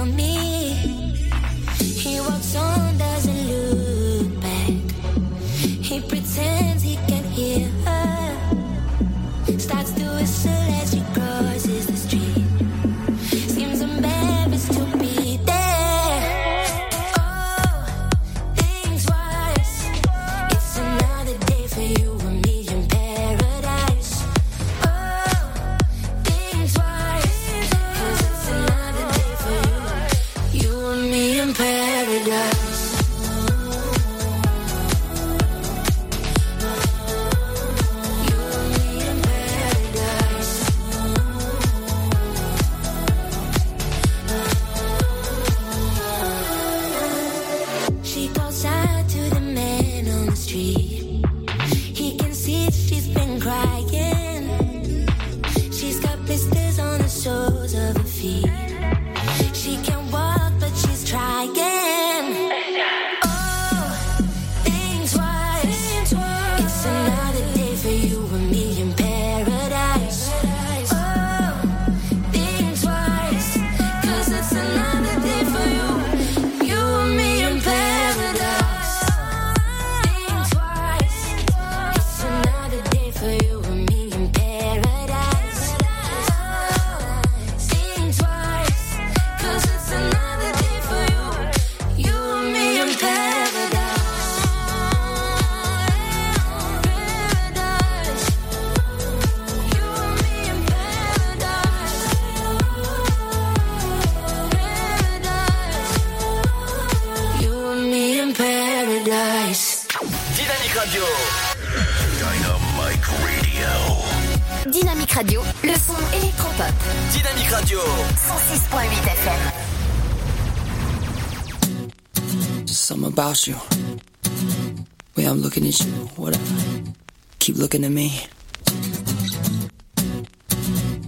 Keep 127.50 127.58
looking 127.58 127.84
at 127.84 127.90
me. 127.90 128.28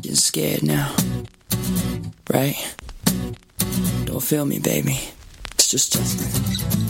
Getting 0.02 0.16
scared 0.16 0.64
now. 0.64 0.92
Right? 2.34 2.56
Don't 4.06 4.24
feel 4.24 4.48
me, 4.48 4.58
baby. 4.58 4.98
It's 5.54 5.70
just 5.70 5.94
Justin. 5.94 6.81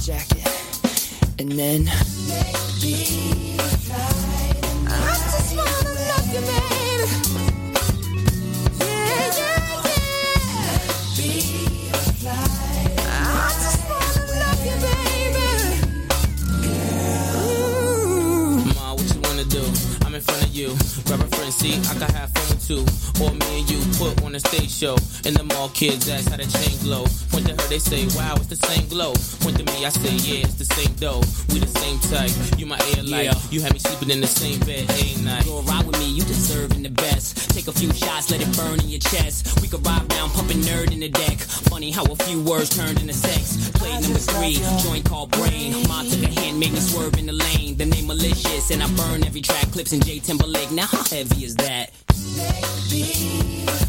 Jacket. 0.00 0.46
And 1.38 1.52
then. 1.52 1.84
baby, 2.80 3.56
I 4.86 5.14
just 5.32 5.56
wanna 5.56 5.92
love 6.08 6.28
you, 6.34 6.40
baby. 6.40 7.06
Yeah, 8.80 9.38
yeah, 9.38 9.64
yeah. 12.22 12.38
I 13.26 13.50
just 13.62 13.82
wanna 13.88 14.22
love 14.42 14.62
you, 14.66 14.76
baby. 14.86 15.48
Ma, 18.74 18.86
what 18.94 19.08
you 19.14 19.20
wanna 19.22 19.44
do? 19.44 19.62
I'm 20.06 20.14
in 20.14 20.20
front 20.20 20.42
of 20.44 20.50
you. 20.54 20.68
Grab 21.06 21.20
a 21.20 21.26
friend, 21.36 21.52
see, 21.52 21.74
I 21.90 21.94
can 21.94 22.10
have 22.14 22.27
fun 22.48 22.56
with 22.56 22.66
two. 22.66 22.84
Or 23.22 23.32
me 23.32 23.60
and 23.60 23.70
you 23.70 23.78
put 23.98 24.22
on 24.22 24.34
a 24.34 24.40
stage 24.40 24.70
show. 24.70 24.96
And 25.24 25.36
the 25.36 25.44
mall 25.44 25.68
kids 25.70 26.08
ask 26.08 26.30
how 26.30 26.36
the 26.36 26.46
chain 26.46 26.78
glow. 26.80 27.04
Point 27.30 27.46
to 27.48 27.52
her, 27.52 27.68
they 27.68 27.78
say, 27.78 28.06
wow, 28.16 28.34
it's 28.36 28.46
the 28.46 28.56
same 28.56 28.88
glow. 28.88 29.12
Point 29.40 29.58
to 29.58 29.64
me, 29.64 29.84
I 29.84 29.88
say, 29.90 30.14
yeah, 30.16 30.44
it's 30.44 30.54
the 30.54 30.64
same 30.64 30.92
dough. 30.94 31.22
We 31.50 31.58
the 31.58 31.66
same 31.66 31.98
type. 32.10 32.30
You 32.58 32.66
my 32.66 32.78
air 32.96 33.02
light. 33.02 33.24
Yeah. 33.24 33.34
You 33.50 33.60
had 33.62 33.72
me 33.72 33.78
sleeping 33.78 34.10
in 34.10 34.20
the 34.20 34.26
same 34.26 34.60
bed 34.60 34.88
every 34.90 35.22
night. 35.22 35.44
Go 35.44 35.62
ride 35.62 35.86
with 35.86 35.98
me, 35.98 36.10
you 36.10 36.22
deserving 36.22 36.82
the 36.82 36.90
best. 36.90 37.50
Take 37.50 37.68
a 37.68 37.72
few 37.72 37.92
shots, 37.92 38.30
let 38.30 38.40
it 38.40 38.50
burn 38.56 38.80
in 38.80 38.88
your 38.88 39.00
chest. 39.00 39.60
We 39.60 39.68
could 39.68 39.84
ride 39.86 40.10
round, 40.12 40.32
pumping 40.32 40.58
nerd 40.62 40.92
in 40.92 41.00
the 41.00 41.08
deck. 41.08 41.38
Funny 41.70 41.90
how 41.90 42.04
a 42.04 42.16
few 42.24 42.42
words 42.42 42.70
turned 42.70 43.00
into 43.00 43.14
sex. 43.14 43.70
Play 43.70 43.92
number 44.00 44.18
three, 44.18 44.60
joint 44.82 45.04
called 45.04 45.30
brain. 45.32 45.72
Ma 45.88 46.02
took 46.02 46.22
a 46.22 46.30
hand, 46.40 46.58
made 46.58 46.72
me 46.72 46.80
swerve 46.80 47.18
in 47.18 47.26
the 47.26 47.32
lane. 47.32 47.76
The 47.76 47.86
name 47.86 48.06
malicious, 48.06 48.70
and 48.70 48.82
I 48.82 48.88
burn 48.94 49.24
every 49.24 49.40
track. 49.40 49.70
Clips 49.72 49.92
in 49.92 50.00
J 50.00 50.18
Timberlake. 50.18 50.70
Now 50.70 50.86
how 50.86 51.04
heavy 51.04 51.44
is 51.44 51.54
that? 51.56 51.90
I 52.36 53.87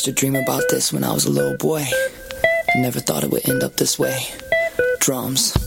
used 0.00 0.06
to 0.06 0.12
dream 0.12 0.34
about 0.34 0.62
this 0.70 0.94
when 0.94 1.04
I 1.04 1.12
was 1.12 1.26
a 1.26 1.30
little 1.30 1.58
boy. 1.58 1.84
I 2.74 2.78
never 2.78 3.00
thought 3.00 3.22
it 3.22 3.30
would 3.30 3.46
end 3.46 3.62
up 3.62 3.76
this 3.76 3.98
way. 3.98 4.18
Drums. 4.98 5.59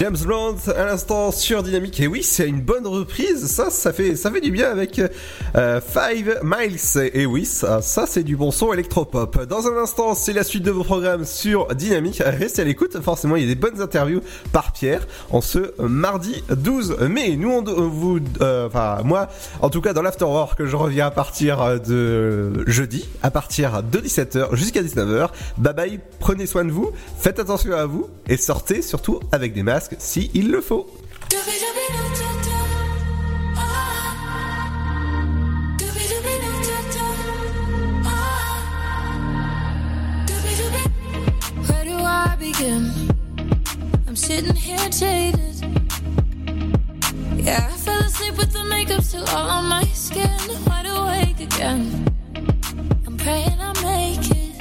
James 0.00 0.16
Blunt 0.24 0.56
à 0.74 0.86
l'instant 0.86 1.30
sur 1.30 1.62
Dynamique. 1.62 2.00
Et 2.00 2.06
oui, 2.06 2.22
c'est 2.22 2.48
une 2.48 2.62
bonne 2.62 2.86
reprise. 2.86 3.46
Ça, 3.48 3.68
ça 3.68 3.92
fait, 3.92 4.16
ça 4.16 4.30
fait 4.30 4.40
du 4.40 4.50
bien 4.50 4.70
avec 4.70 4.98
euh, 4.98 5.78
Five 5.82 6.40
Miles. 6.42 7.10
Et 7.12 7.26
oui, 7.26 7.44
ça, 7.44 7.82
c'est 7.82 8.22
du 8.22 8.34
bon 8.34 8.50
son 8.50 8.72
électropop. 8.72 9.44
Dans 9.44 9.66
un 9.66 9.76
instant, 9.76 10.14
c'est 10.14 10.32
la 10.32 10.42
suite 10.42 10.62
de 10.62 10.70
vos 10.70 10.84
programmes 10.84 11.26
sur 11.26 11.74
Dynamique. 11.74 12.22
Restez 12.24 12.62
à 12.62 12.64
l'écoute. 12.64 12.98
Forcément, 13.02 13.36
il 13.36 13.42
y 13.42 13.44
a 13.44 13.48
des 13.48 13.60
bonnes 13.60 13.82
interviews 13.82 14.22
par 14.52 14.69
en 15.30 15.40
ce 15.40 15.72
mardi 15.80 16.42
12 16.50 16.98
mai. 17.08 17.36
Nous, 17.36 17.50
on, 17.50 17.62
vous, 17.62 18.18
euh, 18.40 18.66
enfin 18.66 19.02
moi, 19.04 19.28
en 19.60 19.70
tout 19.70 19.80
cas 19.80 19.92
dans 19.92 20.02
l'afterwork 20.02 20.58
que 20.58 20.66
je 20.66 20.76
reviens 20.76 21.06
à 21.06 21.10
partir 21.10 21.80
de 21.80 22.64
jeudi, 22.66 23.08
à 23.22 23.30
partir 23.30 23.82
de 23.82 23.98
17h 23.98 24.54
jusqu'à 24.54 24.82
19h. 24.82 25.28
Bye 25.58 25.74
bye, 25.74 26.00
prenez 26.18 26.46
soin 26.46 26.64
de 26.64 26.70
vous, 26.70 26.92
faites 27.18 27.38
attention 27.38 27.72
à 27.72 27.86
vous 27.86 28.08
et 28.28 28.36
sortez 28.36 28.82
surtout 28.82 29.20
avec 29.32 29.52
des 29.52 29.62
masques 29.62 29.96
si 29.98 30.30
il 30.34 30.50
le 30.50 30.60
faut. 30.60 30.86
still 49.10 49.28
all 49.30 49.50
on 49.50 49.64
my 49.68 49.82
skin, 49.86 50.38
wide 50.66 50.86
awake 50.86 51.40
again. 51.40 52.06
I'm 53.04 53.16
praying 53.16 53.58
I 53.60 53.72
make 53.82 54.30
it. 54.30 54.60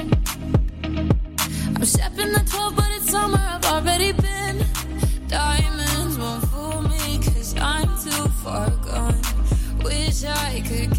I'm 1.76 1.86
stepping 1.86 2.32
the 2.34 2.44
12, 2.50 2.76
but 2.76 2.88
it's 2.96 3.12
somewhere 3.12 3.48
I've 3.48 3.66
already 3.66 4.12
been. 4.12 4.66
Diamonds 5.28 6.18
won't 6.18 6.46
fool 6.46 6.82
me, 6.82 7.20
cause 7.20 7.56
I'm 7.60 7.90
too 8.04 8.28
far 8.44 8.72
gone. 8.88 9.22
Wish 9.84 10.24
I 10.24 10.64
could 10.68 10.96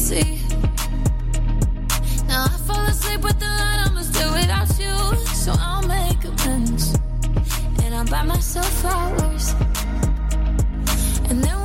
easy 0.00 0.29